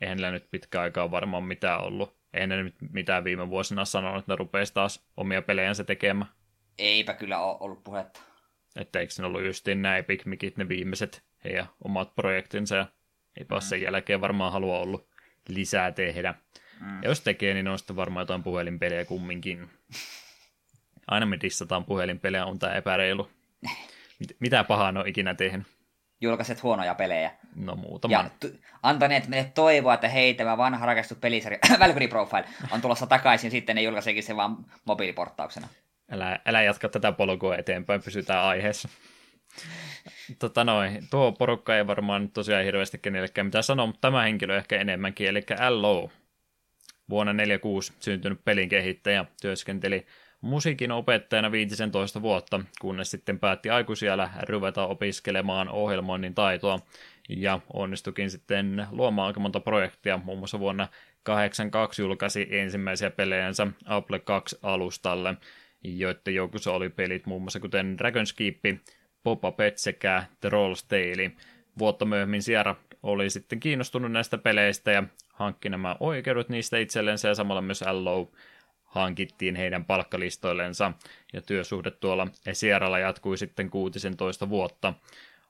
[0.00, 2.20] eihän niillä nyt pitkä aikaa varmaan mitään ollut.
[2.34, 6.30] Eihän ne nyt mitään viime vuosina sanonut, että ne rupeaisi taas omia pelejänsä tekemään.
[6.78, 8.29] Eipä kyllä ole ollut puhetta.
[8.76, 12.86] Että eikö ne ollut justiin nämä Epic Micit ne viimeiset heidän omat projektinsa ja
[13.36, 13.60] eipä mm.
[13.60, 15.08] sen jälkeen varmaan halua ollut
[15.48, 16.34] lisää tehdä.
[16.80, 17.02] Mm.
[17.02, 19.70] Ja jos tekee, niin on sitten varmaan jotain puhelinpelejä kumminkin.
[21.06, 23.30] Aina me dissataan puhelinpelejä, on tämä epäreilu.
[24.18, 25.66] Mit, mitä pahaa ne on ikinä tehnyt?
[26.20, 27.30] Julkaiset huonoja pelejä.
[27.54, 28.12] No muutama.
[28.12, 33.06] Ja t- antaneet meille toivoa, että hei, tämä vanha rakastettu pelisarja Valkyrie Profile on tulossa
[33.06, 35.68] takaisin, sitten ne julkaisekin se vaan mobiiliporttauksena.
[36.10, 38.88] Älä, älä jatka tätä polkua eteenpäin, pysytään aiheessa.
[40.38, 44.80] Tota noin, tuo porukka ei varmaan tosiaan hirveästi kenellekään mitä sanoa, mutta tämä henkilö ehkä
[44.80, 46.10] enemmänkin, eli L.O.
[47.10, 50.06] Vuonna 46 syntynyt pelin kehittäjä työskenteli
[50.40, 56.78] musiikin opettajana 15 vuotta, kunnes sitten päätti aikuisiellä ruveta opiskelemaan ohjelmoinnin taitoa
[57.28, 60.20] ja onnistukin sitten luomaan aika monta projektia.
[60.24, 60.88] Muun muassa vuonna
[61.22, 65.36] 82 julkaisi ensimmäisiä pelejänsä Apple 2-alustalle
[65.84, 68.80] joiden joukossa oli pelit muun muassa kuten Dragon's Keep,
[69.56, 71.32] Pet sekä The Roll's Tale.
[71.78, 75.02] Vuotta myöhemmin Sierra oli sitten kiinnostunut näistä peleistä ja
[75.32, 78.32] hankki nämä oikeudet niistä itsellensä ja samalla myös Allo
[78.84, 80.92] hankittiin heidän palkkalistoillensa
[81.32, 84.94] ja työsuhde tuolla Sierralla jatkui sitten 16 vuotta.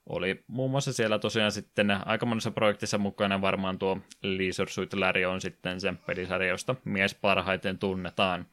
[0.06, 5.24] Oli muun muassa siellä tosiaan sitten aika monessa projektissa mukana varmaan tuo Leisure Suit Larry
[5.24, 8.46] on sitten se pelisarja, josta mies parhaiten tunnetaan.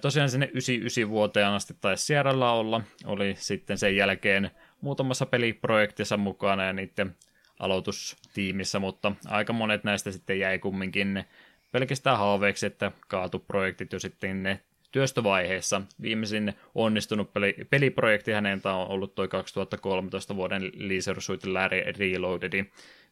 [0.00, 6.64] Tosiaan sinne 99 vuoteen asti taisi Sierralla olla, oli sitten sen jälkeen muutamassa peliprojektissa mukana
[6.64, 7.16] ja niiden
[7.58, 11.24] aloitustiimissä, mutta aika monet näistä sitten jäi kumminkin
[11.72, 14.60] pelkästään haaveeksi, että kaatu projektit jo sitten ne
[14.92, 15.82] työstövaiheessa.
[16.02, 22.64] Viimeisin onnistunut peli, peliprojekti häneltä on ollut tuo 2013 vuoden Leisure Suit Larry Reloaded,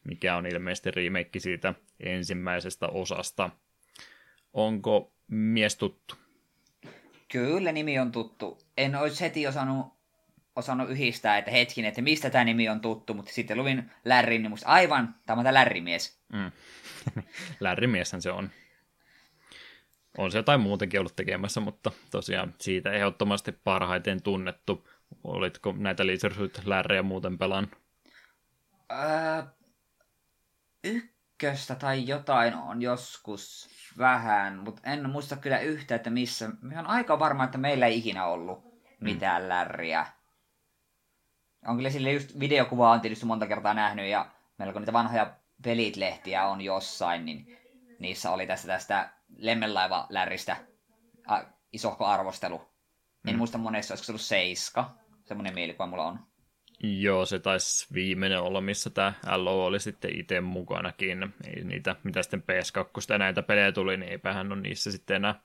[0.03, 3.49] mikä on ilmeisesti remake siitä ensimmäisestä osasta.
[4.53, 6.22] Onko mies tuttu?
[7.33, 8.61] Kyllä nimi on tuttu.
[8.77, 9.93] En olisi heti osannut
[10.55, 14.49] osannut yhdistää, että hetkin, että mistä tämä nimi on tuttu, mutta sitten luvin Lärrin, niin
[14.49, 16.19] musta aivan, tämä on tämä Lärrimies.
[16.33, 16.51] Mm.
[17.59, 18.49] Lärrimieshän se on.
[20.17, 24.89] On se jotain muutenkin ollut tekemässä, mutta tosiaan siitä ehdottomasti parhaiten tunnettu.
[25.23, 27.67] Olitko näitä Leisure Lärrejä muuten pelaan?
[28.91, 29.43] Öö,
[31.33, 36.49] ykköstä tai jotain on joskus vähän, mutta en muista kyllä yhtä, että missä.
[36.61, 38.63] Mä on aika varma, että meillä ei ikinä ollut
[38.99, 39.49] mitään mm.
[39.49, 40.05] lärriä.
[41.67, 45.33] On kyllä sille just videokuvaa on tietysti monta kertaa nähnyt ja meillä kun niitä vanhoja
[45.63, 47.57] pelit-lehtiä on jossain, niin
[47.99, 50.55] niissä oli tästä tästä lemmenlaiva-lärristä
[51.71, 52.61] isohko arvostelu.
[53.27, 53.37] En mm.
[53.37, 54.91] muista monessa, olisiko se ollut Seiska.
[55.25, 56.19] Semmoinen mielikuva mulla on.
[56.83, 61.33] Joo, se taisi viimeinen olla, missä tämä LO oli sitten itse mukanakin.
[61.47, 65.35] Ei niitä, mitä sitten PS2 näitä pelejä tuli, niin eipä hän ole niissä sitten enää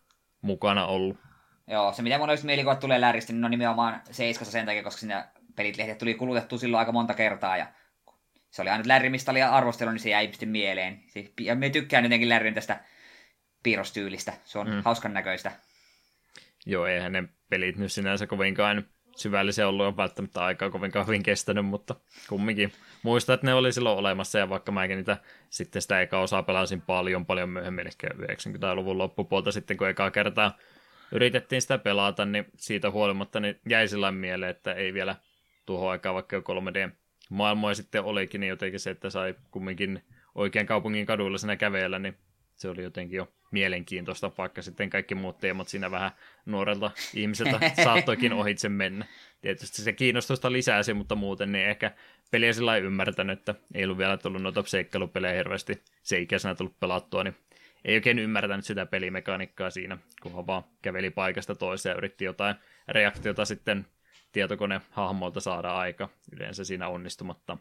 [0.40, 1.16] mukana ollut.
[1.66, 5.01] Joo, se mitä mun olisi mielikuvat tulee läristä, niin on nimenomaan Seiskassa sen takia, koska
[5.01, 5.24] sinne
[5.56, 7.66] pelit tuli kulutettu silloin aika monta kertaa, ja
[8.51, 11.02] se oli aina Larry, mistä oli arvostelu, niin se jäi sitten mieleen.
[11.40, 12.85] Ja me tykkään jotenkin Larryn tästä
[13.62, 14.32] piirrostyylistä.
[14.44, 14.82] Se on mm.
[14.85, 15.52] hauskan näköistä.
[16.66, 18.85] Joo, eihän ne pelit nyt sinänsä kovinkaan
[19.19, 21.95] syvällisiä ollut on välttämättä aikaa kovinkaan hyvin kestänyt, mutta
[22.28, 22.73] kumminkin
[23.03, 25.16] muistan, että ne oli silloin olemassa ja vaikka mäkin niitä
[25.51, 30.57] sitten sitä eka osaa pelasin paljon paljon myöhemmin, eli 90-luvun loppupuolta sitten, kun ekaa kertaa
[31.12, 35.16] yritettiin sitä pelata, niin siitä huolimatta niin jäi sillä mieleen, että ei vielä
[35.66, 36.90] tuohon aikaan vaikka jo 3D
[37.31, 40.03] maailmoja sitten olikin, niin jotenkin se, että sai kumminkin
[40.35, 42.16] oikean kaupungin kaduilla siinä kävellä, niin
[42.59, 46.10] se oli jotenkin jo mielenkiintoista, vaikka sitten kaikki muut teemat siinä vähän
[46.47, 49.06] nuorelta ihmiseltä saattoikin ohitse mennä.
[49.40, 51.93] Tietysti se kiinnostusta lisäsi, mutta muuten niin ehkä
[52.30, 56.80] peliä sillä ei ymmärtänyt, että ei ollut vielä tullut noita seikkailupelejä hirveästi se ikäisenä tullut
[56.80, 57.36] pelattua, niin
[57.85, 62.56] ei oikein ymmärtänyt sitä pelimekaniikkaa siinä, kunhan vaan käveli paikasta toiseen ja yritti jotain
[62.89, 63.86] reaktiota sitten
[64.32, 67.59] tietokone hahmolta saada aika, yleensä siinä onnistumatta.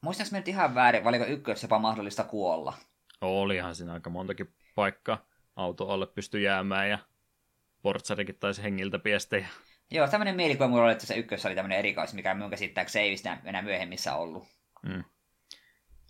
[0.00, 2.72] Muistaaks me nyt ihan väärin, valiko ykkössä jopa mahdollista kuolla?
[3.20, 5.26] Olihan siinä aika montakin paikkaa.
[5.56, 6.98] Auto alle pystyi jäämään ja
[7.82, 9.36] portsarikin taisi hengiltä piestä.
[9.90, 13.16] Joo, tämmöinen mielikuva mulla oli, että se ykkössä oli tämmöinen erikois, mikä minun käsittääkseni ei
[13.44, 14.48] enää myöhemmissä ollut.
[14.82, 15.04] Mm.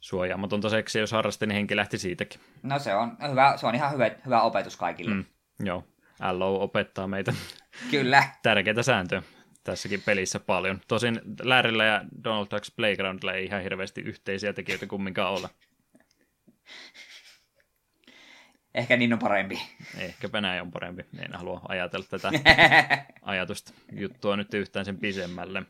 [0.00, 2.40] Suojaamatonta seksiä, jos harrastin, niin henki lähti siitäkin.
[2.62, 5.14] No se on, hyvä, se on ihan hyvä, hyvä opetus kaikille.
[5.14, 5.24] Mm.
[5.60, 5.84] Joo,
[6.32, 7.32] LO opettaa meitä.
[7.90, 8.24] Kyllä.
[8.42, 9.22] Tärkeitä sääntöjä
[9.70, 10.80] tässäkin pelissä paljon.
[10.88, 15.48] Tosin Lärillä ja Donald Ducks Playgroundilla ei ihan hirveästi yhteisiä tekijöitä kumminkaan ole.
[18.74, 19.60] Ehkä niin on parempi.
[19.98, 21.04] Ehkäpä näin on parempi.
[21.18, 22.30] En halua ajatella tätä
[23.22, 25.62] ajatusta juttua nyt yhtään sen pisemmälle.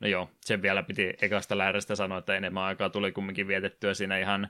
[0.00, 4.18] No joo, sen vielä piti ekasta lähdöstä sanoa, että enemmän aikaa tuli kumminkin vietettyä siinä
[4.18, 4.48] ihan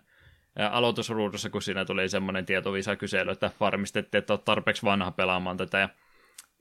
[0.70, 5.88] aloitusruudussa, kun siinä tuli semmoinen tietovisa-kysely, että varmistettiin, että olet tarpeeksi vanha pelaamaan tätä, ja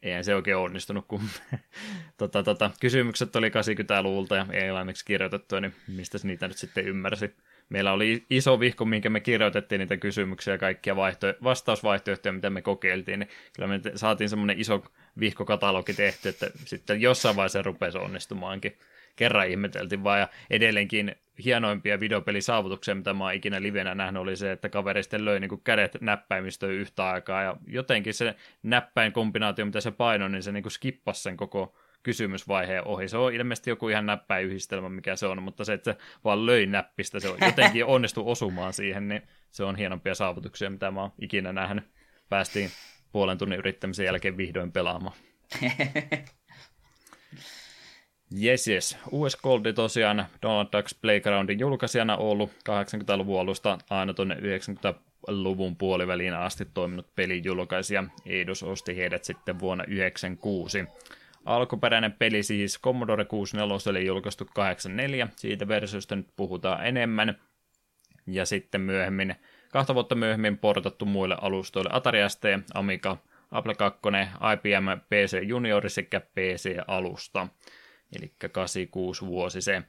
[0.03, 1.21] eihän se oikein onnistunut, kun
[2.17, 7.35] tota, tota, kysymykset oli 80-luvulta ja englanniksi kirjoitettu, niin mistä niitä nyt sitten ymmärsi
[7.69, 12.61] meillä oli iso vihko, minkä me kirjoitettiin niitä kysymyksiä ja kaikkia vaihto- vastausvaihtoehtoja, mitä me
[12.61, 14.83] kokeiltiin, niin kyllä me saatiin semmoinen iso
[15.19, 18.77] vihkokatalogi tehty, että sitten jossain vaiheessa rupesi onnistumaankin.
[19.15, 21.15] Kerran ihmeteltiin vaan, ja edelleenkin
[21.45, 25.61] hienoimpia videopelisaavutuksia, mitä mä oon ikinä livenä nähnyt, oli se, että kaveri sitten löi niin
[25.63, 30.71] kädet näppäimistöön yhtä aikaa, ja jotenkin se näppäin kombinaatio, mitä se painoi, niin se niin
[30.71, 31.75] skippasi sen koko
[32.05, 33.07] kysymysvaiheen ohi.
[33.07, 36.65] Se on ilmeisesti joku ihan näppäyhdistelmä, mikä se on, mutta se, että se vaan löi
[36.65, 39.21] näppistä, se on jotenkin onnistu osumaan siihen, niin
[39.51, 41.83] se on hienompia saavutuksia, mitä mä oon ikinä nähnyt.
[42.29, 42.69] Päästiin
[43.11, 45.15] puolen tunnin yrittämisen jälkeen vihdoin pelaamaan.
[48.43, 48.97] Yes, yes.
[49.11, 56.65] US Goldi tosiaan Donald Ducks Playgroundin julkaisijana ollut 80-luvun alusta aina tuonne 90-luvun puoliväliin asti
[56.73, 58.03] toiminut pelijulkaisija.
[58.25, 60.87] Eidos osti heidät sitten vuonna 1996.
[61.45, 67.39] Alkuperäinen peli siis Commodore 64 oli julkaistu 84, siitä versiosta nyt puhutaan enemmän.
[68.27, 69.35] Ja sitten myöhemmin,
[69.71, 72.43] kahta vuotta myöhemmin portattu muille alustoille Atari ST,
[72.73, 73.17] Amiga,
[73.51, 73.99] Apple 2,
[74.53, 77.47] IBM PC Junior sekä PC-alusta.
[78.17, 79.83] Eli 86 vuosi se.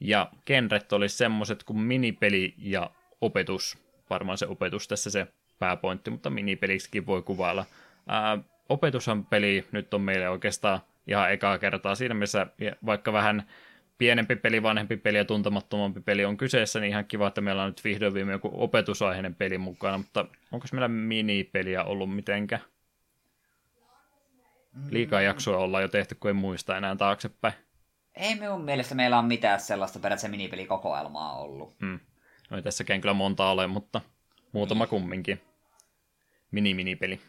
[0.00, 3.78] Ja genret oli semmoset kuin minipeli ja opetus.
[4.10, 5.26] Varmaan se opetus tässä se
[5.58, 7.64] pääpointti, mutta minipeliksikin voi kuvailla.
[8.06, 8.38] Ää,
[8.68, 12.46] opetushan peli nyt on meille oikeastaan ihan ekaa kertaa siinä missä
[12.86, 13.46] vaikka vähän
[13.98, 17.68] pienempi peli, vanhempi peli ja tuntemattomampi peli on kyseessä, niin ihan kiva, että meillä on
[17.68, 22.60] nyt vihdoin viime joku opetusaiheinen peli mukana, mutta onko meillä minipeliä ollut mitenkä?
[24.90, 27.54] Liikaa jaksoa ollaan jo tehty, kun ei muista enää taaksepäin.
[28.14, 31.80] Ei minun mielestä meillä on mitään sellaista periaatteessa minipelikokoelmaa ollut.
[31.80, 32.00] Hmm.
[32.50, 34.00] No ei tässäkään kyllä monta ole, mutta
[34.52, 34.90] muutama niin.
[34.90, 35.40] kumminkin.
[36.50, 37.20] Mini-minipeli.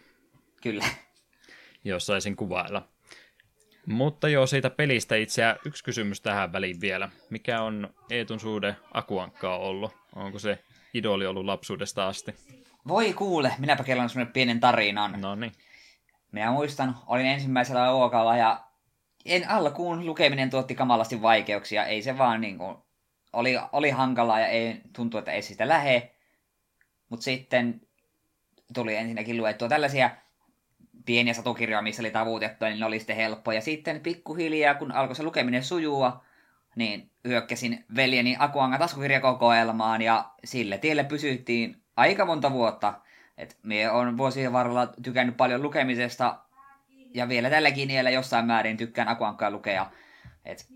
[0.61, 0.85] Kyllä.
[1.83, 2.87] Jos saisin kuvailla.
[3.87, 7.09] Mutta joo, siitä pelistä itseä yksi kysymys tähän väliin vielä.
[7.29, 9.91] Mikä on Eetun suhde Akuankkaa ollut?
[10.15, 12.35] Onko se idoli ollut lapsuudesta asti?
[12.87, 15.21] Voi kuule, minäpä kerron semmoinen pienen tarinan.
[15.21, 15.51] No niin.
[16.31, 18.63] Minä muistan, olin ensimmäisellä luokalla ja
[19.25, 21.85] en alkuun lukeminen tuotti kamalasti vaikeuksia.
[21.85, 22.77] Ei se vaan niin kuin,
[23.33, 26.15] oli, oli hankalaa ja ei tuntuu, että ei sitä lähe.
[27.09, 27.81] Mutta sitten
[28.73, 30.09] tuli ensinnäkin luettua tällaisia
[31.07, 33.51] pieniä satukirjoja, missä oli tavutettu, niin ne oli sitten helppo.
[33.51, 36.23] Ja sitten pikkuhiljaa, kun alkoi se lukeminen sujua,
[36.75, 42.93] niin hyökkäsin veljeni Akuanga taskukirjakokoelmaan ja sille tielle pysyttiin aika monta vuotta.
[43.37, 46.39] Et me on vuosien varrella tykännyt paljon lukemisesta
[47.13, 49.91] ja vielä tälläkin iällä jossain määrin tykkään Akuankaa lukea.
[50.45, 50.67] Et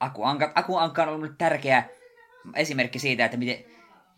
[0.00, 1.84] Akuanka, Akuanka on ollut tärkeä
[2.54, 3.64] esimerkki siitä, että miten,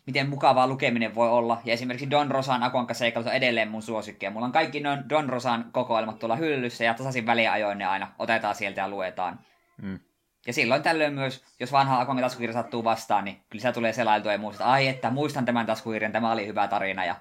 [0.05, 1.61] miten mukavaa lukeminen voi olla.
[1.65, 4.31] Ja esimerkiksi Don Rosan Akuanka seikkailut on edelleen mun suosikkeja.
[4.31, 8.81] Mulla on kaikki Don Rosan kokoelmat tuolla hyllyssä ja tasaisin väliajoin ne aina otetaan sieltä
[8.81, 9.39] ja luetaan.
[9.81, 9.99] Mm.
[10.47, 14.31] Ja silloin tällöin myös, jos vanha Akuanka taskukirja sattuu vastaan, niin kyllä se tulee selailtua
[14.31, 17.15] ja muistaa, ai että muistan tämän taskukirjan, tämä oli hyvä tarina ja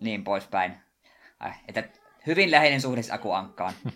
[0.00, 0.76] niin poispäin.
[1.40, 1.84] Ai, että
[2.26, 3.72] hyvin läheinen suhde Akuankkaan.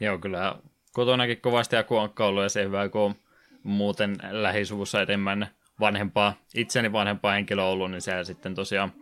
[0.00, 0.56] Joo, kyllä
[0.92, 3.14] kotonakin kovasti Akuankka ollut ja se hyvä, kun on
[3.62, 5.48] muuten lähisuvussa enemmän
[5.80, 8.92] vanhempaa, itseni vanhempaa henkilöä ollut, niin siellä sitten tosiaan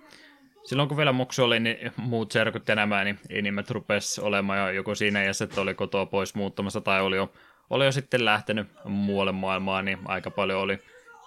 [0.64, 4.70] silloin kun vielä muksu oli, niin muut serkut ja nämä, niin enimmät rupes olemaan jo
[4.70, 7.32] joko siinä iässä, että oli kotoa pois muuttamassa tai oli jo,
[7.70, 10.78] oli jo sitten lähtenyt muualle maailmaan, niin aika paljon oli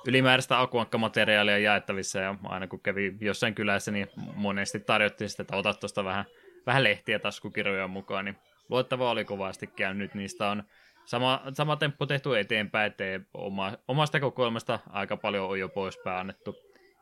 [0.07, 5.73] ylimääräistä akuankkamateriaalia jaettavissa ja aina kun kävi jossain kylässä, niin monesti tarjottiin sitä, että ota
[5.73, 6.25] tuosta vähän,
[6.65, 8.37] vähän lehtiä taskukirjoja mukaan, niin
[8.69, 10.13] luettava oli kovasti käynyt.
[10.13, 10.63] Niistä on
[11.07, 16.55] sama, sama temppu tehty eteenpäin, ettei oma, omasta kokoelmasta aika paljon on jo poispäin annettu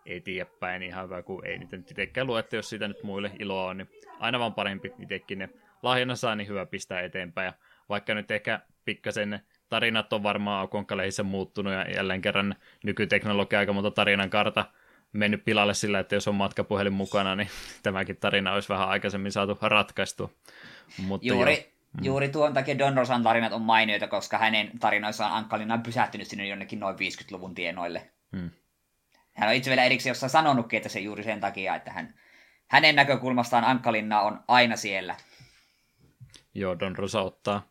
[0.05, 0.83] eteenpäin.
[0.83, 3.89] Ihan hyvä, kun ei niitä nyt itsekään luette, jos siitä nyt muille iloa on, niin
[4.19, 5.49] aina vaan parempi itsekin ne
[5.83, 7.45] lahjana saa, niin hyvä pistää eteenpäin.
[7.45, 7.53] Ja
[7.89, 13.91] vaikka nyt ehkä pikkasen tarinat on varmaan Akonkaleissä muuttunut ja jälleen kerran nykyteknologia aika monta
[13.91, 14.65] tarinan karta
[15.13, 17.49] mennyt pilalle sillä, että jos on matkapuhelin mukana, niin
[17.83, 20.29] tämäkin tarina olisi vähän aikaisemmin saatu ratkaistua.
[20.97, 22.05] Mutta juuri, jo, mm.
[22.05, 26.47] juuri tuon takia Don Rosan tarinat on mainioita, koska hänen tarinoissaan Ankkalina on pysähtynyt sinne
[26.47, 28.09] jonnekin noin 50-luvun tienoille.
[28.31, 28.49] Hmm.
[29.33, 32.19] Hän on itse vielä erikseen jossain sanonutkin, että se juuri sen takia, että hän,
[32.67, 35.15] hänen näkökulmastaan Ankkalinna on aina siellä.
[36.53, 37.67] Joo, Don Rosa ottaa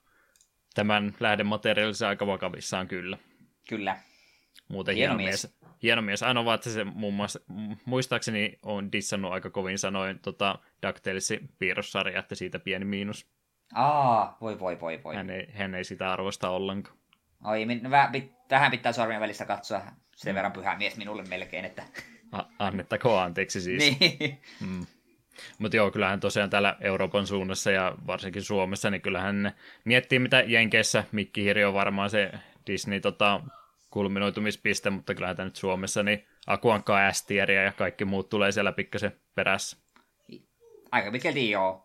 [0.74, 3.18] tämän lähdemateriaalisen aika vakavissaan kyllä.
[3.68, 3.96] Kyllä.
[4.68, 5.44] Muuten hieno, hieno mies.
[5.44, 5.72] mies.
[5.82, 6.22] Hieno mies.
[6.22, 7.40] Ainoa vaan, että se muun muassa,
[7.84, 13.30] muistaakseni on dissannut aika kovin sanoin tota DuckTalesin piirrossarja, että siitä pieni miinus.
[13.74, 15.14] Aa, voi voi voi voi.
[15.14, 16.96] Hän ei, hän ei sitä arvosta ollenkaan.
[17.44, 19.82] Oi, min, vä, pit, tähän pitää sormien välissä katsoa
[20.16, 20.34] sen mm.
[20.34, 21.82] verran pyhä mies minulle melkein, että...
[22.32, 23.98] A, annettako anteeksi siis.
[24.00, 24.40] Niin.
[24.60, 24.86] Mm.
[25.58, 29.52] Mutta joo, kyllähän tosiaan täällä Euroopan suunnassa ja varsinkin Suomessa, niin kyllähän
[29.84, 32.32] miettii mitä Jenkeissä, Mikki Hiri on varmaan se
[32.66, 33.40] Disney tota,
[33.90, 39.20] kulminoitumispiste, mutta kyllähän tämä nyt Suomessa, niin Akuankkaa s ja kaikki muut tulee siellä pikkasen
[39.34, 39.76] perässä.
[40.92, 41.83] Aika pitkälti joo.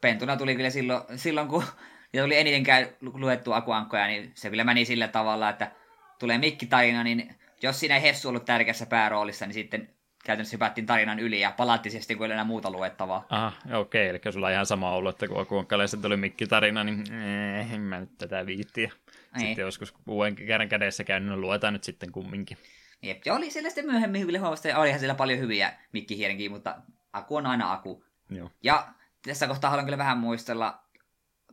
[0.00, 1.64] Pentuna tuli kyllä silloin, silloin kun
[2.12, 5.70] ja tuli eniten käy, luettu Akuankkoja, niin se kyllä meni sillä tavalla, että
[6.18, 11.18] tulee Mikki-tarina, niin jos siinä ei Hessu ollut tärkeässä pääroolissa, niin sitten käytännössä hypättiin tarinan
[11.18, 13.26] yli ja palattiin sitten, kun ei enää muuta luettavaa.
[13.28, 17.12] Aha, okei, okay, eli sulla on ihan sama ollut, että kun Akuankkaleissa tuli Mikki-tarina, niin
[17.12, 18.92] eh, en mä nyt tätä viittiä.
[19.36, 19.46] Niin.
[19.46, 22.58] Sitten joskus uuden kerran kädessä käynyt, niin luetaan nyt sitten kumminkin.
[23.02, 26.76] Jep, ja oli siellä sitten myöhemmin hyville huomasta, ja olihan siellä paljon hyviä Mikki mutta
[27.12, 28.04] Aku on aina Aku.
[28.30, 28.50] Joo.
[28.62, 28.88] Ja
[29.26, 30.82] tässä kohtaa haluan kyllä vähän muistella,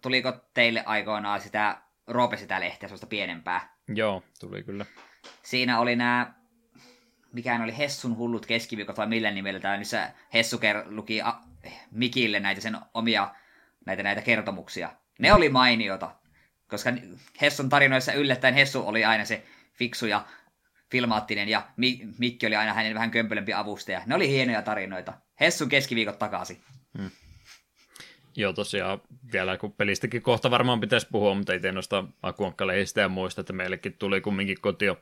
[0.02, 3.76] tuliko teille aikoinaan sitä Roope sitä lehteä, sellaista pienempää?
[3.88, 4.86] Joo, tuli kyllä.
[5.44, 6.34] Siinä oli nämä
[7.34, 11.34] mikään oli Hessun hullut keskiviikot vai millä nimellä, missä Hessu luki a,
[11.92, 13.36] Mikille näitä sen omia
[13.86, 14.90] näitä, näitä kertomuksia.
[15.20, 16.16] Ne oli mainiota,
[16.68, 16.90] koska
[17.42, 20.26] Hessun tarinoissa yllättäen Hessu oli aina se fiksu ja
[20.92, 21.68] filmaattinen ja
[22.18, 24.02] Mikki oli aina hänen vähän kömpelömpi avustaja.
[24.06, 25.14] Ne oli hienoja tarinoita.
[25.40, 26.64] Hessun keskiviikot takaisin.
[26.98, 27.12] Hmm.
[28.36, 29.02] Joo, tosiaan
[29.34, 33.54] vielä kun pelistäkin kohta varmaan pitäisi puhua, mutta ei tee noista akuankkaleista ja muista, että
[33.54, 34.98] meillekin tuli kumminkin kotio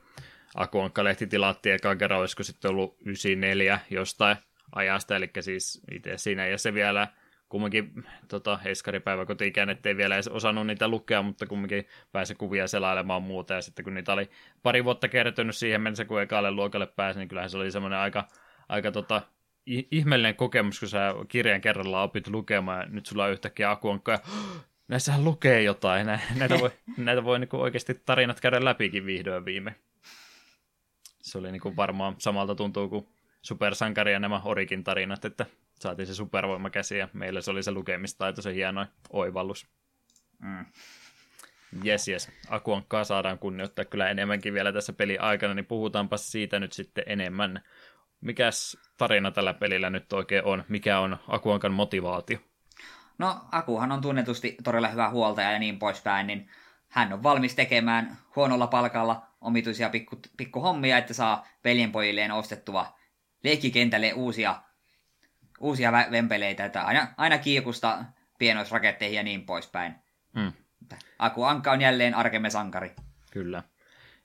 [0.56, 4.38] Akuankka-lehti tilattiin eka kerran, olisiko sitten ollut 94 jostain
[4.76, 7.08] ajasta, eli siis itse siinä ja se vielä
[7.50, 13.54] kumminkin tota, Heskaripäiväkoti-ikään, ettei vielä edes osannut niitä lukea, mutta kumminkin pääsi kuvia selailemaan muuta,
[13.54, 14.30] ja sitten kun niitä oli
[14.64, 18.28] pari vuotta kertynyt siihen mennessä, kun ekalle luokalle pääsi, niin kyllähän se oli semmoinen aika,
[18.70, 19.22] aika tota,
[19.66, 24.20] ihmeellinen kokemus, kun sä kirjan kerralla opit lukemaan, ja nyt sulla on yhtäkkiä Akuankka, ja
[24.88, 29.76] näissähän lukee jotain, näitä voi, näitä voi niin oikeasti tarinat käydä läpikin vihdoin viime
[31.22, 33.08] se oli niin kuin varmaan samalta tuntuu kuin
[33.42, 35.46] supersankari ja nämä Orikin tarinat, että
[35.80, 39.68] saatiin se supervoima käsi ja meillä se oli se lukemistaito, se hieno oivallus.
[40.40, 40.66] Mm.
[41.84, 42.32] Jes, jes.
[42.50, 47.64] Akuankkaa saadaan kunnioittaa kyllä enemmänkin vielä tässä peli aikana, niin puhutaanpa siitä nyt sitten enemmän.
[48.22, 50.64] Mikäs tarina tällä pelillä nyt oikein on?
[50.70, 52.40] Mikä on Akuankan motivaatio?
[53.18, 56.50] No, Akuhan on tunnetusti todella hyvä huoltaja ja niin poispäin, niin
[56.88, 63.00] hän on valmis tekemään huonolla palkalla omituisia pikku, pikkuhommia, että saa veljenpojilleen ostettua
[63.44, 64.62] leikkikentälle uusia,
[65.60, 68.06] uusia vempeleitä, että aina, aina kiikusta
[68.40, 69.96] pienoisraketteihin ja niin poispäin.
[70.34, 70.54] Mm.
[71.20, 72.92] Aku Ankka on jälleen arkemme sankari.
[73.32, 73.64] Kyllä.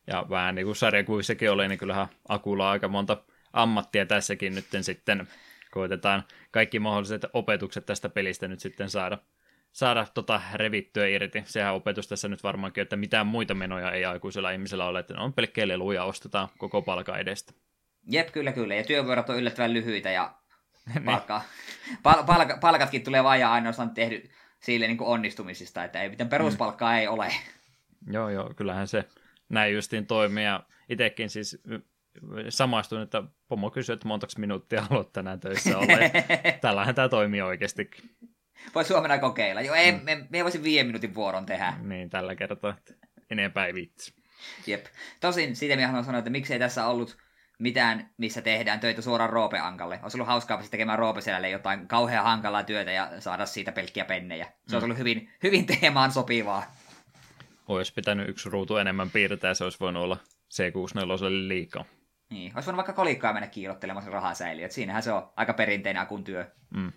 [0.06, 3.16] Ja vähän niin kuin sarjakuvissakin oli, niin kyllähän Akulla on aika monta
[3.56, 5.28] ammattia tässäkin nyt sitten
[5.70, 9.18] koitetaan kaikki mahdolliset opetukset tästä pelistä nyt sitten saada,
[9.72, 11.42] saada tota revittyä irti.
[11.44, 15.20] Sehän opetus tässä nyt varmaankin, että mitään muita menoja ei aikuisella ihmisellä ole, että ne
[15.20, 17.52] on pelkkiä leluja ostetaan koko palka edestä.
[18.10, 18.74] Jep, kyllä, kyllä.
[18.74, 20.34] Ja työvuorot on yllättävän lyhyitä ja
[20.94, 21.04] niin.
[21.04, 21.42] palkka,
[22.02, 24.30] pal- palk- palkatkin tulee vain ja ainoastaan tehty
[24.60, 26.98] sille niin onnistumisista, että ei mitään peruspalkkaa mm.
[26.98, 27.32] ei ole.
[28.10, 29.04] Joo, joo, kyllähän se
[29.48, 30.44] näin justiin toimii.
[30.44, 31.62] Ja itsekin siis
[32.48, 35.98] samaistuin, että pomo kysyi, että montaks minuuttia haluat tänään töissä olla.
[36.60, 38.10] Tällähän tämä toimii oikeastikin.
[38.74, 39.60] Voisi huomenna kokeilla.
[39.60, 40.00] Joo, ei, mm.
[40.02, 41.74] me, me voisin viiden minuutin vuoron tehdä.
[41.82, 42.74] Niin, tällä kertaa.
[42.78, 42.94] Että
[43.30, 44.14] enempää ei vitsi.
[44.66, 44.86] Jep.
[45.20, 47.16] Tosin siitä minä haluan sanoa, että miksei tässä ollut
[47.58, 50.00] mitään, missä tehdään töitä suoraan Roope-ankalle.
[50.02, 51.20] Olisi ollut hauskaa tekemään Roope
[51.50, 54.44] jotain kauhean hankalaa työtä ja saada siitä pelkkiä pennejä.
[54.44, 54.84] Se olisi mm.
[54.84, 56.74] ollut hyvin, hyvin teemaan sopivaa.
[57.68, 60.16] Olisi pitänyt yksi ruutu enemmän piirtää, se olisi voinut olla
[60.54, 61.84] C64 liikaa.
[62.30, 64.68] Niin, olisi voinut vaikka kolikkaa mennä kiilottelemaan se rahasäiliö.
[64.68, 66.50] Siinähän se on aika perinteinen akun työ.
[66.76, 66.92] Mm.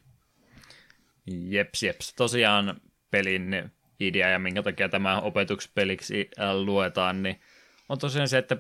[1.26, 2.14] Jeps, jeps.
[2.14, 2.82] Tosiaan
[3.12, 7.42] pelin idea ja minkä takia tämä opetuspeliksi äh, luetaan, niin
[7.90, 8.58] on tosiaan se, että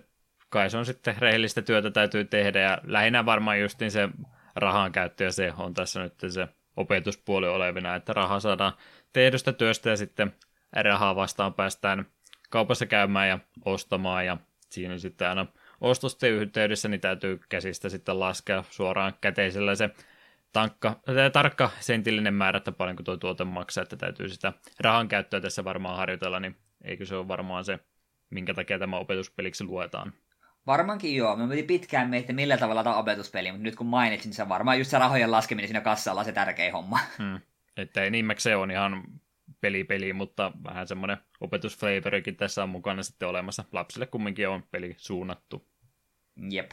[0.49, 4.09] kai se on sitten rehellistä työtä täytyy tehdä ja lähinnä varmaan justiin se
[4.55, 6.47] rahan käyttö ja se on tässä nyt se
[6.77, 8.73] opetuspuoli olevina, että raha saadaan
[9.13, 10.35] tehdystä työstä ja sitten
[10.83, 12.05] rahaa vastaan päästään
[12.49, 14.37] kaupassa käymään ja ostamaan ja
[14.69, 15.45] siinä sitten aina
[15.81, 19.89] ostosten yhteydessä niin täytyy käsistä sitten laskea suoraan käteisellä se
[20.53, 20.99] tankka,
[21.33, 25.97] tarkka sentillinen määrä, että paljonko tuo tuote maksaa, että täytyy sitä rahan käyttöä tässä varmaan
[25.97, 27.79] harjoitella, niin eikö se ole varmaan se,
[28.29, 30.13] minkä takia tämä opetuspeliksi luetaan.
[30.67, 31.35] Varmaankin joo.
[31.35, 34.49] Me piti pitkään miettiä, millä tavalla tämä opetuspeli, mutta nyt kun mainitsin, niin se on
[34.49, 36.99] varmaan just se rahojen laskeminen siinä kassalla se tärkein homma.
[37.17, 37.39] Hmm.
[37.77, 39.03] Että ei nimeksi se on ihan
[39.61, 43.63] peli peli, mutta vähän semmoinen opetusflavorikin tässä on mukana sitten olemassa.
[43.71, 45.68] Lapsille kumminkin on peli suunnattu.
[46.49, 46.71] Jep.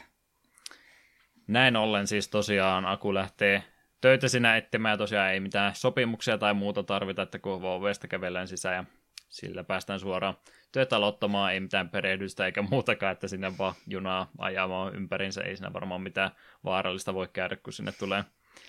[1.47, 3.63] Näin ollen siis tosiaan Aku lähtee
[4.01, 8.49] töitä sinä etsimään ja tosiaan ei mitään sopimuksia tai muuta tarvita, että kun ovesta kävellään
[8.49, 8.85] sisään ja
[9.29, 10.35] sillä päästään suoraan
[10.73, 15.73] työtä aloittamaan, ei mitään perehdystä eikä muutakaan, että sinne vaan junaa ajamaan ympärinsä, ei siinä
[15.73, 16.31] varmaan mitään
[16.65, 18.25] vaarallista voi käydä, kun sinne tulee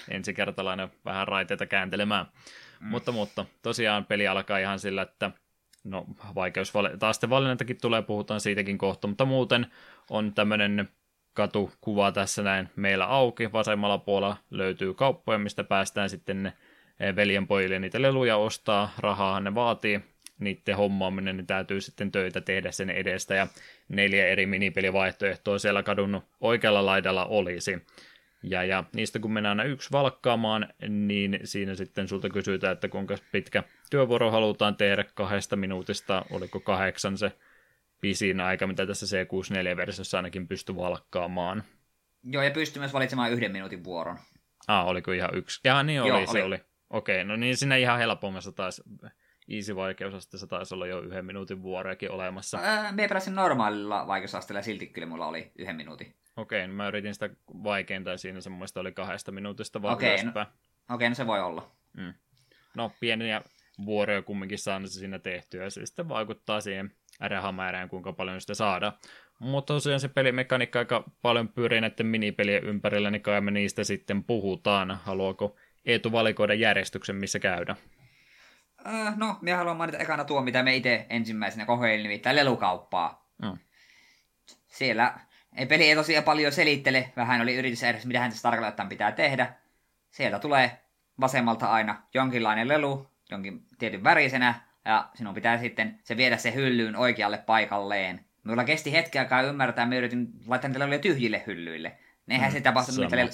[0.10, 2.26] ensikertalainen vähän raiteita kääntelemään.
[2.80, 2.88] Mm.
[2.88, 5.32] Mutta, mutta tosiaan peli alkaa ihan sillä, että
[5.88, 6.06] no
[6.36, 9.68] vaikeus, taas sitten valinnantakin tulee, puhutaan siitäkin kohta, mutta muuten
[10.10, 10.90] on tämmöinen
[11.34, 13.52] katukuva tässä näin meillä auki.
[13.52, 16.54] Vasemmalla puolella löytyy kauppoja, mistä päästään sitten ne
[17.16, 20.02] veljenpojille niitä leluja ostaa, rahaa ne vaatii,
[20.40, 23.48] niiden hommaaminen, niin täytyy sitten töitä tehdä sen edestä, ja
[23.90, 27.86] neljä eri minipelivaihtoehtoa siellä kadun oikealla laidalla olisi.
[28.44, 33.16] Ja, ja niistä kun mennään aina yksi valkkaamaan, niin siinä sitten sulta kysytään, että kuinka
[33.32, 37.32] pitkä työvuoro halutaan tehdä kahdesta minuutista, oliko kahdeksan se
[38.02, 41.64] pisin aika, mitä tässä C64-versiossa ainakin pystyi valkkaamaan.
[42.24, 44.18] Joo, ja pystyi myös valitsemaan yhden minuutin vuoron.
[44.68, 45.60] Ah, oliko ihan yksi?
[45.64, 46.28] Ja niin oli, Joo, oli.
[46.28, 46.60] se oli.
[46.90, 48.82] Okei, no niin siinä ihan helpommassa taas
[49.50, 52.60] easy vaikeusasteessa taisi olla jo yhden minuutin vuorojakin olemassa.
[52.64, 56.16] Ää, me pelasin normaalilla vaikeusasteella silti kyllä mulla oli yhden minuutin.
[56.38, 57.30] Okei, no mä yritin sitä
[57.64, 60.46] vaikeinta ja siinä se mun oli kahdesta minuutista vaan Okei, no,
[60.90, 61.72] okei, no se voi olla.
[61.94, 62.14] Mm.
[62.76, 63.42] No pieniä
[63.86, 68.54] vuoroja kumminkin saanut se siinä tehtyä ja se sitten vaikuttaa siihen rahamäärään, kuinka paljon sitä
[68.54, 68.94] saada.
[69.40, 74.24] Mutta tosiaan se pelimekaniikka aika paljon pyörii näiden minipelien ympärillä, niin kai me niistä sitten
[74.24, 75.00] puhutaan.
[75.04, 75.56] Haluaako
[75.86, 77.76] Eetu valikoida järjestyksen, missä käydä?
[78.88, 83.32] Äh, no, minä haluan mainita ekana tuo, mitä me itse ensimmäisenä kokeilin, nimittäin lelukauppaa.
[83.42, 83.58] Mm.
[84.68, 85.20] Siellä
[85.58, 89.12] ei peli ei tosiaan paljon selittele, vähän oli yritys edes, mitä hän tässä tarkalleen pitää
[89.12, 89.54] tehdä.
[90.12, 90.82] Sieltä tulee
[91.20, 94.54] vasemmalta aina jonkinlainen lelu, jonkin tietyn värisenä,
[94.86, 98.26] ja sinun pitää sitten se viedä se hyllyyn oikealle paikalleen.
[98.44, 101.98] Minulla kesti hetki aikaa ymmärtää, me yritin laittaa niitä leluja tyhjille hyllyille.
[102.26, 103.30] Nehän mm, se tapahtui, mitä lelu,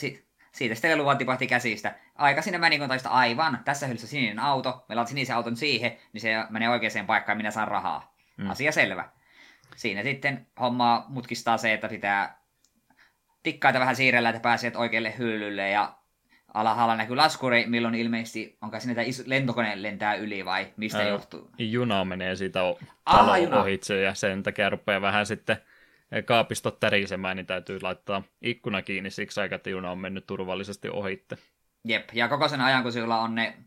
[0.51, 1.95] siitä sitten lelu tipahti käsistä.
[2.15, 5.97] Aika sinne meni, kun taista aivan, tässä hyllyssä sininen auto, me laitan sinisen auton siihen,
[6.13, 8.15] niin se menee oikeaan paikkaan, minä saan rahaa.
[8.37, 8.49] Mm.
[8.49, 9.09] Asia selvä.
[9.75, 12.43] Siinä sitten homma mutkistaa se, että pitää
[13.43, 15.97] tikkaita vähän siirrellä, että pääset oikealle hyllylle ja
[16.53, 21.49] alhaalla näkyy laskuri, milloin ilmeisesti, onko siinä tämä lentokone lentää yli vai mistä Ää, johtuu?
[21.57, 22.59] Juna menee siitä
[23.05, 25.57] talon ohitse ja sen takia rupeaa vähän sitten
[26.25, 31.37] kaapistot tärisemään, niin täytyy laittaa ikkuna kiinni siksi aikaa, että juna on mennyt turvallisesti ohitte.
[31.87, 33.57] Jep, ja koko sen ajan, kun sillä on ne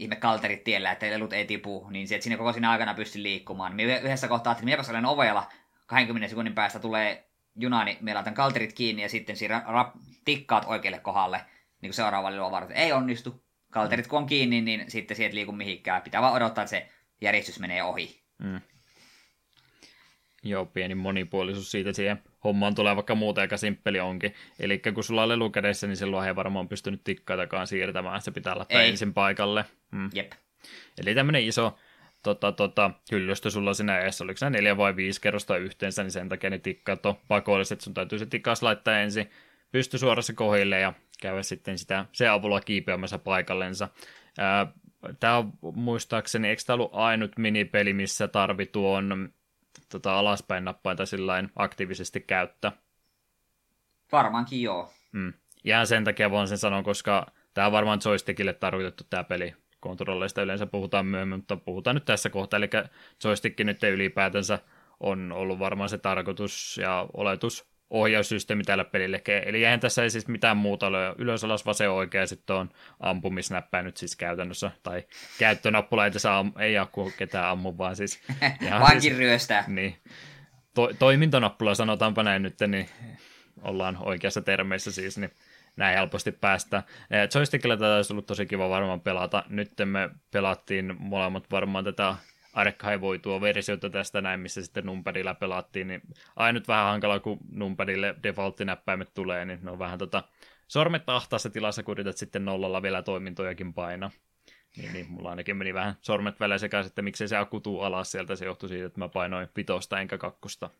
[0.00, 3.22] ihme kalterit tiellä, että lelut ei tipu, niin se, että siinä koko siinä aikana pystyy
[3.22, 3.76] liikkumaan.
[3.76, 5.52] Me yhdessä kohtaa että minäpäs olen ovella,
[5.86, 7.24] 20 sekunnin päästä tulee
[7.56, 11.40] juna, niin me laitan kalterit kiinni ja sitten siinä rap- tikkaat oikealle kohdalle
[11.80, 12.76] niin seuraavalle varten.
[12.76, 13.44] Ei onnistu.
[13.70, 16.02] Kalterit kun on kiinni, niin sitten sieltä liiku mihinkään.
[16.02, 16.88] Pitää vaan odottaa, että se
[17.20, 18.22] järjestys menee ohi.
[18.38, 18.60] Mm.
[20.42, 24.34] Joo, pieni monipuolisuus siitä siihen hommaan tulee vaikka muuta aika simppeli onkin.
[24.60, 28.56] Eli kun sulla on lelu kädessä, niin silloin ei varmaan pystynyt tikkaitakaan siirtämään, se pitää
[28.56, 28.90] laittaa ei.
[28.90, 29.64] ensin paikalle.
[29.90, 30.10] Mm.
[30.14, 30.32] Jep.
[30.98, 31.78] Eli tämmöinen iso
[32.22, 36.28] tota, tota, hyllystö sulla sinä eessä, oliko se neljä vai viisi kerrosta yhteensä, niin sen
[36.28, 39.30] takia ne tikkaat on pakolliset, sun täytyy se tikkaas laittaa ensin
[39.72, 43.88] pysty suorassa kohille ja käydä sitten sitä se avulla kiipeämässä paikallensa.
[45.20, 49.32] Tämä on muistaakseni, eikö tämä ollut ainut minipeli, missä tarvi tuon
[49.90, 52.72] tota, alaspäin nappainta sillain aktiivisesti käyttää?
[54.12, 54.92] Varmaankin joo.
[55.12, 55.32] Mm.
[55.64, 59.54] Ihan sen takia voin sen sanoa, koska tämä on varmaan joystickille tarkoitettu tämä peli.
[59.80, 62.58] Kontrolleista yleensä puhutaan myöhemmin, mutta puhutaan nyt tässä kohtaa.
[62.58, 62.70] Eli
[63.24, 64.58] joystick nyt ylipäätänsä
[65.00, 69.22] on ollut varmaan se tarkoitus ja oletus ohjaussysteemi tällä pelille.
[69.46, 71.14] Eli eihän tässä ei siis mitään muuta ole.
[71.18, 74.70] Ylös, alas, vasen, oikea, sitten on ampumisnäppää nyt siis käytännössä.
[74.82, 75.04] Tai
[75.38, 78.22] käyttönappula ei tässä am- ei ole ketään ammu, vaan siis...
[78.80, 79.64] Vankin siis, ryöstää.
[79.68, 79.96] Niin.
[80.74, 82.88] To- toimintanappula sanotaanpa näin nyt, niin
[83.62, 85.30] ollaan oikeassa termeissä siis, niin
[85.76, 86.82] näin helposti päästä.
[87.34, 89.44] Joystickilla tätä olisi ollut tosi kiva varmaan pelata.
[89.48, 92.14] Nyt me pelattiin molemmat varmaan tätä
[92.52, 96.02] archivoitua versiota tästä näin, missä sitten numpadilla pelattiin, niin
[96.36, 100.22] ainut vähän hankala, kun numpadille default-näppäimet tulee, niin ne on vähän tota,
[100.68, 104.10] sormet ahtaassa tilassa, kun yrität sitten nollalla vielä toimintojakin painaa.
[104.76, 108.36] Niin, niin, mulla ainakin meni vähän sormet välillä sekä että miksei se akutuu alas sieltä,
[108.36, 110.70] se johtui siitä, että mä painoin vitosta enkä kakkosta.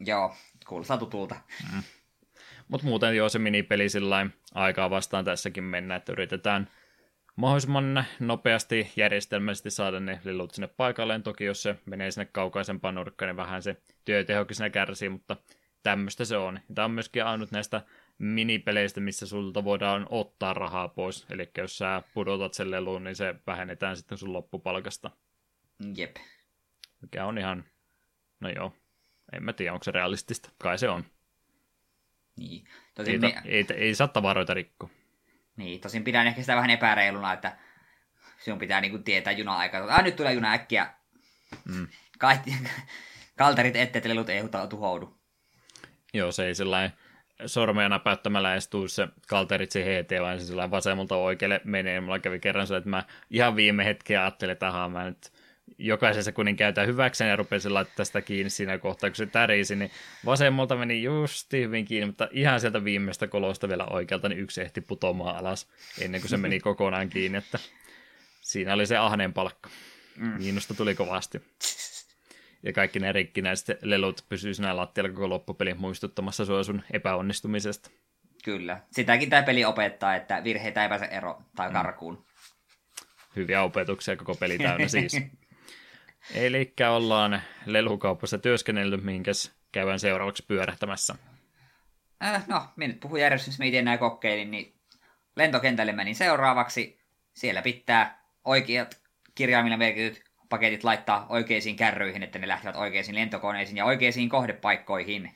[0.00, 0.34] Joo,
[0.66, 1.36] kuulostaa tutulta.
[1.72, 1.82] Mm.
[2.68, 6.70] Mutta muuten joo, se minipeli sillä aikaa vastaan tässäkin mennä, että yritetään
[7.36, 11.22] mahdollisimman nopeasti järjestelmällisesti saada ne lelut sinne paikalleen.
[11.22, 15.36] Toki jos se menee sinne kaukaisempaan nurkkaan, niin vähän se työtehokin siinä kärsii, mutta
[15.82, 16.60] tämmöistä se on.
[16.74, 17.82] Tämä on myöskin ainut näistä
[18.18, 21.26] minipeleistä, missä sulta voidaan ottaa rahaa pois.
[21.30, 25.10] Eli jos sä pudotat sen leluun, niin se vähennetään sitten sun loppupalkasta.
[25.96, 26.16] Jep.
[27.02, 27.64] Mikä on ihan,
[28.40, 28.72] no joo,
[29.32, 30.50] en mä tiedä, onko se realistista.
[30.58, 31.04] Kai se on.
[32.36, 32.64] Niin.
[32.94, 33.42] Tosin ei, me...
[33.44, 34.90] ei, ei, ei saa tavaroita rikkoa.
[35.56, 37.56] Niin, tosin pidän ehkä sitä vähän epäreiluna, että
[38.38, 39.86] sinun pitää niinku tietää juna-aikaa.
[39.88, 40.86] Ah, nyt tulee juna äkkiä.
[41.64, 41.88] Mm.
[42.18, 42.56] Kaikki,
[43.38, 45.18] kalterit etteet lelut ei tuhoudu.
[46.14, 46.92] Joo, se ei sellainen
[47.46, 52.00] sormea näpäyttämällä edes tuu se kalterit siihen eteen, vaan se sellainen vasemmalta oikealle menee.
[52.00, 55.32] Mulla kävi kerran se, että mä ihan viime hetkeä ajattelin, että ahaa, mä nyt
[55.78, 59.90] jokaisen sekunnin käytän hyväkseen ja rupesin laittaa sitä kiinni siinä kohtaa, kun se tärisi, niin
[60.24, 64.80] vasemmalta meni just hyvin kiinni, mutta ihan sieltä viimeistä kolosta vielä oikealta, niin yksi ehti
[64.80, 65.68] putomaan alas
[66.00, 67.58] ennen kuin se meni kokonaan kiinni, että
[68.40, 69.70] siinä oli se ahneen palkka.
[70.16, 70.32] Mm.
[70.38, 71.42] Miinusta tuli kovasti.
[72.62, 77.90] Ja kaikki ne rikkinäiset lelut pysyy siinä lattialla koko loppupeli muistuttamassa sua sun epäonnistumisesta.
[78.44, 78.80] Kyllä.
[78.90, 81.72] Sitäkin tämä peli opettaa, että virheitä ei pääse ero tai mm.
[81.72, 82.14] karkuun.
[82.14, 82.24] Mm.
[83.36, 85.16] Hyviä opetuksia koko peli täynnä siis.
[86.34, 91.14] Eli ollaan lelukaupassa työskennellyt, minkäs käydään seuraavaksi pyörähtämässä.
[92.24, 94.74] Äh, no, minä nyt puhun järjestys, mä enää kokeilin, niin
[95.36, 97.00] lentokentälle menin seuraavaksi.
[97.34, 99.00] Siellä pitää oikeat
[99.34, 105.30] kirjaimilla merkityt paketit laittaa oikeisiin kärryihin, että ne lähtevät oikeisiin lentokoneisiin ja oikeisiin kohdepaikkoihin.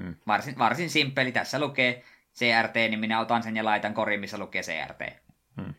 [0.00, 0.14] Hmm.
[0.26, 1.32] Varsin, varsin simppeli.
[1.32, 2.04] Tässä lukee
[2.34, 5.00] CRT, niin minä otan sen ja laitan koriin, missä lukee CRT.
[5.60, 5.74] Hmm.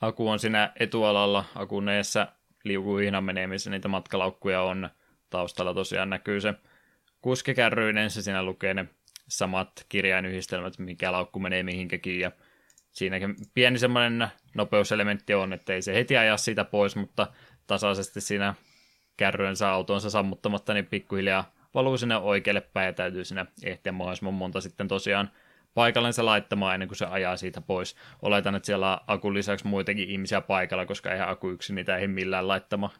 [0.00, 2.26] Aku on siinä etualalla akuneessa
[2.64, 4.90] liukuihnan menemisessä niitä matkalaukkuja on.
[5.30, 6.54] Taustalla tosiaan näkyy se
[7.20, 8.88] kuskikärryinen, se siinä lukee ne
[9.28, 12.30] samat kirjainyhdistelmät, mikä laukku menee mihinkäkin, ja
[12.90, 17.26] siinäkin pieni semmoinen nopeuselementti on, että ei se heti aja siitä pois, mutta
[17.66, 18.54] tasaisesti siinä
[19.16, 24.60] kärryensä autonsa sammuttamatta, niin pikkuhiljaa valuu sinne oikealle päin ja täytyy sinne ehtiä mahdollisimman monta
[24.60, 25.30] sitten tosiaan
[25.74, 27.96] paikallensa laittamaan ennen kuin se ajaa siitä pois.
[28.22, 32.08] Oletan, että siellä on akun lisäksi muitakin ihmisiä paikalla, koska eihän aku yksin niitä ei
[32.08, 32.90] millään laittama,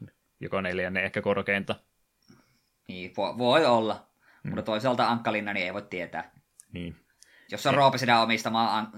[0.40, 1.74] joka neljänne ehkä korkeinta.
[2.88, 4.06] Niin, voi, voi olla,
[4.44, 4.48] mm.
[4.50, 6.32] mutta toisaalta Ankkalinna niin ei voi tietää.
[6.72, 6.96] Niin.
[7.50, 8.92] Jos on Roope sitä omistamaa an-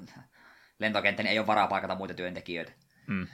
[0.78, 2.72] lentokenttä, niin ei ole varaa paikata muita työntekijöitä.
[3.06, 3.26] Mm.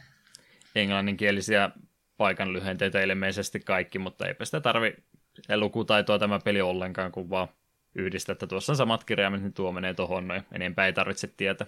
[0.75, 1.71] Englanninkielisiä
[2.17, 4.97] paikan lyhenteitä ilmeisesti kaikki, mutta eipä sitä tarvi
[5.57, 7.49] lukutaitoa tämä peli ollenkaan, kun vaan
[7.99, 10.43] yhdistä, että tuossa on samat kirjaimet, niin tuo menee tuohon noin.
[10.53, 11.67] Enempää ei tarvitse tietää.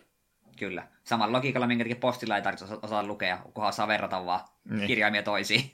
[0.58, 0.88] Kyllä.
[1.04, 4.40] Samalla logiikalla, minkä takia postilla ei tarvitse osaa lukea, kunhan saa verrata vaan
[4.70, 4.86] niin.
[4.86, 5.70] kirjaimia toisiin.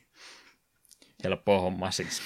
[1.25, 2.23] Helppo homma siis.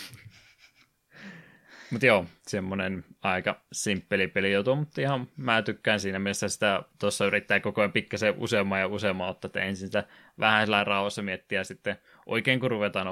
[1.91, 7.61] Mutta joo, semmoinen aika simppeli pelijuttu, mutta ihan mä tykkään siinä mielessä sitä, tuossa yrittää
[7.61, 10.05] koko ajan pikkasen useamman ja useamman ottaa, että ensin sitä
[10.39, 11.99] vähän sellainen rauhassa miettiä sitten
[12.31, 13.07] oikein kun ruvetaan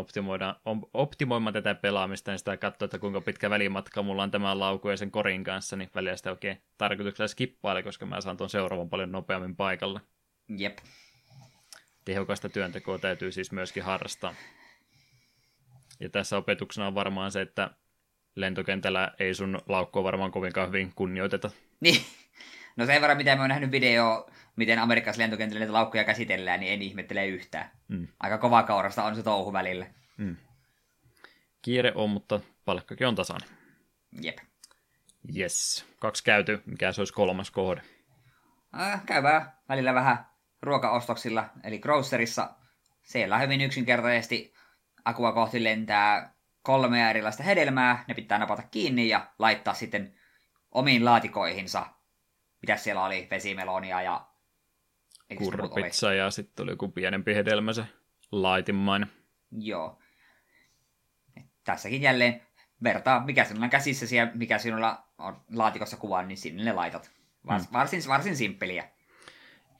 [0.94, 4.96] optimoimaan tätä pelaamista, niin sitä katsoa, että kuinka pitkä välimatka mulla on tämän lauku ja
[4.96, 9.12] sen korin kanssa, niin välillä sitä oikein tarkoituksella skippaile, koska mä saan tuon seuraavan paljon
[9.12, 10.00] nopeammin paikalle.
[10.56, 10.78] Jep.
[12.04, 14.34] Tehokasta työntekoa täytyy siis myöskin harrastaa.
[16.00, 17.70] Ja tässä opetuksena on varmaan se, että
[18.34, 21.50] lentokentällä ei sun laukkua varmaan kovinkaan hyvin kunnioiteta.
[21.80, 22.02] Niin.
[22.76, 26.72] No sen verran, mitä mä oon nähnyt video, miten Amerikassa lentokentällä niitä laukkuja käsitellään, niin
[26.72, 27.70] en ihmettele yhtään.
[27.88, 28.08] Mm.
[28.20, 29.86] Aika kova kaurasta on se touhu välillä.
[30.16, 30.36] Mm.
[31.62, 33.48] Kiire on, mutta palkkakin on tasainen.
[34.22, 34.38] Jep.
[35.36, 35.86] Yes.
[36.00, 36.62] Kaksi käyty.
[36.66, 37.82] Mikä se olisi kolmas kohde?
[38.80, 40.26] Äh, käyvää välillä vähän
[40.62, 42.50] ruokaostoksilla, eli grocerissa.
[43.02, 44.54] Siellä on hyvin yksinkertaisesti
[45.04, 50.14] akua kohti lentää kolmea erilaista hedelmää, ne pitää napata kiinni ja laittaa sitten
[50.70, 51.86] omiin laatikoihinsa.
[52.62, 53.28] Mitä siellä oli?
[53.30, 54.28] Vesimelonia ja...
[55.36, 57.84] Kurpitsa ja sitten oli joku pienempi hedelmä se
[58.32, 59.10] laitimmainen.
[59.58, 59.98] Joo.
[61.64, 62.42] Tässäkin jälleen
[62.82, 67.10] vertaa, mikä sinulla on käsissäsi ja mikä sinulla on laatikossa kuva, niin sinne ne laitat.
[67.46, 67.72] Vars, hmm.
[67.72, 68.88] varsin, varsin simppeliä.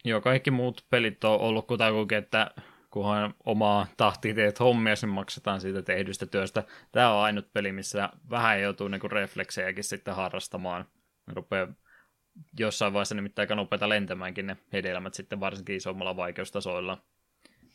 [0.05, 2.51] Joo, kaikki muut pelit on ollut kutakuinkin, että
[2.91, 6.65] kunhan omaa tahtia teet hommia, niin maksetaan siitä tehdystä työstä.
[6.93, 10.85] Tämä on ainut peli, missä vähän joutuu niin refleksejäkin sitten harrastamaan.
[11.27, 11.67] Rupeaa
[12.59, 17.03] jossain vaiheessa nimittäin aika nopeita lentämäänkin ne hedelmät sitten varsinkin isommalla vaikeustasoilla.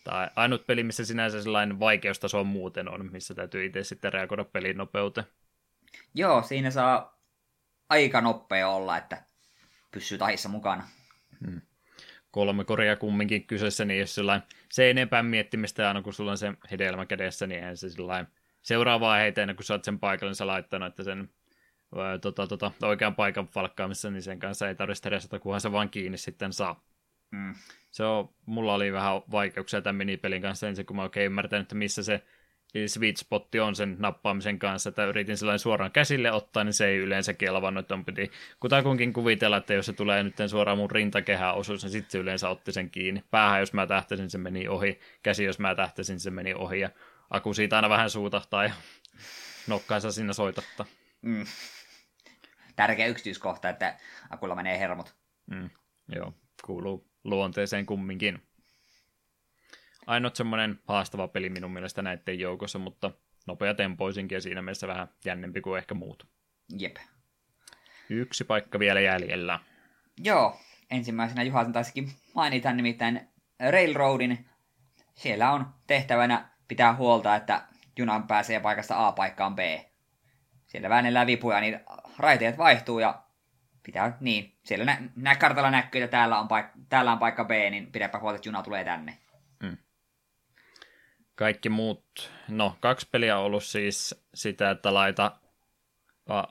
[0.03, 4.77] Tai ainut peli, missä sinänsä sellainen vaikeustaso muuten on, missä täytyy itse sitten reagoida pelin
[4.77, 5.27] nopeuteen.
[6.15, 7.19] Joo, siinä saa
[7.90, 9.23] aika nopea olla, että
[9.91, 10.88] pysyy tahissa mukana.
[11.45, 11.61] Hmm
[12.34, 16.53] kolme koria kumminkin kyseessä, niin jos sellainen, se enempää miettimistä aina kun sulla on se
[16.72, 18.31] hedelmä kädessä, niin eihän se sellainen
[18.61, 21.30] seuraavaa heitä ennen kuin sä oot sen paikalle, niin sä laittanut, että sen
[22.22, 26.18] tota, tota, oikean paikan falkkaamissa, niin sen kanssa ei tarvitse stressata, kunhan se vaan kiinni
[26.18, 26.84] sitten saa.
[27.32, 27.53] Mm.
[27.91, 31.76] Se on, mulla oli vähän vaikeuksia tämän minipelin kanssa ensin, kun mä oikein ymmärtänyt, että
[31.76, 32.24] missä se
[32.88, 36.98] sweet spotti on sen nappaamisen kanssa, että yritin sellainen suoraan käsille ottaa, niin se ei
[36.98, 41.56] yleensä kelvannut, että on piti kutakuinkin kuvitella, että jos se tulee nyt suoraan mun rintakehään
[41.56, 43.24] osuus, niin sitten se yleensä otti sen kiinni.
[43.32, 44.99] Päähän, jos mä tähtäisin, se meni ohi.
[45.24, 46.80] Käsi, jos mä tähtäisin, se meni ohi.
[46.80, 46.90] Ja
[47.30, 48.74] aku siitä aina vähän suutahtaa ja
[49.68, 50.86] nokkaansa siinä soitattaa.
[51.22, 51.45] Mm.
[52.76, 53.98] Tärkeä yksityiskohta, että
[54.30, 55.16] akulla menee hermot.
[55.45, 55.70] Mm.
[56.16, 56.34] Joo,
[56.66, 58.48] kuuluu luonteeseen kumminkin
[60.08, 63.12] ainut semmoinen haastava peli minun mielestä näiden joukossa, mutta
[63.48, 66.28] nopea tempoisinkin ja siinä mielessä vähän jännempi kuin ehkä muut.
[66.80, 66.98] Jep.
[68.10, 69.60] Yksi paikka vielä jäljellä.
[70.18, 70.60] Joo,
[70.91, 73.30] ensimmäisenä Juha taisikin mainita nimittäin
[73.70, 74.50] Railroadin.
[75.16, 77.62] Siellä on tehtävänä pitää huolta, että
[77.98, 79.60] junan pääsee paikasta A paikkaan B.
[80.74, 81.80] Siellä väännellään vipuja, niin
[82.18, 83.24] raiteet vaihtuu ja
[83.84, 87.52] pitää, niin, siellä nä- nä- kartalla näkyy, että täällä on, paik- täällä on paikka B,
[87.72, 89.18] niin pidäpä huolta, että juna tulee tänne
[91.36, 95.32] kaikki muut, no kaksi peliä on ollut siis sitä, että laita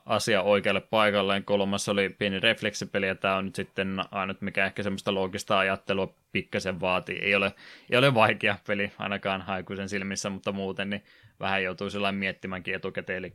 [0.07, 1.45] asia oikealle paikalleen.
[1.45, 6.15] Kolmas oli pieni refleksipeli ja tämä on nyt sitten ainut, mikä ehkä semmoista loogista ajattelua
[6.33, 7.19] pikkasen vaatii.
[7.19, 7.55] Ei ole,
[7.91, 11.05] ei ole vaikea peli ainakaan haikuisen silmissä, mutta muuten niin
[11.41, 13.19] vähän joutuu sellainen miettimäänkin etukäteen.
[13.19, 13.35] Eli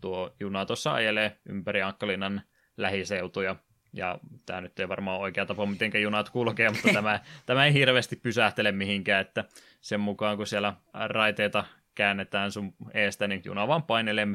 [0.00, 2.42] tuo juna tuossa ajelee ympäri Ankkalinnan
[2.76, 3.56] lähiseutuja
[3.92, 7.72] ja tämä nyt ei varmaan ole oikea tapa, miten junat kulkee, mutta tämä, tämä ei
[7.72, 9.44] hirveästi pysähtele mihinkään, että
[9.80, 11.64] sen mukaan kun siellä raiteita
[11.94, 14.28] käännetään sun eestä, niin juna vaan painelee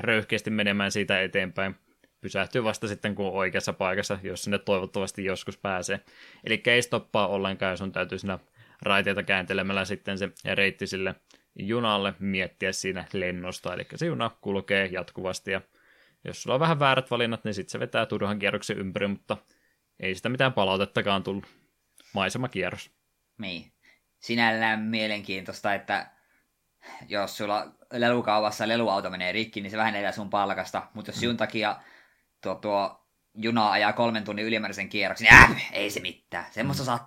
[0.00, 1.76] röyhkeästi menemään siitä eteenpäin.
[2.20, 6.00] Pysähtyy vasta sitten, kun on oikeassa paikassa, jos sinne toivottavasti joskus pääsee.
[6.44, 8.38] Eli ei stoppaa ollenkaan, sun täytyy siinä
[8.82, 11.14] raiteita kääntelemällä sitten se reitti sille
[11.54, 13.74] junalle miettiä siinä lennosta.
[13.74, 15.60] Eli se juna kulkee jatkuvasti ja
[16.24, 19.36] jos sulla on vähän väärät valinnat, niin sitten se vetää turhan kierroksen ympäri, mutta
[20.00, 21.46] ei sitä mitään palautettakaan tullut.
[22.12, 22.90] Maisemakierros.
[23.38, 23.72] Niin.
[24.18, 26.10] Sinällään mielenkiintoista, että
[27.08, 30.82] jos sulla lelukaupassa leluauto menee rikki, niin se vähennetään sun palkasta.
[30.94, 31.76] Mutta jos sinun takia
[32.40, 36.46] tuo, tuo juna ajaa kolmen tunnin ylimääräisen kierroksen, niin äh, ei se mitään.
[36.50, 36.98] Semmoista mm.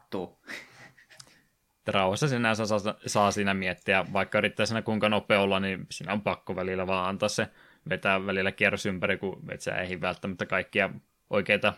[1.86, 2.00] Sattuu.
[2.00, 6.22] Rauhassa sinänsä saa, saa siinä miettiä, vaikka yrittää siinä kuinka nopea olla, niin siinä on
[6.22, 7.48] pakko välillä vaan antaa se
[7.90, 10.90] vetää välillä kierros ympäri, kun et sä ehdi välttämättä kaikkia
[11.30, 11.74] oikeita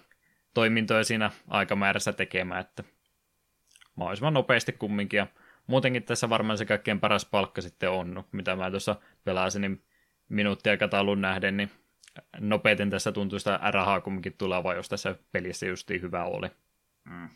[0.53, 2.83] toimintoja siinä aikamäärässä tekemään, että
[3.95, 5.17] mahdollisimman nopeasti kumminkin.
[5.17, 5.27] Ja
[5.67, 9.81] muutenkin tässä varmaan se kaikkein paras palkka sitten on, mitä mä tuossa pelasin, niin
[10.29, 11.71] minuuttiaikataulun nähden, niin
[12.39, 16.47] nopeiten tässä tuntuu sitä rahaa kumminkin tulevaa, jos tässä pelissä justiin hyvä oli.
[17.05, 17.29] Mm.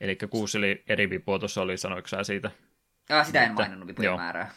[0.00, 2.50] Eli kuusi eli eri vipua tuossa oli, sanoiko sä siitä?
[3.08, 4.16] Ja sitä en maininnut vipujen joo.
[4.16, 4.50] määrää.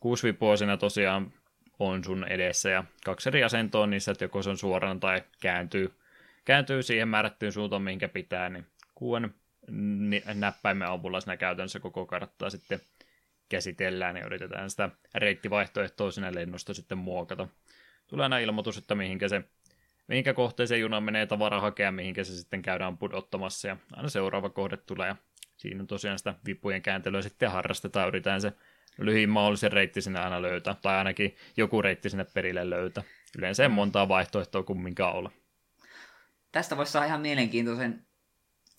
[0.00, 1.32] Kuusi vipua siinä tosiaan
[1.78, 5.92] on sun edessä ja kaksi eri asentoa niissä, että joko se on suorana tai kääntyy,
[6.44, 9.34] kääntyy siihen määrättyyn suuntaan, minkä pitää, niin kuuden
[10.34, 12.80] näppäimen avulla siinä käytännössä koko karttaa sitten
[13.48, 17.48] käsitellään ja yritetään sitä reittivaihtoehtoa sinne lennosta sitten muokata.
[18.06, 19.44] Tulee aina ilmoitus, että mihinkä se
[20.08, 24.76] mihinkä kohteeseen juna menee tavara hakea, mihinkä se sitten käydään pudottamassa ja aina seuraava kohde
[24.76, 25.16] tulee ja
[25.56, 28.52] siinä tosiaan sitä vipujen kääntelyä sitten harrastetaan, yritetään se
[28.98, 33.04] lyhin mahdollisen reitti sinne aina löytää, tai ainakin joku reitti sinne perille löytää.
[33.38, 35.30] Yleensä ei montaa vaihtoehtoa kumminkaan olla.
[36.52, 38.06] Tästä voisi saada ihan mielenkiintoisen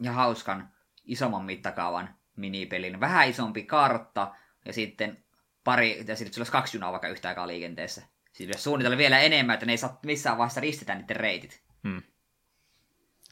[0.01, 0.69] ja hauskan
[1.05, 2.99] isomman mittakaavan minipelin.
[2.99, 4.35] Vähän isompi kartta
[4.65, 5.23] ja sitten
[5.63, 8.03] pari, ja sitten olisi kaksi junaa vaikka yhtä aikaa liikenteessä.
[8.37, 11.63] Pitäisi suunnitella vielä enemmän, että ne ei saa missään vaiheessa ristetä niiden reitit.
[11.83, 12.01] Hmm.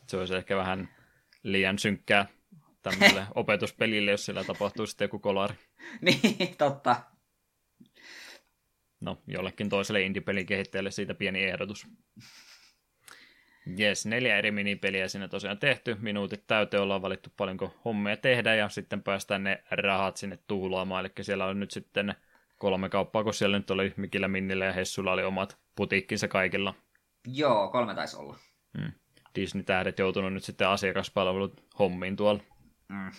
[0.07, 0.89] Se olisi ehkä vähän
[1.43, 2.25] liian synkkää
[2.83, 5.55] tämmöiselle opetuspelille, jos siellä tapahtuu sitten joku kolari.
[6.01, 6.95] niin, totta.
[9.01, 11.87] No, jollekin toiselle indie-pelin kehittäjälle siitä pieni ehdotus.
[13.77, 15.95] Jes, neljä eri minipeliä siinä tosiaan tehty.
[15.99, 21.05] Minuutit täyteen ollaan valittu paljonko hommia tehdä ja sitten päästään ne rahat sinne tuulaamaan.
[21.05, 22.15] Eli siellä on nyt sitten
[22.57, 26.73] kolme kauppaa, kun siellä nyt oli Mikillä, Minnillä ja Hessulla oli omat putiikkinsa kaikilla.
[27.27, 28.37] Joo, kolme taisi olla.
[28.77, 28.91] Hmm.
[29.35, 32.43] Disney-tähdet joutunut nyt sitten asiakaspalvelut hommiin tuolla.
[32.89, 33.11] Mm.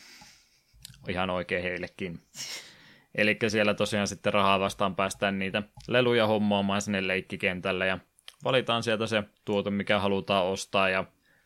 [1.09, 2.21] Ihan oikein heillekin.
[3.15, 7.99] Eli siellä tosiaan sitten rahaa vastaan päästään niitä leluja hommaamaan sinne leikkikentälle ja
[8.45, 11.05] valitaan sieltä se tuote, mikä halutaan ostaa ja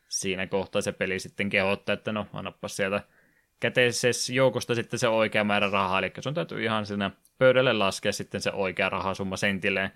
[0.08, 3.02] siinä kohtaa se peli sitten kehottaa, että no annappa sieltä
[3.60, 8.40] käteisessä joukosta sitten se oikea määrä rahaa, eli sun täytyy ihan siinä pöydälle laskea sitten
[8.40, 9.90] se oikea rahasumma sentilleen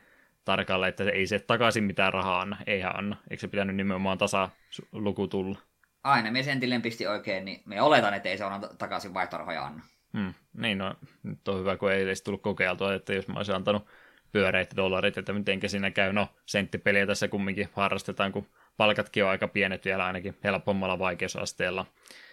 [0.45, 4.19] tarkalleen, että se ei se takaisin mitään rahaa anna, eihän anna, eikö se pitänyt nimenomaan
[4.19, 4.51] tasa
[4.93, 5.59] luku tulla?
[6.05, 9.83] Aina me sentilleen pisti oikein, niin me oletan, että ei se ona takaisin vaihtorahoja anna.
[10.19, 10.35] Hmm.
[10.53, 13.87] Niin, no nyt on hyvä, kun ei edes tullut kokeiltua, että jos mä olisin antanut
[14.33, 16.13] pyöreitä dollarit, että miten siinä käy.
[16.13, 18.47] No, senttipeliä tässä kumminkin harrastetaan, kun
[18.77, 21.87] palkatkin on aika pienet vielä ainakin helpommalla vaikeusasteella.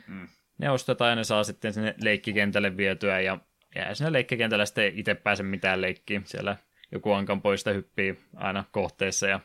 [0.07, 0.27] Mm.
[0.57, 3.37] Ne ostetaan ja ne saa sitten sinne leikkikentälle vietyä ja
[3.75, 6.21] jää sinne leikkikentällä sitten itse pääse mitään leikkiä.
[6.25, 6.57] Siellä
[6.91, 9.39] joku ankan poista hyppii aina kohteessa ja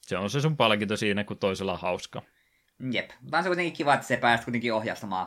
[0.00, 2.22] se on se sun palkinto siinä, kun toisella on hauska.
[2.92, 3.10] Jep.
[3.20, 5.26] Mutta on se kuitenkin kiva, että se pääst kuitenkin ohjastamaan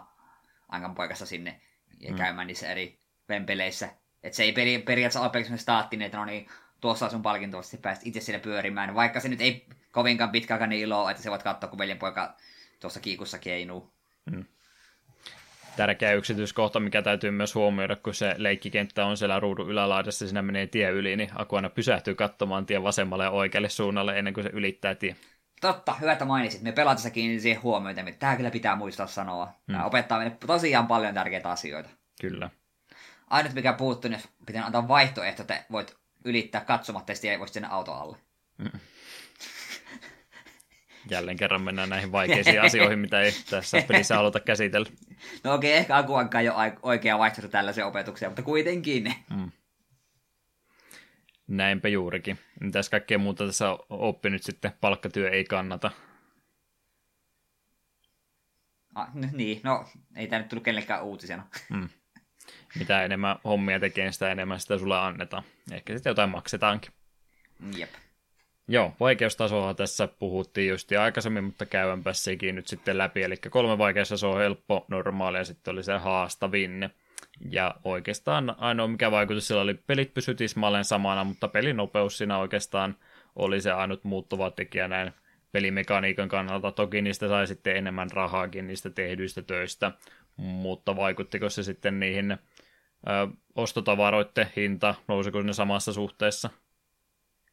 [0.70, 1.62] Ankan poikassa sinne
[2.00, 2.18] ja Mm.
[2.18, 3.00] käymään niissä eri
[3.30, 3.90] vempeleissä.
[4.24, 6.48] Että se ei peri- periaatteessa ole pelkästään staattinen, että no niin,
[6.82, 8.96] tuossa on sun palkinto, että pääst itse siellä pyörimään.
[8.96, 12.36] Vaikka se nyt ei kovinkaan pitkäaikaan niin iloa, että se voit katsoa, kun veljen poika
[12.80, 13.94] tuossa kiikussa keinuu.
[15.76, 20.68] Tärkeä yksityiskohta, mikä täytyy myös huomioida, kun se leikkikenttä on siellä ruudun ylälaidassa, siinä menee
[20.68, 24.50] tie yli, niin Aku aina pysähtyy katsomaan tien vasemmalle ja oikealle suunnalle ennen kuin se
[24.54, 25.16] ylittää tie.
[25.62, 26.62] Totta, hyvä, että mainitsit.
[26.62, 29.50] Me pelatessa kiinnitin siihen huomioita, että tämä kyllä pitää muistaa sanoa.
[29.68, 29.86] Tämä Mm.
[29.86, 31.90] opettaa meille tosiaan paljon tärkeitä asioita.
[32.22, 32.50] Kyllä.
[33.30, 35.96] Ainut mikä puuttuu, niin pitää antaa vaihtoehto, että voit
[36.26, 38.18] ylittää katsomatta ja sitten ei voisi sinne auto alle.
[41.10, 44.90] Jälleen kerran mennään näihin vaikeisiin asioihin, mitä ei tässä pelissä haluta käsitellä.
[45.44, 49.14] No okei, okay, ehkä Akuankaan ei ole oikea vaihtoehto tällaiseen opetukseen, mutta kuitenkin.
[49.36, 49.52] Mm.
[51.48, 52.40] Näinpä juurikin.
[52.60, 54.72] Mitäs kaikkea muuta tässä on oppinut sitten?
[54.82, 55.92] Palkkatyö ei kannata.
[58.96, 61.48] Ah, n- niin, no ei tämä nyt tullut kenellekään uutisena.
[61.70, 61.90] Mm.
[62.80, 65.44] Mitä enemmän hommia tekee, sitä enemmän sitä sulle annetaan.
[65.72, 66.92] Ehkä sitten jotain maksetaankin.
[67.78, 67.90] Jep.
[68.68, 73.24] Joo, vaikeustasoa tässä puhuttiin just aikaisemmin, mutta käydäänpä sekin nyt sitten läpi.
[73.24, 76.90] Eli kolme vaikeustasoa on helppo, normaali ja sitten oli se haastavin.
[77.52, 82.96] Ja oikeastaan ainoa mikä vaikutus sillä oli, pelit pysyi tismalleen samana, mutta pelinopeus siinä oikeastaan
[83.36, 85.12] oli se ainut muuttuva tekijä näin
[85.52, 86.72] pelimekaniikan kannalta.
[86.72, 89.92] Toki niistä sai sitten enemmän rahaakin niistä tehdyistä töistä,
[90.38, 92.38] mutta vaikuttiko se sitten niihin ö,
[93.56, 96.50] ostotavaroiden hinta, nousiko ne samassa suhteessa?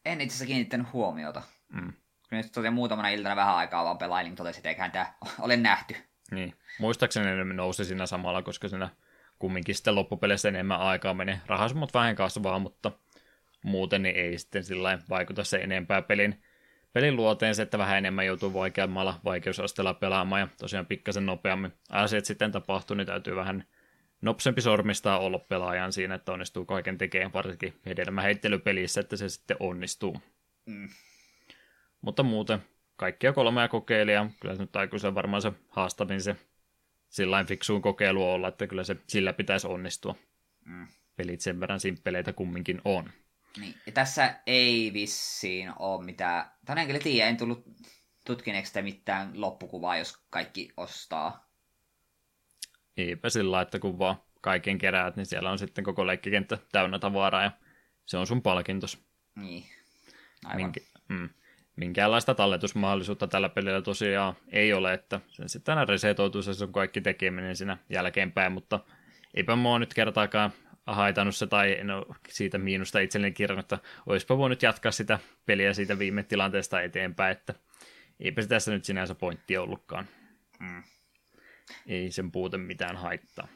[0.05, 1.43] En itse asiassa kiinnittänyt huomiota.
[1.73, 1.93] Mm.
[2.29, 5.57] Kyllä nyt tosiaan muutamana iltana vähän aikaa vaan pelailin, niin totesin, että eiköhän tämä ole
[5.57, 5.97] nähty.
[6.31, 6.55] Niin.
[6.79, 8.89] Muistaakseni ne nousi siinä samalla, koska siinä
[9.39, 11.41] kumminkin sitten loppupeleissä enemmän aikaa menee.
[11.47, 12.93] Rahasummat vähän kasvaa, mutta
[13.63, 16.43] muuten niin ei sitten sillä vaikuta se enempää pelin,
[16.93, 22.25] pelin luoteen se, että vähän enemmän joutuu vaikeammalla vaikeusasteella pelaamaan ja tosiaan pikkasen nopeammin asiat
[22.25, 23.65] sitten tapahtuu, niin täytyy vähän
[24.23, 30.23] nopsempi sormistaa olla pelaajan siinä, että onnistuu kaiken tekemään, varsinkin hedelmäheittelypelissä, että se sitten onnistuu.
[30.67, 30.89] Mm.
[32.01, 32.63] Mutta muuten
[32.97, 36.37] kaikkia kolmea kokeilijaa, kyllä se nyt aikuisen varmaan se haastavin se
[37.09, 40.15] sillain fiksuun kokeilu olla, että kyllä se sillä pitäisi onnistua.
[40.65, 40.87] Mm.
[41.17, 43.11] Pelit sen verran simppeleitä kumminkin on.
[43.61, 43.75] Niin.
[43.87, 47.65] Ja tässä ei vissiin ole mitään, tai en kyllä tiedä, en tullut
[48.27, 51.52] tutkineeksi sitä mitään loppukuvaa, jos kaikki ostaa.
[52.97, 57.43] Eipä sillä että kun vaan kaiken keräät, niin siellä on sitten koko leikkikenttä täynnä tavaraa
[57.43, 57.51] ja
[58.07, 59.05] se on sun palkintos.
[59.37, 59.65] Niin.
[60.45, 60.63] Aivan.
[60.63, 61.29] Minkä, mm,
[61.77, 67.01] minkäänlaista talletusmahdollisuutta tällä pelillä tosiaan ei ole, että sen sitten aina resetoituu se sun kaikki
[67.01, 68.81] tekeminen siinä jälkeenpäin, mutta
[69.35, 70.53] eipä mua nyt kertaakaan
[70.87, 75.75] haitannut se tai en ole siitä miinusta itselleni kirjannut, että olisipa voinut jatkaa sitä peliä
[75.75, 77.55] siitä viime tilanteesta eteenpäin, että
[78.21, 80.09] eipä se tässä nyt sinänsä pointti ollutkaan.
[80.61, 80.83] Mm.
[81.87, 83.49] Ei sen puute mitään haittaa.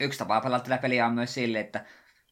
[0.00, 1.84] Yksi tapa pelata tätä peliä on myös sille, että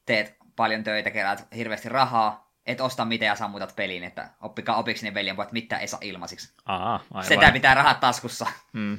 [0.07, 5.07] teet paljon töitä, keräät hirveästi rahaa, et osta mitään ja sammutat peliin, että oppikaa opiksi
[5.07, 6.55] ne veljen että mitä ei saa ilmaisiksi.
[6.67, 7.29] Aa, aivan.
[7.29, 8.47] Sitä pitää rahat taskussa.
[8.73, 8.99] Mm.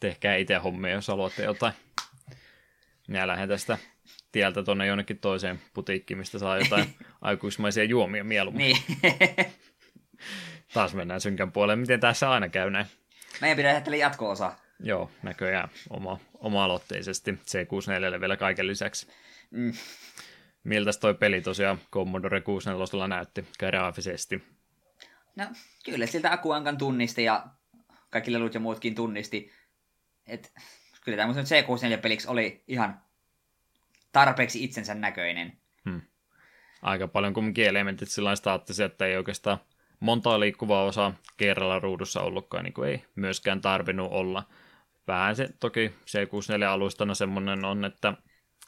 [0.00, 1.72] Tehkää itse hommia, jos haluatte jotain.
[3.08, 3.78] Minä lähden tästä
[4.32, 8.76] tieltä tuonne jonnekin toiseen putiikkiin, mistä saa jotain aikuismaisia juomia mieluummin.
[9.02, 9.52] Niin.
[10.74, 11.78] Taas mennään synkän puoleen.
[11.78, 12.86] Miten tässä aina käy näin?
[13.40, 14.52] Meidän pitää tehdä jatko-osa.
[14.82, 19.06] Joo, näköjään oma, oma-aloitteisesti C64 vielä kaiken lisäksi.
[19.50, 19.72] Mm.
[20.64, 24.42] Miltäs toi peli tosiaan Commodore 64 näytti graafisesti?
[25.36, 25.46] No,
[25.84, 27.46] kyllä siltä Akuankan tunnisti ja
[28.10, 29.52] kaikki lelut ja muutkin tunnisti.
[30.26, 30.52] Et,
[31.04, 33.00] kyllä tämä C64-peliksi oli ihan
[34.12, 35.58] tarpeeksi itsensä näköinen.
[35.84, 36.00] Hmm.
[36.82, 39.58] Aika paljon kumminkin elementit sillä staattisia, että ei oikeastaan
[40.00, 44.42] montaa liikkuvaa osaa kerralla ruudussa ollutkaan, niin kuin ei myöskään tarvinnut olla.
[45.06, 48.14] Vähän se toki C64-alustana semmoinen on, että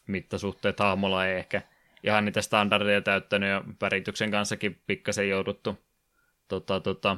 [0.06, 1.62] mittasuhteet hahmolla ei ehkä
[2.02, 5.78] ihan niitä standardeja täyttänyt ja värityksen kanssakin pikkasen jouduttu
[6.48, 7.16] tota, tota,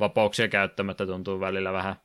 [0.00, 1.96] vapauksia käyttämättä tuntuu välillä vähän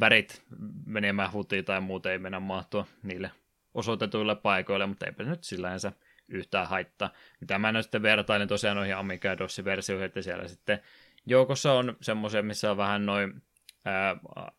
[0.00, 0.42] värit
[0.86, 3.30] menemään hutiin tai muuten ei mennä mahtua niille
[3.74, 5.92] osoitetuille paikoille, mutta eipä nyt sillänsä
[6.28, 7.10] yhtään haittaa.
[7.40, 10.80] Mitä mä nyt sitten vertailen tosiaan noihin Amiga ja DOS-versioihin, että siellä sitten
[11.26, 13.42] joukossa on semmoisia, missä on vähän noin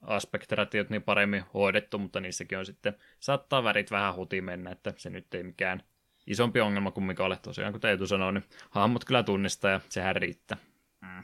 [0.01, 5.09] aspektratiot niin paremmin hoidettu, mutta niissäkin on sitten, saattaa värit vähän huti mennä, että se
[5.09, 5.83] nyt ei mikään
[6.27, 10.15] isompi ongelma kuin mikä ole tosiaan, kun Eetu sanoi, niin hahmot kyllä tunnistaa ja sehän
[10.15, 10.57] riittää.
[11.01, 11.23] Mm.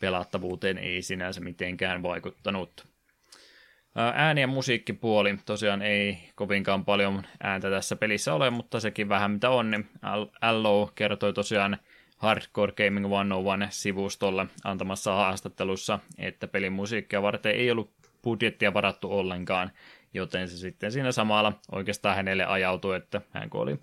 [0.00, 2.86] Pelattavuuteen ei sinänsä mitenkään vaikuttanut.
[3.94, 9.50] Ääni- ja musiikkipuoli tosiaan ei kovinkaan paljon ääntä tässä pelissä ole, mutta sekin vähän mitä
[9.50, 9.88] on, niin
[10.40, 11.78] Allo kertoi tosiaan
[12.22, 17.90] Hardcore Gaming 101-sivustolle antamassa haastattelussa, että pelin musiikkia varten ei ollut
[18.22, 19.70] budjettia varattu ollenkaan,
[20.14, 23.78] joten se sitten siinä samalla oikeastaan hänelle ajautui, että hän kun oli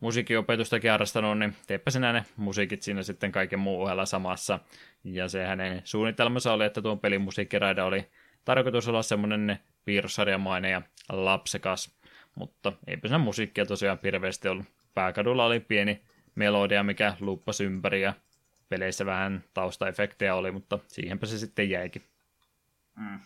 [0.00, 4.58] musiikinopetustakin harrastanut, niin teepä sinä ne musiikit siinä sitten kaiken muun ohella samassa.
[5.04, 8.10] Ja se hänen suunnitelmansa oli, että tuon pelin musiikkiraida oli
[8.44, 11.96] tarkoitus olla semmoinen piirrossarjamainen ja lapsekas,
[12.34, 14.66] mutta eipä sen musiikkia tosiaan hirveästi ollut.
[14.94, 16.02] Pääkadulla oli pieni
[16.40, 18.14] melodia, mikä luppasi ympäri ja
[18.68, 22.02] peleissä vähän taustaefektejä oli, mutta siihenpä se sitten jäikin.
[22.96, 23.20] Mm.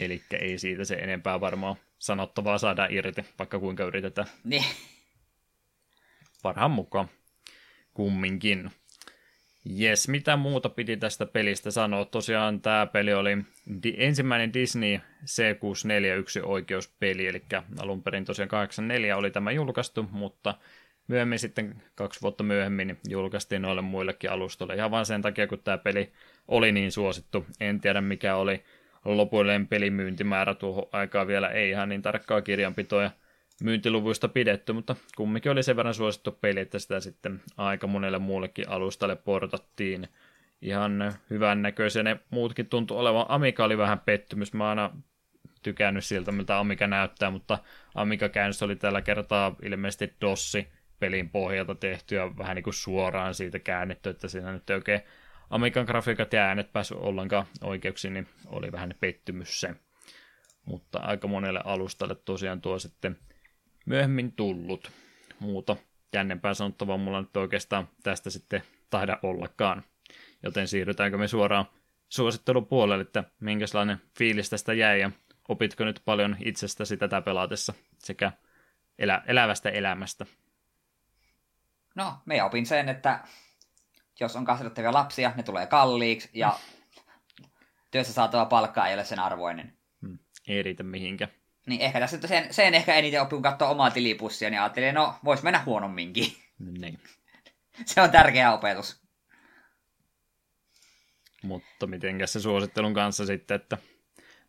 [0.00, 4.28] Eli ei siitä se enempää varmaan sanottavaa saada irti, vaikka kuinka yritetään.
[4.44, 4.64] Niin.
[6.42, 7.08] Parhaan mukaan
[7.94, 8.70] kumminkin.
[9.64, 12.04] Jes, mitä muuta piti tästä pelistä sanoa?
[12.04, 13.38] Tosiaan tämä peli oli
[13.82, 17.42] di- ensimmäinen Disney C641 oikeuspeli, eli
[17.78, 20.54] alun perin tosiaan 84 oli tämä julkaistu, mutta
[21.08, 24.74] myöhemmin sitten kaksi vuotta myöhemmin julkaistiin noille muillekin alustoille.
[24.74, 26.12] Ihan vain sen takia, kun tämä peli
[26.48, 27.46] oli niin suosittu.
[27.60, 28.64] En tiedä mikä oli
[29.04, 33.10] lopullinen pelimyyntimäärä tuohon aikaan vielä, ei ihan niin tarkkaa kirjanpitoa
[33.62, 38.68] myyntiluvuista pidetty, mutta kumminkin oli sen verran suosittu peli, että sitä sitten aika monelle muullekin
[38.68, 40.08] alustalle portattiin.
[40.62, 43.26] Ihan hyvän näköisiä ne muutkin tuntui olevan.
[43.28, 44.52] Amiga oli vähän pettymys.
[44.52, 44.90] Mä aina
[45.62, 47.58] tykännyt siltä, miltä Amiga näyttää, mutta
[47.94, 50.68] Amiga-käännös oli tällä kertaa ilmeisesti DOSsi
[51.00, 55.00] pelin pohjalta tehty ja vähän niin kuin suoraan siitä käännetty, että siinä nyt ei oikein
[55.50, 59.74] Amigan grafiikat ja äänet päässyt ollenkaan oikeuksiin, niin oli vähän pettymys se.
[60.64, 63.18] Mutta aika monelle alustalle tosiaan tuo sitten
[63.86, 64.90] myöhemmin tullut.
[65.40, 65.76] Muuta
[66.12, 69.82] jännempää sanottavaa mulla nyt oikeastaan tästä sitten taida ollakaan.
[70.42, 71.64] Joten siirrytäänkö me suoraan
[72.08, 75.10] suosittelupuolelle, että minkälainen fiilis tästä jäi ja
[75.48, 78.32] opitko nyt paljon itsestäsi tätä pelatessa sekä
[78.98, 80.26] elä, elävästä elämästä?
[81.98, 83.20] No, me opin sen, että
[84.20, 86.58] jos on kasvatettavia lapsia, ne tulee kalliiksi ja
[87.90, 89.76] työssä saatava palkka ei ole sen arvoinen.
[90.00, 90.18] Hmm,
[90.48, 91.30] ei riitä mihinkään.
[91.66, 95.14] Niin ehkä tässä sen, sen ehkä eniten oppi, kun katsoo omaa tilipussia, niin ajattelin, no
[95.24, 96.32] vois mennä huonomminkin.
[96.58, 96.98] Niin.
[97.86, 99.02] Se on tärkeä opetus.
[101.42, 103.78] Mutta mitenkäs se suosittelun kanssa sitten, että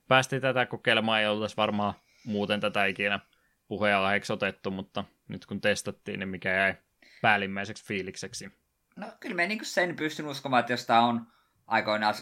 [0.07, 1.93] päästiin tätä kokeilemaan, ei oltaisi varmaan
[2.25, 3.19] muuten tätä ikinä
[3.67, 6.75] puheenaiheeksi otettu, mutta nyt kun testattiin, niin mikä jäi
[7.21, 8.51] päällimmäiseksi fiilikseksi?
[8.95, 11.27] No kyllä me niin sen pystyn uskomaan, että jos tämä on
[11.67, 12.15] aikoinaan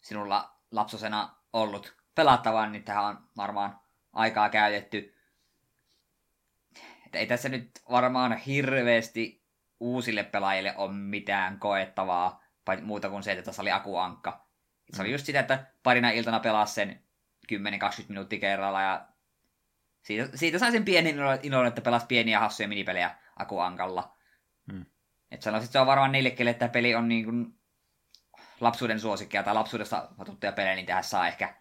[0.00, 3.80] sinulla lapsosena ollut pelattavaa, niin tähän on varmaan
[4.12, 5.14] aikaa käytetty.
[7.06, 9.44] että ei tässä nyt varmaan hirveästi
[9.80, 12.44] uusille pelaajille ole mitään koettavaa,
[12.82, 14.46] muuta kuin se, että tässä oli akuankka.
[14.92, 17.02] Se oli just sitä, että parina iltana pelasi sen
[17.52, 17.56] 10-20
[18.08, 19.08] minuuttia kerralla ja
[20.02, 24.15] siitä, siitä sai sen pienen ilon, että pelasi pieniä hassuja minipelejä akuankalla.
[25.30, 27.46] Että sanoisin, että se on varmaan niille, kelle tämä peli on niin kuin
[28.60, 31.54] lapsuuden suosikkia tai lapsuudesta tuttuja pelejä, niin tähän saa ehkä...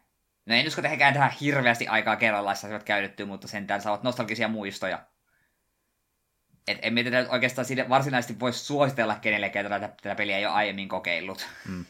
[0.46, 4.48] No en usko, että hekään tähän hirveästi aikaa kerrallaan saisivat käytettyä, mutta sentään saavat nostalgisia
[4.48, 5.06] muistoja.
[6.68, 10.90] Et emme tätä oikeastaan siitä varsinaisesti voi suositella kenellekään, tätä, tätä peliä ei ole aiemmin
[10.90, 11.48] kokeillut.
[11.68, 11.86] Mm.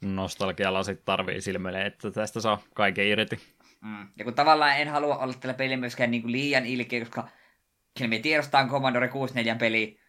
[0.00, 3.56] Nostalgialasit tarvii silmille, että tästä saa kaiken irti.
[3.80, 4.08] Mm.
[4.16, 7.28] Ja kun tavallaan en halua olla tällä pelillä myöskään niin kuin liian ilkeä, koska
[7.98, 9.99] kyllä me tiedostaan Commodore 64 peli,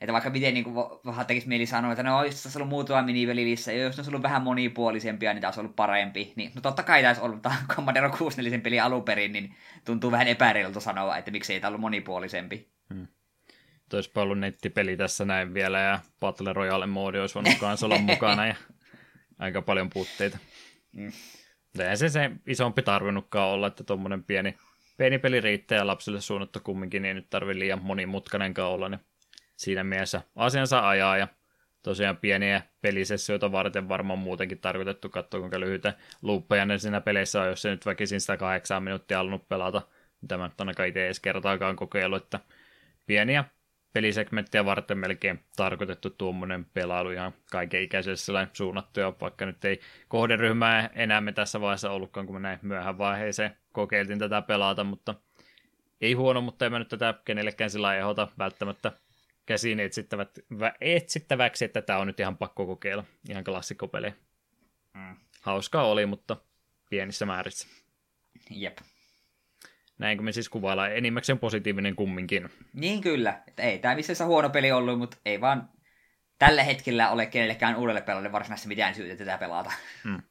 [0.00, 3.02] että vaikka miten niin kuin, vähän tekisi mieli sanoa, että no jos olisi ollut muutama
[3.02, 6.32] miniveli ja jos olisi ollut vähän monipuolisempia, niin taas ollut parempi.
[6.36, 9.54] Niin, no totta kai olisi ollut tämä Commodore 64 peli alun perin, niin
[9.84, 12.68] tuntuu vähän epäreilulta sanoa, että miksi ei tämä ollut monipuolisempi.
[12.94, 13.06] Hmm.
[13.94, 18.54] Olisipa ollut nettipeli tässä näin vielä ja Battle Royale-moodi olisi voinut kanssa olla mukana ja
[19.38, 20.38] aika paljon puutteita.
[20.92, 21.12] Mm.
[21.78, 24.56] Eihän se se isompi tarvinnutkaan olla, että tuommoinen pieni,
[24.96, 29.00] pieni peli riittää ja lapsille suunnattu kumminkin, niin ei nyt tarvi liian monimutkainenkaan olla, niin
[29.60, 31.28] siinä mielessä asiansa ajaa ja
[31.82, 37.48] tosiaan pieniä pelisessioita varten varmaan muutenkin tarkoitettu katsoa, kuinka lyhyitä luuppeja ne siinä peleissä on,
[37.48, 39.82] jos se nyt väkisin sitä kahdeksan minuuttia halunnut pelata.
[40.28, 42.40] Tämä nyt ainakaan itse edes kertaakaan kokeilu, että
[43.06, 43.44] pieniä
[43.92, 50.90] pelisegmenttiä varten melkein tarkoitettu tuommoinen pelailu ihan kaiken ikäiselle suunnattu, ja vaikka nyt ei kohderyhmää
[50.94, 55.14] enää me tässä vaiheessa ollutkaan, kun me näin myöhään vaiheeseen kokeiltiin tätä pelata, mutta
[56.00, 58.92] ei huono, mutta en mä nyt tätä kenellekään sillä ehdota välttämättä
[59.50, 59.80] käsiin
[60.80, 64.14] etsittäväksi, että tämä on nyt ihan pakko kokeilla, ihan klassikkopeli.
[64.94, 65.16] Mm.
[65.40, 66.36] Hauskaa oli, mutta
[66.90, 67.68] pienissä määrissä.
[68.50, 68.78] Jep.
[69.98, 72.50] Näin kuin me siis kuvaillaan, enimmäkseen positiivinen kumminkin.
[72.74, 75.68] Niin kyllä, että ei tämä missään huono peli ollut, mutta ei vaan
[76.38, 79.72] tällä hetkellä ole kenellekään uudelle pelaajalle varsinaisesti mitään syytä tätä pelata.
[80.04, 80.22] Hmm.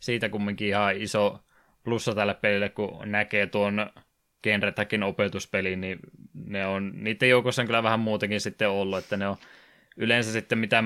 [0.00, 1.44] Siitä kumminkin ihan iso
[1.84, 3.90] plussa tälle pelille, kun näkee tuon
[4.46, 5.98] genretäkin opetuspeli, niin
[6.34, 9.36] ne on, niiden joukossa on kyllä vähän muutenkin sitten ollut, että ne on
[9.96, 10.84] yleensä sitten mitä,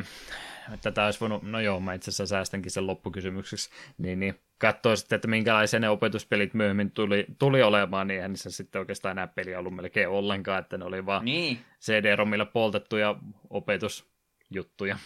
[0.82, 5.16] tätä olisi voinut, no joo, mä itse asiassa säästänkin sen loppukysymykseksi, niin, niin katsoo sitten,
[5.16, 9.58] että minkälaisia ne opetuspelit myöhemmin tuli, tuli olemaan, niin eihän niissä sitten oikeastaan enää peliä
[9.58, 11.58] ollut melkein ollenkaan, että ne oli vaan niin.
[11.80, 13.16] CD-romilla poltettuja
[13.50, 14.98] opetusjuttuja,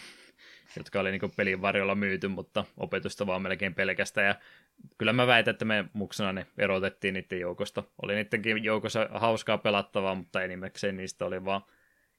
[0.77, 4.27] jotka oli niin pelin varjolla myyty, mutta opetusta vaan melkein pelkästään.
[4.27, 4.35] Ja
[4.99, 7.83] kyllä mä väitän, että me muksena ne erotettiin niiden joukosta.
[8.03, 11.63] Oli niidenkin joukossa hauskaa pelattavaa, mutta enimmäkseen niistä oli vaan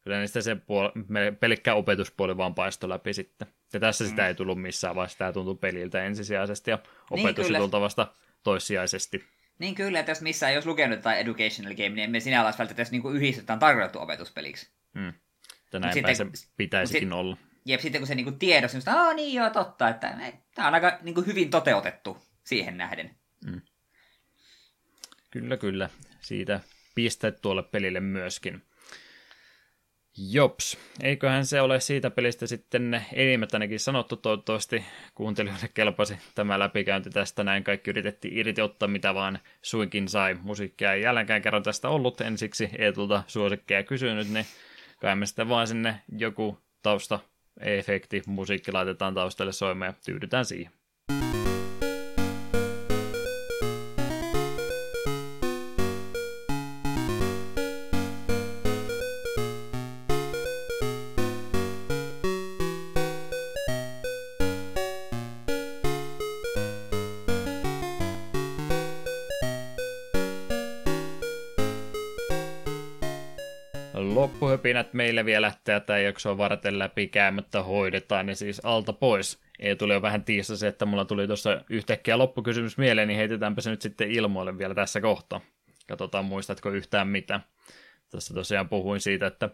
[0.01, 3.47] kyllä niistä se puol- pelkkä opetuspuoli vaan paistoi läpi sitten.
[3.73, 4.09] Ja tässä mm.
[4.09, 6.79] sitä ei tullut missään vaiheessa, tämä tuntui peliltä ensisijaisesti ja
[7.11, 8.07] niin, opetus niin, vasta
[8.43, 9.23] toissijaisesti.
[9.59, 12.59] Niin kyllä, että jos missään ei olisi lukenut jotain educational game, niin emme sinä olisi
[12.59, 14.69] välttämättä niinku yhdistetään tarkoitettu opetuspeliksi.
[14.93, 15.13] Mm.
[15.65, 17.37] Että näin sitten, se pitäisikin sit, olla.
[17.65, 20.17] Jep, sitten kun se niinku tiedosi, niin että niin joo, totta, että
[20.55, 23.15] tämä on aika niinku hyvin toteutettu siihen nähden.
[23.45, 23.61] Mm.
[25.31, 25.89] Kyllä, kyllä.
[26.21, 26.59] Siitä
[26.95, 28.61] pisteet tuolle pelille myöskin.
[30.17, 34.85] Jops, eiköhän se ole siitä pelistä sitten enimmät ainakin sanottu toivottavasti
[35.15, 40.93] kuuntelijoille kelpasi tämä läpikäynti tästä näin kaikki yritettiin irti ottaa mitä vaan suinkin sai musiikkia
[40.93, 44.45] ei jälkeenkään kerran tästä ollut ensiksi Eetulta suosikkeja kysynyt niin
[45.01, 47.19] kai me sitten vaan sinne joku tausta
[47.59, 50.71] efekti musiikki laitetaan taustalle soimaan ja tyydytään siihen.
[74.15, 79.41] Loppuhöpinät meille vielä tätä jaksoa varten läpi käymättä hoidetaan, niin siis alta pois.
[79.59, 83.61] Ei tuli jo vähän tiissä se, että mulla tuli tuossa yhtäkkiä loppukysymys mieleen, niin heitetäänpä
[83.61, 85.41] se nyt sitten ilmoille vielä tässä kohtaa.
[85.87, 87.39] Katsotaan, muistatko yhtään mitä.
[88.09, 89.49] Tässä tosiaan puhuin siitä, että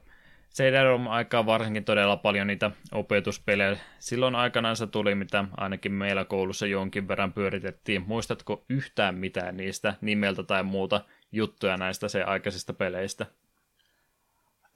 [0.53, 3.77] CD-ROM-aikaa varsinkin todella paljon niitä opetuspelejä.
[3.99, 8.03] Silloin aikanaan se tuli, mitä ainakin meillä koulussa jonkin verran pyöritettiin.
[8.07, 11.01] Muistatko yhtään mitään niistä nimeltä tai muuta
[11.31, 13.25] juttuja näistä se aikaisista peleistä?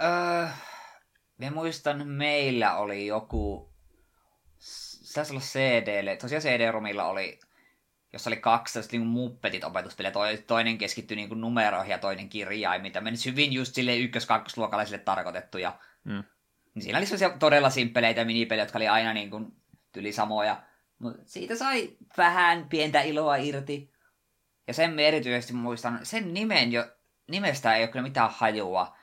[0.04, 0.48] Öö,
[1.38, 3.74] me muistan, meillä oli joku,
[4.58, 7.40] se taisi olla CD, tosiaan CD-romilla oli,
[8.14, 10.12] jossa oli kaksi tällaista niin muppetit opetuspeliä,
[10.48, 15.80] toinen keskittyi niin numeroihin ja toinen kirjaimiin, mitä meni hyvin just sille ykkös-kakkosluokalaisille tarkoitettuja.
[16.04, 16.24] Mm.
[16.76, 19.54] Niin siinä oli sellaisia todella simppeleitä minipelejä, jotka oli aina niin kuin
[19.92, 20.64] tyli samoja.
[21.00, 23.92] Mutta siitä sai vähän pientä iloa irti.
[24.68, 26.88] Ja sen me erityisesti muistan, sen nimen jo
[27.28, 28.98] nimestä ei ole kyllä mitään hajua.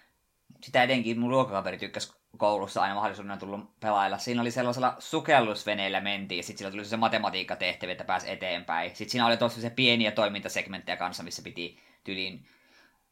[0.63, 4.19] Sitä etenkin mun luokkakaveri tykkäsi koulussa aina mahdollisuuden tullut pelailla.
[4.19, 8.91] Siinä oli sellaisella sukellusveneellä mentiin, ja sitten sillä tuli se matematiikkatehtävä, että pääsi eteenpäin.
[8.91, 12.49] Sitten siinä oli tosiaan se pieniä toimintasegmenttejä kanssa, missä piti tyliin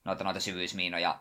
[0.04, 1.20] noita, noita syvyysmiinoja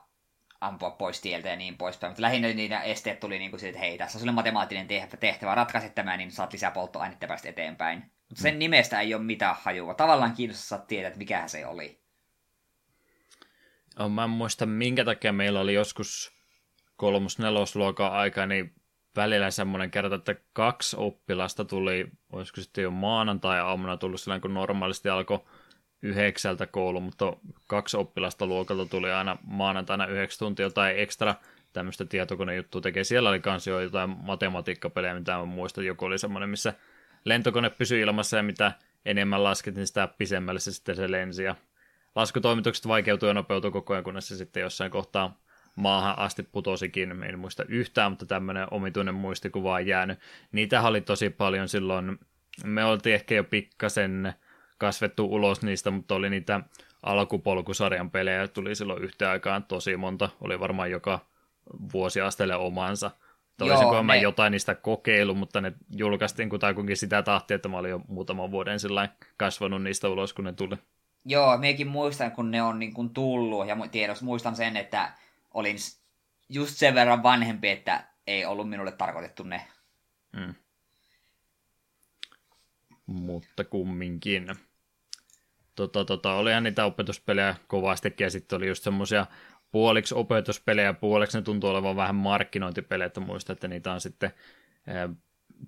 [0.62, 2.12] ampua pois tieltä ja niin poispäin.
[2.12, 5.56] Mutta lähinnä niitä esteet tuli niin kuin siitä, että hei, tässä on matemaattinen tehtävä, tehtävä
[5.56, 8.00] ratkaiset tämä, niin saat lisää polttoainetta päästä eteenpäin.
[8.30, 9.94] Mutta sen nimestä ei ole mitään hajua.
[9.94, 12.02] Tavallaan kiinnostaa tietää, että mikä se oli.
[14.08, 16.32] Mä en muista, minkä takia meillä oli joskus
[16.96, 18.74] kolmos-nelosluokan aika, niin
[19.16, 25.10] välillä semmoinen kerta, että kaksi oppilasta tuli, olisiko sitten jo maanantai-aamuna tullut silloin, kun normaalisti
[25.10, 25.40] alkoi
[26.02, 27.34] yhdeksältä koulu, mutta
[27.68, 31.36] kaksi oppilasta luokalta tuli aina maanantaina yhdeksän tuntia jotain ekstra
[31.74, 33.04] tämmöistä tietokonejuttua tekee.
[33.04, 35.86] Siellä oli kans jo jotain matematiikkapelejä, mitä mä muistan.
[35.86, 36.74] Joku oli semmoinen, missä
[37.26, 38.72] lentokone pysyi ilmassa ja mitä
[39.06, 41.44] enemmän lasket, niin sitä pisemmälle se sitten se lensi.
[41.44, 41.56] Ja
[42.16, 45.38] laskutoimitukset vaikeutui ja nopeutui koko ajan, kunnes se sitten jossain kohtaa
[45.76, 47.24] maahan asti putosikin.
[47.24, 50.20] En muista yhtään, mutta tämmöinen omituinen muistikuva on jäänyt.
[50.52, 52.20] Niitä oli tosi paljon silloin.
[52.64, 54.34] Me oltiin ehkä jo pikkasen
[54.78, 56.62] kasvettu ulos niistä, mutta oli niitä
[57.04, 61.20] alkupolkusarjan pelejä, tuli silloin yhteen aikaan tosi monta, oli varmaan joka
[61.94, 63.12] vuosi asteelle omansa.
[63.58, 64.22] Toisinko mä ne...
[64.22, 68.80] jotain niistä kokeilu, mutta ne julkaistiin kutakuinkin sitä tahtia, että mä olin jo muutaman vuoden
[68.80, 70.76] sillä kasvanut niistä ulos, kun ne tuli.
[71.26, 75.14] Joo, mekin muistan, kun ne on niin kuin tullut, ja tiedossa muistan sen, että
[75.54, 75.78] olin
[76.50, 79.68] just sen verran vanhempi, että ei ollut minulle tarkoitettu ne.
[80.34, 80.56] Mm.
[83.06, 84.48] Mutta kumminkin
[85.76, 89.26] tota, tota, olihan niitä opetuspelejä kovastikin, ja sitten oli just semmoisia
[89.72, 94.32] puoliksi opetuspelejä, puoliksi ne tuntuu olevan vähän markkinointipelejä, että muista, että niitä on sitten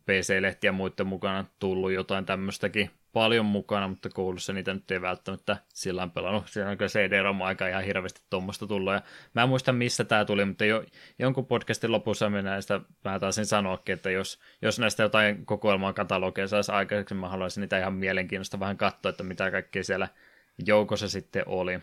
[0.05, 6.07] PC-lehtiä muiden mukana tullut jotain tämmöistäkin paljon mukana, mutta koulussa niitä nyt ei välttämättä sillä
[6.07, 6.47] pelannut.
[6.47, 8.93] Siellä on kyllä CD-ROM aika ihan hirveästi tuommoista tullut.
[8.93, 9.01] Ja
[9.33, 10.83] mä en muista, missä tämä tuli, mutta jo,
[11.19, 16.47] jonkun podcastin lopussa minä näistä mä taisin sanoakin, että jos, jos näistä jotain kokoelmaa katalogia
[16.47, 20.07] saisi aikaiseksi, mä haluaisin niitä ihan mielenkiinnosta vähän katsoa, että mitä kaikkea siellä
[20.65, 21.79] joukossa sitten oli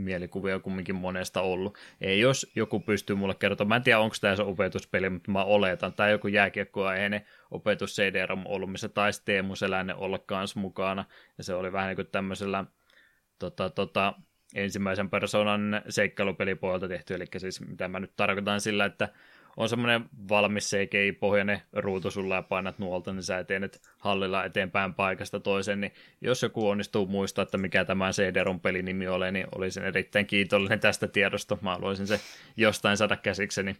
[0.00, 1.78] mielikuvia kumminkin monesta ollut.
[2.00, 5.44] Ei jos joku pystyy mulle kertomaan, mä en tiedä onko tämä se opetuspeli, mutta mä
[5.44, 11.04] oletan, tai joku jääkiekkoaiheinen opetus CD-ROM ollut, missä taisi Teemu Selänen olla kanssa mukana,
[11.38, 12.64] ja se oli vähän niin kuin tämmöisellä
[13.38, 14.14] tota, tota,
[14.54, 19.08] ensimmäisen persoonan seikkailupelipuolelta tehty, eli siis mitä mä nyt tarkoitan sillä, että
[19.58, 25.40] on semmoinen valmis CGI-pohjainen ruutu sulla ja painat nuolta, niin sä etenet hallilla eteenpäin paikasta
[25.40, 30.26] toiseen, niin jos joku onnistuu muistaa, että mikä tämä CD-ROM pelinimi ole, niin olisin erittäin
[30.26, 31.58] kiitollinen tästä tiedosta.
[31.60, 32.20] Mä haluaisin se
[32.56, 33.76] jostain saada käsikseni.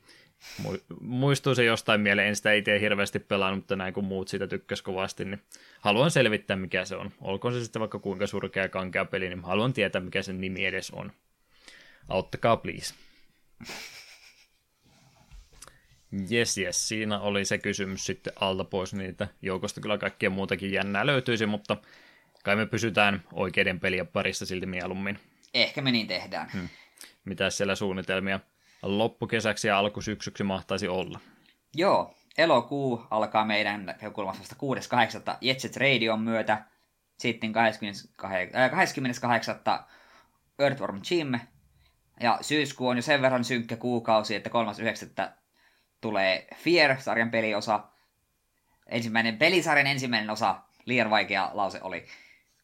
[1.01, 4.83] Muistuu se jostain mieleen, en sitä itse hirveästi pelannut, mutta näin kun muut siitä tykkäs
[4.83, 5.43] kovasti, niin
[5.81, 7.11] haluan selvittää, mikä se on.
[7.21, 10.67] Olkoon se sitten vaikka kuinka surkea ja kankea peli, niin haluan tietää, mikä sen nimi
[10.67, 11.13] edes on.
[12.09, 12.95] Auttakaa, please.
[16.29, 19.29] Jes, jes, siinä oli se kysymys sitten alta pois niitä.
[19.43, 21.77] Joukosta kyllä kaikkia muutakin jännää löytyisi, mutta
[22.45, 25.19] kai me pysytään oikeiden pelien parissa silti mieluummin.
[25.55, 26.51] Ehkä me niin tehdään.
[26.53, 26.69] Hmm.
[27.25, 28.41] Mitä siellä suunnitelmia
[28.83, 31.21] loppukesäksi ja alkusyksyksi mahtaisi olla?
[31.75, 34.57] Joo, elokuu alkaa meidän näkökulmasta
[35.31, 35.37] 6.8.
[35.41, 36.65] Jetset Radion myötä.
[37.19, 38.55] Sitten 28.
[38.57, 39.61] Äh, 28.
[40.59, 41.41] Earthworm Jim.
[42.21, 45.33] Ja syyskuu on jo sen verran synkkä kuukausi, että 3.9
[46.01, 47.81] tulee Fear-sarjan peliosa.
[48.87, 52.07] Ensimmäinen pelisarjan ensimmäinen osa, liian vaikea lause oli.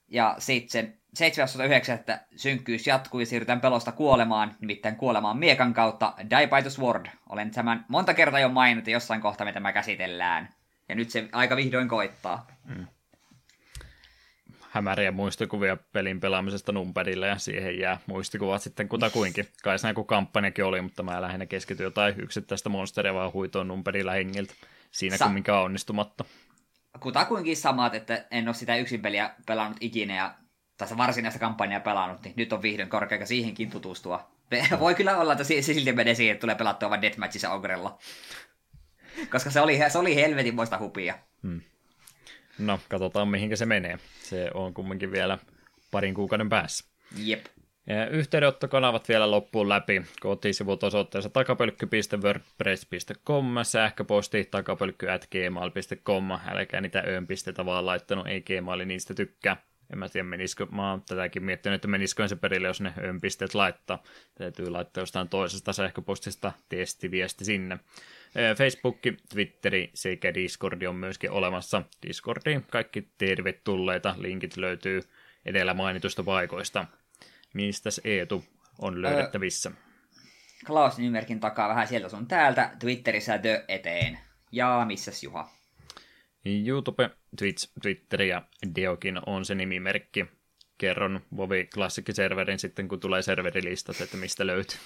[0.08, 2.18] Ja sitten 7.9.
[2.36, 7.06] synkkyys jatkuu ja siirrytään pelosta kuolemaan, nimittäin kuolemaan miekan kautta Die by the Sword.
[7.28, 10.48] Olen tämän monta kertaa jo maininnut jossain kohtaa, mitä mä käsitellään.
[10.88, 12.46] Ja nyt se aika vihdoin koittaa.
[12.64, 12.86] Mm.
[14.74, 19.48] Hämäriä muistikuvia pelin pelaamisesta numpadilla ja siihen jää muistikuvat sitten kutakuinkin.
[19.62, 24.12] Kai se joku kampanjakin oli, mutta mä lähinnä keskityin jotain yksittäistä monsteria vaan huitoon numpadilla
[24.12, 24.54] hengiltä.
[24.90, 26.24] Siinä Sa- kumminkaan onnistumatta.
[27.00, 30.34] Kutakuinkin samat, että en ole sitä yksin peliä pelannut ikinä ja
[30.76, 34.30] tässä varsinaista kampanjaa pelannut, niin nyt on vihdoin korkea siihenkin tutustua.
[34.80, 37.98] Voi kyllä olla, että silti menee siihen, että tulee pelattua vain Deathmatchissa Ogrella.
[39.30, 41.18] Koska se oli, se oli helvetin muista hupia.
[41.42, 41.60] Hmm.
[42.58, 43.98] No, katsotaan mihinkä se menee.
[44.22, 45.38] Se on kumminkin vielä
[45.90, 46.84] parin kuukauden päässä.
[47.16, 47.46] Jep.
[48.10, 50.02] Yhteydenottokanavat vielä loppuun läpi.
[50.20, 56.30] Kotisivut osoitteessa takapölkky.wordpress.com, sähköposti takapölkky.gmail.com.
[56.46, 59.56] Älkää niitä öönpisteitä vaan laittanut, ei Gmaili niistä tykkää.
[59.92, 63.54] En mä tiedä, menisikö, mä oon tätäkin miettinyt, että menisikö se perille, jos ne öönpisteet
[63.54, 64.02] laittaa.
[64.34, 67.78] Täytyy laittaa jostain toisesta sähköpostista testiviesti sinne.
[68.58, 68.98] Facebook,
[69.28, 71.82] Twitteri sekä Discordi on myöskin olemassa.
[72.06, 74.14] Discordiin kaikki tervetulleita.
[74.18, 75.00] Linkit löytyy
[75.44, 76.86] edellä mainitusta paikoista.
[77.54, 78.44] Mistäs Eetu
[78.78, 79.72] on löydettävissä?
[80.66, 84.18] Klaus Nymerkin takaa vähän sieltä sun täältä, Twitterissä The eteen.
[84.52, 85.50] Ja missäs Juha?
[86.66, 88.42] YouTube, Twitch, Twitter ja
[88.76, 90.26] Deokin on se nimimerkki.
[90.78, 94.78] Kerron Vovi Classic-serverin sitten, kun tulee serverilistat, että mistä löytyy.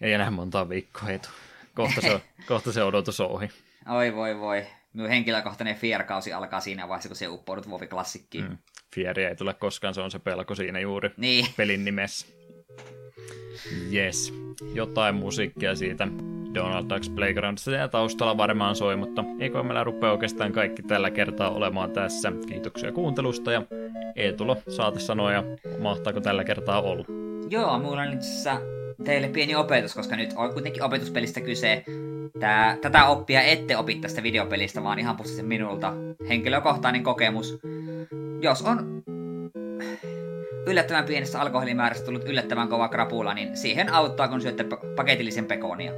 [0.00, 1.28] Ei enää monta viikkoa etu.
[1.74, 3.48] Kohta se, kohta se odotus on ohi.
[3.88, 4.66] Oi voi voi.
[4.92, 8.48] Minun henkilökohtainen Fier-kausi alkaa siinä vaiheessa, kun se uppoudut Vovi Klassikkiin.
[8.48, 8.58] Mm.
[8.94, 11.46] Fieri ei tule koskaan, se on se pelko siinä juuri niin.
[11.56, 12.26] pelin nimessä.
[13.92, 14.34] Yes,
[14.74, 16.08] jotain musiikkia siitä
[16.54, 21.50] Donald Ducks Playgroundista ja taustalla varmaan soi, mutta eikö meillä rupea oikeastaan kaikki tällä kertaa
[21.50, 22.32] olemaan tässä.
[22.48, 23.62] Kiitoksia kuuntelusta ja
[24.16, 25.44] Eetulo saate sanoa ja
[25.78, 27.04] mahtaako tällä kertaa olla.
[27.50, 28.50] Joo, mulla on itse
[29.04, 31.84] teille pieni opetus, koska nyt on kuitenkin opetuspelistä kyse.
[32.40, 35.92] Tää, tätä oppia ette opi tästä videopelistä, vaan ihan pussisen minulta.
[36.28, 37.58] Henkilökohtainen kokemus.
[38.40, 39.02] Jos on
[40.66, 44.64] yllättävän pienestä alkoholimäärästä tullut yllättävän kova krapula, niin siihen auttaa, kun syötte
[44.96, 45.92] paketillisen pekonia.